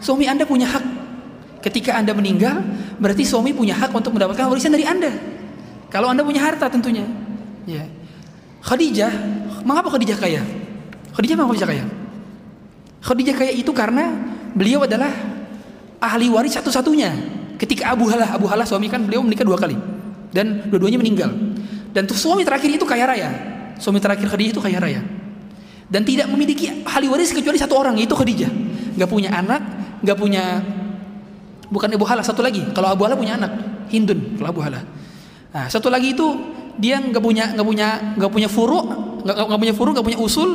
[0.00, 0.84] suami Anda punya hak.
[1.60, 2.64] Ketika Anda meninggal,
[2.96, 5.12] berarti suami punya hak untuk mendapatkan warisan dari Anda.
[5.92, 7.04] Kalau Anda punya harta tentunya.
[7.68, 7.84] Ya.
[8.64, 9.12] Khadijah,
[9.68, 10.40] mengapa Khadijah kaya?
[11.12, 11.84] Khadijah mengapa Khadijah kaya?
[13.04, 14.08] Khadijah kaya itu karena
[14.56, 15.12] beliau adalah
[16.00, 17.12] ahli waris satu-satunya.
[17.60, 19.76] Ketika Abu Halah, Abu Halah suami kan beliau menikah dua kali
[20.32, 21.30] dan dua-duanya meninggal.
[21.92, 23.30] Dan tuh suami terakhir itu kaya raya.
[23.76, 25.04] Suami terakhir Khadijah itu kaya raya
[25.88, 28.50] dan tidak memiliki ahli waris kecuali satu orang yaitu Khadijah.
[28.96, 29.62] Nggak punya anak
[30.04, 30.60] nggak punya
[31.68, 32.64] bukan Abu Halah satu lagi.
[32.72, 33.52] Kalau Abu Halah punya anak
[33.92, 34.82] Hindun kalau Abu Halah.
[35.54, 36.26] Nah, satu lagi itu
[36.80, 37.88] dia nggak punya nggak punya
[38.18, 38.80] nggak punya furu
[39.24, 40.50] nggak punya furu nggak punya usul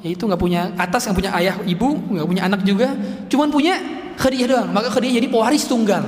[0.00, 2.94] yaitu nggak punya atas nggak punya ayah ibu nggak punya anak juga.
[3.28, 3.76] Cuman punya
[4.20, 4.68] Khadijah doang.
[4.72, 6.04] Maka Khadijah jadi pewaris tunggal.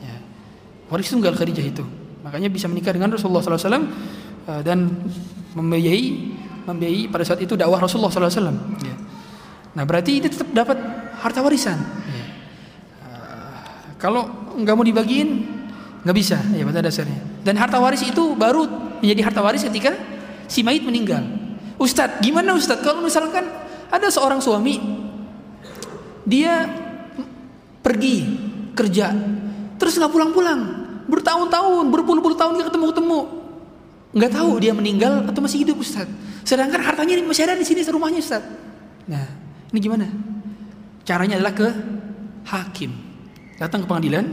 [0.00, 0.16] Ya.
[0.88, 1.84] waris tunggal Khadijah itu.
[2.24, 3.70] Makanya bisa menikah dengan Rasulullah SAW
[4.50, 4.90] eh, dan
[5.54, 6.06] membiayai
[6.66, 8.50] membiayai pada saat itu dakwah Rasulullah SAW.
[8.82, 8.96] Ya.
[9.78, 10.76] Nah berarti ini tetap dapat
[11.22, 11.78] harta warisan.
[11.78, 12.24] Ya.
[13.06, 13.66] Uh,
[14.02, 14.22] kalau
[14.58, 15.46] nggak mau dibagiin
[16.02, 17.22] nggak bisa ya pada dasarnya.
[17.46, 18.66] Dan harta waris itu baru
[18.98, 19.94] menjadi harta waris ketika
[20.50, 21.22] si mayit meninggal.
[21.78, 23.46] Ustadz, gimana Ustadz kalau misalkan
[23.92, 24.80] ada seorang suami
[26.26, 26.66] dia
[27.84, 28.26] pergi
[28.74, 29.14] kerja
[29.78, 30.60] terus nggak pulang-pulang
[31.06, 33.18] bertahun-tahun berpuluh-puluh tahun nggak ketemu-ketemu
[34.16, 38.22] nggak tahu dia meninggal atau masih hidup Ustadz Sedangkan hartanya masih ada di sini rumahnya
[38.22, 38.46] Ustaz.
[39.10, 39.26] Nah,
[39.74, 40.06] ini gimana?
[41.02, 41.68] Caranya adalah ke
[42.46, 42.94] hakim.
[43.58, 44.24] Datang ke pengadilan,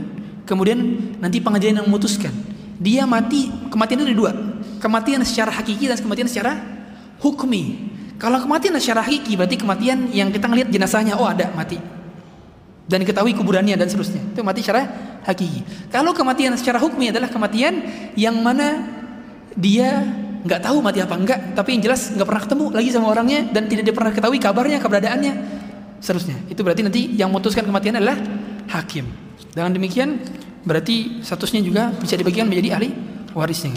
[0.46, 0.78] kemudian
[1.18, 2.30] nanti pengadilan yang memutuskan.
[2.78, 4.32] Dia mati, kematian itu ada dua.
[4.78, 6.62] Kematian secara hakiki dan kematian secara
[7.18, 7.90] hukmi.
[8.22, 11.82] Kalau kematian secara hakiki berarti kematian yang kita ngelihat jenazahnya, oh ada mati.
[12.86, 14.22] Dan diketahui kuburannya dan seterusnya.
[14.22, 14.86] Itu mati secara
[15.26, 15.90] hakiki.
[15.90, 17.82] Kalau kematian secara hukmi adalah kematian
[18.14, 19.02] yang mana
[19.54, 20.02] dia
[20.44, 23.64] nggak tahu mati apa enggak, tapi yang jelas nggak pernah ketemu lagi sama orangnya dan
[23.64, 25.32] tidak dia pernah ketahui kabarnya, keberadaannya,
[26.04, 26.36] seterusnya.
[26.52, 28.20] Itu berarti nanti yang memutuskan kematian adalah
[28.68, 29.08] hakim.
[29.56, 30.20] Dengan demikian
[30.68, 32.90] berarti statusnya juga bisa dibagikan menjadi ahli
[33.32, 33.72] warisnya.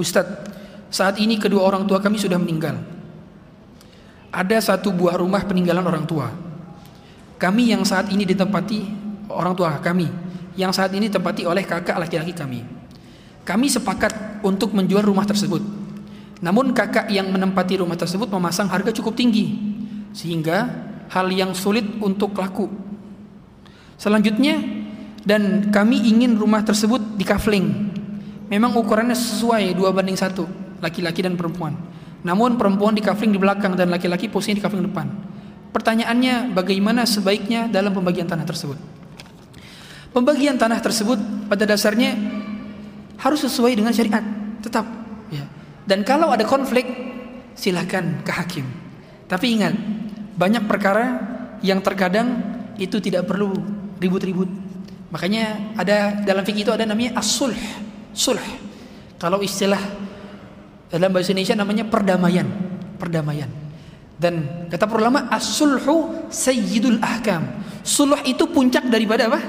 [0.00, 0.48] Ustadz,
[0.88, 2.80] saat ini kedua orang tua kami sudah meninggal.
[4.32, 6.30] Ada satu buah rumah peninggalan orang tua.
[7.36, 8.78] Kami yang saat ini ditempati
[9.28, 10.08] orang tua kami,
[10.56, 12.79] yang saat ini ditempati oleh kakak laki-laki kami.
[13.44, 15.62] Kami sepakat untuk menjual rumah tersebut.
[16.40, 19.52] Namun kakak yang menempati rumah tersebut memasang harga cukup tinggi
[20.16, 20.66] sehingga
[21.12, 22.70] hal yang sulit untuk laku.
[24.00, 24.56] Selanjutnya
[25.20, 27.92] dan kami ingin rumah tersebut di kafling.
[28.48, 30.48] Memang ukurannya sesuai dua banding satu
[30.80, 31.76] laki-laki dan perempuan.
[32.24, 35.06] Namun perempuan di kafling di belakang dan laki-laki posisi di kafling depan.
[35.70, 38.80] Pertanyaannya bagaimana sebaiknya dalam pembagian tanah tersebut?
[40.10, 42.39] Pembagian tanah tersebut pada dasarnya
[43.20, 44.24] harus sesuai dengan syariat
[44.64, 44.88] tetap
[45.28, 45.44] ya.
[45.84, 46.88] dan kalau ada konflik
[47.60, 48.66] silahkan ke hakim.
[49.28, 49.76] Tapi ingat
[50.34, 51.20] banyak perkara
[51.60, 52.40] yang terkadang
[52.80, 53.52] itu tidak perlu
[54.00, 54.48] ribut-ribut.
[55.12, 57.54] Makanya ada dalam fikih itu ada namanya as-sulh
[58.16, 58.40] sulh.
[59.20, 59.78] Kalau istilah
[60.88, 62.48] dalam bahasa Indonesia namanya perdamaian
[62.96, 63.52] perdamaian.
[64.20, 67.44] Dan kata para ulama as-sulhu sayyidul ahkam.
[67.84, 69.40] Sulh itu puncak daripada apa?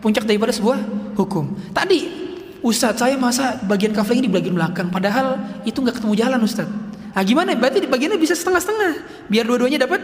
[0.00, 0.80] Puncak daripada sebuah
[1.16, 1.72] hukum.
[1.72, 2.23] Tadi
[2.64, 5.36] Ustadz saya masa bagian kafling ini di bagian belakang padahal
[5.68, 6.72] itu nggak ketemu jalan Ustadz.
[7.12, 7.52] Nah gimana?
[7.52, 8.92] Berarti di bagiannya bisa setengah-setengah
[9.28, 10.00] biar dua-duanya dapat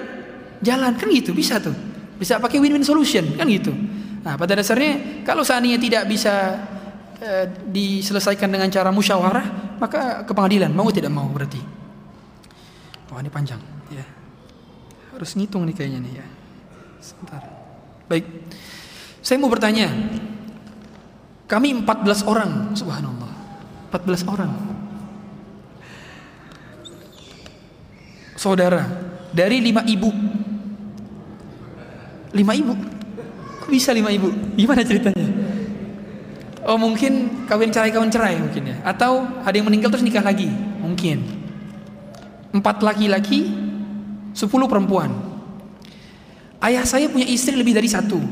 [0.61, 0.93] jalan.
[1.01, 1.73] Kan gitu bisa tuh.
[2.21, 3.73] Bisa pakai win-win solution kan gitu.
[4.21, 6.61] Nah pada dasarnya kalau seandainya tidak bisa
[7.17, 10.69] e, diselesaikan dengan cara musyawarah maka ke pengadilan.
[10.69, 11.59] Mau tidak mau berarti.
[13.09, 13.59] Wah ini panjang.
[13.89, 14.05] Ya.
[15.17, 16.27] Harus ngitung nih kayaknya nih ya.
[17.01, 17.41] Sebentar.
[18.05, 18.29] Baik.
[19.25, 19.89] Saya mau bertanya
[21.51, 23.27] kami 14 orang, subhanallah.
[23.91, 24.51] 14 orang.
[28.39, 28.87] Saudara,
[29.35, 30.15] dari lima ibu.
[32.31, 32.71] Lima ibu?
[33.67, 34.31] Kok bisa lima ibu?
[34.55, 35.27] Gimana ceritanya?
[36.71, 38.77] Oh mungkin kawin cerai kawin cerai mungkin ya.
[38.87, 40.47] Atau ada yang meninggal terus nikah lagi,
[40.79, 41.27] mungkin.
[42.55, 43.51] Empat laki-laki,
[44.39, 45.11] sepuluh perempuan.
[46.63, 48.23] Ayah saya punya istri lebih dari satu.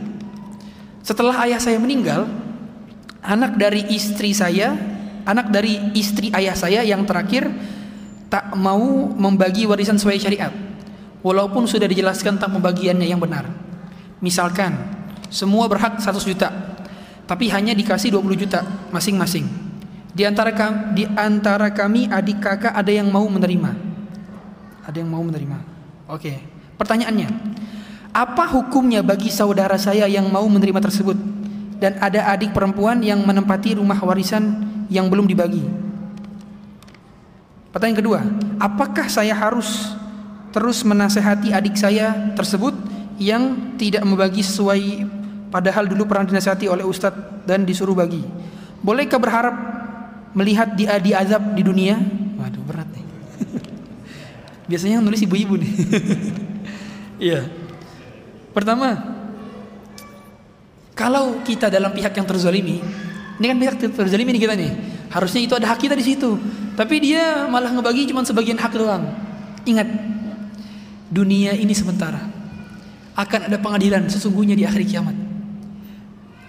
[1.02, 2.47] Setelah ayah saya meninggal,
[3.28, 4.72] anak dari istri saya,
[5.28, 7.44] anak dari istri ayah saya yang terakhir
[8.32, 10.52] tak mau membagi warisan sesuai syariat.
[11.18, 13.42] walaupun sudah dijelaskan tentang pembagiannya yang benar.
[14.22, 14.70] Misalkan
[15.34, 16.46] semua berhak 100 juta,
[17.26, 18.62] tapi hanya dikasih 20 juta
[18.94, 19.42] masing-masing.
[20.14, 23.70] Di antara kami, di antara kami adik kakak ada yang mau menerima.
[24.86, 25.58] Ada yang mau menerima.
[26.06, 26.38] Oke.
[26.78, 27.28] Pertanyaannya,
[28.14, 31.37] apa hukumnya bagi saudara saya yang mau menerima tersebut?
[31.78, 35.62] Dan ada adik perempuan yang menempati rumah warisan yang belum dibagi.
[37.70, 38.20] Pertanyaan kedua,
[38.58, 39.94] apakah saya harus
[40.50, 42.74] terus menasehati adik saya tersebut
[43.20, 45.06] yang tidak membagi sesuai
[45.54, 48.24] padahal dulu pernah dinasihati oleh ustadz dan disuruh bagi?
[48.82, 49.54] Bolehkah berharap
[50.34, 52.00] melihat dia diazab di dunia?
[52.40, 53.06] Waduh berat nih.
[54.70, 55.72] Biasanya nulis ibu-ibu nih.
[57.18, 57.50] Iya.
[58.54, 59.17] Pertama,
[60.98, 62.82] kalau kita dalam pihak yang terzalimi,
[63.38, 64.72] ini kan pihak terzalimi nih kita nih.
[65.14, 66.34] Harusnya itu ada hak kita di situ.
[66.74, 69.06] Tapi dia malah ngebagi cuma sebagian hak doang.
[69.62, 69.86] Ingat,
[71.06, 72.18] dunia ini sementara.
[73.14, 75.14] Akan ada pengadilan sesungguhnya di akhir kiamat.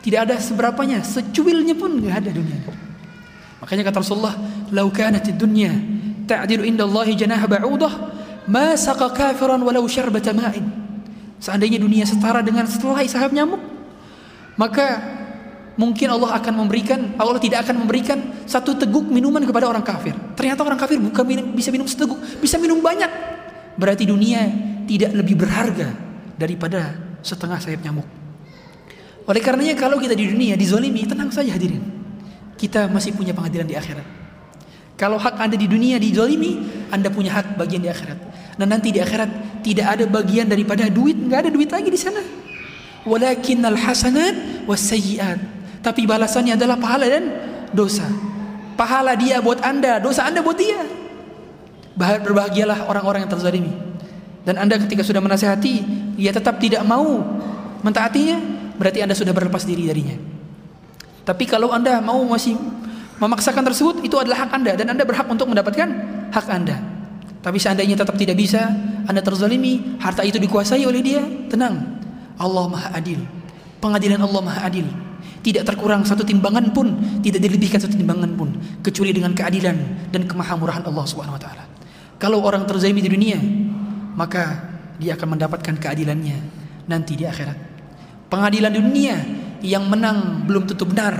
[0.01, 2.57] Tidak ada seberapanya, secuilnya pun nggak ada dunia.
[3.61, 4.33] Makanya kata Rasulullah,
[4.73, 5.77] "Lau kanatid dunya
[6.25, 7.93] ta'dilu indallahi janaha ba'udah,
[8.49, 10.65] ma saqa kafiran walau syarbata ma'in."
[11.37, 13.78] Seandainya dunia setara dengan setelah sahab nyamuk,
[14.59, 14.99] maka
[15.79, 20.11] mungkin Allah akan memberikan Allah tidak akan memberikan satu teguk minuman kepada orang kafir.
[20.35, 23.07] Ternyata orang kafir bukan minum, bisa minum seteguk, bisa minum banyak.
[23.79, 24.43] Berarti dunia
[24.83, 25.95] tidak lebih berharga
[26.35, 28.03] daripada setengah sayap nyamuk.
[29.23, 31.79] Oleh karenanya kalau kita di dunia dizolimi, tenang saja hadirin.
[32.59, 34.03] Kita masih punya pengadilan di akhirat.
[34.99, 36.59] Kalau hak Anda di dunia dizolimi,
[36.91, 38.19] Anda punya hak bagian di akhirat.
[38.59, 42.19] Dan nanti di akhirat tidak ada bagian daripada duit, nggak ada duit lagi di sana.
[43.07, 45.39] Walakinnal hasanat wasayyiat.
[45.79, 47.23] Tapi balasannya adalah pahala dan
[47.71, 48.05] dosa.
[48.75, 50.79] Pahala dia buat Anda, dosa Anda buat dia.
[51.99, 53.73] Berbahagialah orang-orang yang terzalimi.
[54.43, 55.75] Dan Anda ketika sudah menasehati,
[56.15, 57.23] dia tetap tidak mau
[57.83, 58.39] mentaatinya,
[58.79, 60.15] berarti Anda sudah berlepas diri darinya.
[61.27, 62.55] Tapi kalau Anda mau masih
[63.19, 65.87] memaksakan tersebut, itu adalah hak Anda dan Anda berhak untuk mendapatkan
[66.31, 66.79] hak Anda.
[67.39, 68.67] Tapi seandainya tetap tidak bisa,
[69.07, 71.98] Anda terzalimi, harta itu dikuasai oleh dia, tenang.
[72.39, 73.19] Allah Maha Adil.
[73.83, 74.87] Pengadilan Allah Maha Adil.
[75.39, 80.83] Tidak terkurang satu timbangan pun, tidak dilebihkan satu timbangan pun, kecuali dengan keadilan dan kemahamurahan
[80.83, 81.63] Allah Subhanahu wa taala.
[82.19, 83.39] Kalau orang terzalimi di dunia,
[84.19, 84.67] maka
[84.99, 86.37] dia akan mendapatkan keadilannya
[86.91, 87.55] nanti di akhirat.
[88.27, 89.15] Pengadilan di dunia
[89.63, 91.15] yang menang belum tentu benar,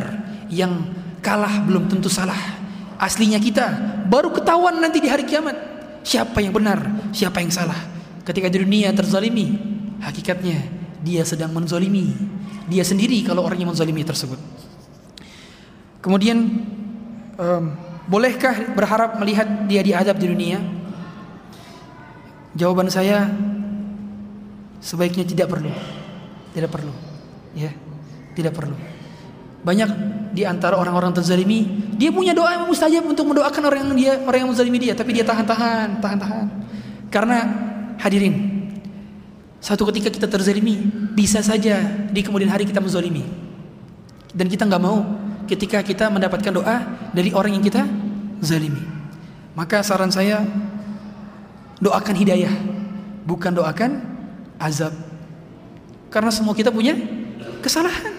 [0.51, 0.83] yang
[1.23, 2.59] kalah belum tentu salah.
[2.99, 3.71] Aslinya kita
[4.11, 5.55] baru ketahuan nanti di hari kiamat
[6.03, 7.79] siapa yang benar, siapa yang salah.
[8.27, 9.55] Ketika di dunia terzalimi,
[10.03, 12.11] hakikatnya dia sedang menzalimi
[12.69, 14.37] dia sendiri kalau orang yang menzalimi tersebut.
[15.99, 16.37] Kemudian
[17.35, 17.63] um,
[18.05, 20.61] bolehkah berharap melihat dia diadab di dunia?
[22.53, 23.25] Jawaban saya
[24.79, 25.73] sebaiknya tidak perlu.
[26.53, 26.93] Tidak perlu.
[27.57, 27.73] Ya,
[28.37, 28.77] tidak perlu.
[29.65, 29.89] Banyak
[30.31, 34.39] di antara orang-orang terzalimi, dia punya doa yang mustajab untuk mendoakan orang yang dia orang
[34.45, 36.47] yang menzalimi dia, tapi dia tahan-tahan, tahan-tahan.
[37.11, 37.37] Karena
[37.99, 38.58] hadirin,
[39.59, 40.79] satu ketika kita terzalimi,
[41.11, 43.27] bisa saja di kemudian hari kita menzalimi.
[44.31, 45.03] Dan kita nggak mau
[45.51, 46.77] ketika kita mendapatkan doa
[47.11, 47.83] dari orang yang kita
[48.39, 48.79] zalimi.
[49.59, 50.47] Maka saran saya
[51.83, 52.53] doakan hidayah,
[53.27, 53.99] bukan doakan
[54.55, 54.95] azab.
[56.07, 56.95] Karena semua kita punya
[57.59, 58.15] kesalahan.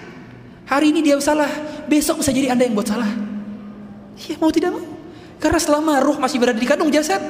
[0.68, 1.48] Hari ini dia salah,
[1.88, 3.10] besok bisa jadi Anda yang buat salah.
[4.28, 4.84] Ya mau tidak mau.
[5.40, 7.24] Karena selama roh masih berada di kandung jasad,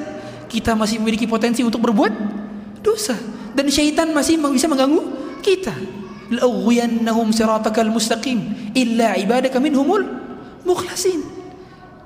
[0.51, 2.11] kita masih memiliki potensi untuk berbuat
[2.83, 3.15] dosa
[3.55, 5.01] dan syaitan masih bisa mengganggu
[5.43, 5.73] kita.
[6.31, 10.03] La'ughwiyannahum siratakal mustaqim illa ibadaka minhumul
[10.63, 11.19] mukhlasin.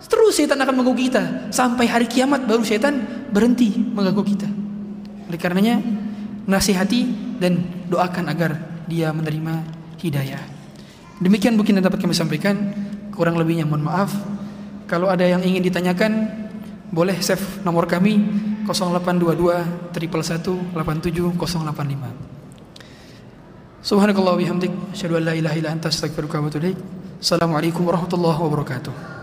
[0.06, 1.24] Terus syaitan akan mengganggu kita
[1.54, 4.50] sampai hari kiamat baru syaitan berhenti mengganggu kita.
[5.30, 5.82] Oleh karenanya
[6.46, 7.10] nasihati
[7.42, 9.66] dan doakan agar dia menerima
[10.02, 10.42] hidayah.
[11.22, 12.56] Demikian mungkin yang dapat kami sampaikan.
[13.16, 14.12] Kurang lebihnya mohon maaf.
[14.86, 16.30] Kalau ada yang ingin ditanyakan
[16.94, 18.22] boleh save nomor kami
[18.66, 22.26] 0822 triple 1 87 085.
[23.86, 26.50] Subhanakallah bihamdik asyhadu an la ilaha illa anta astaghfiruka wa.
[27.22, 29.15] Assalamualaikum warahmatullahi wabarakatuh.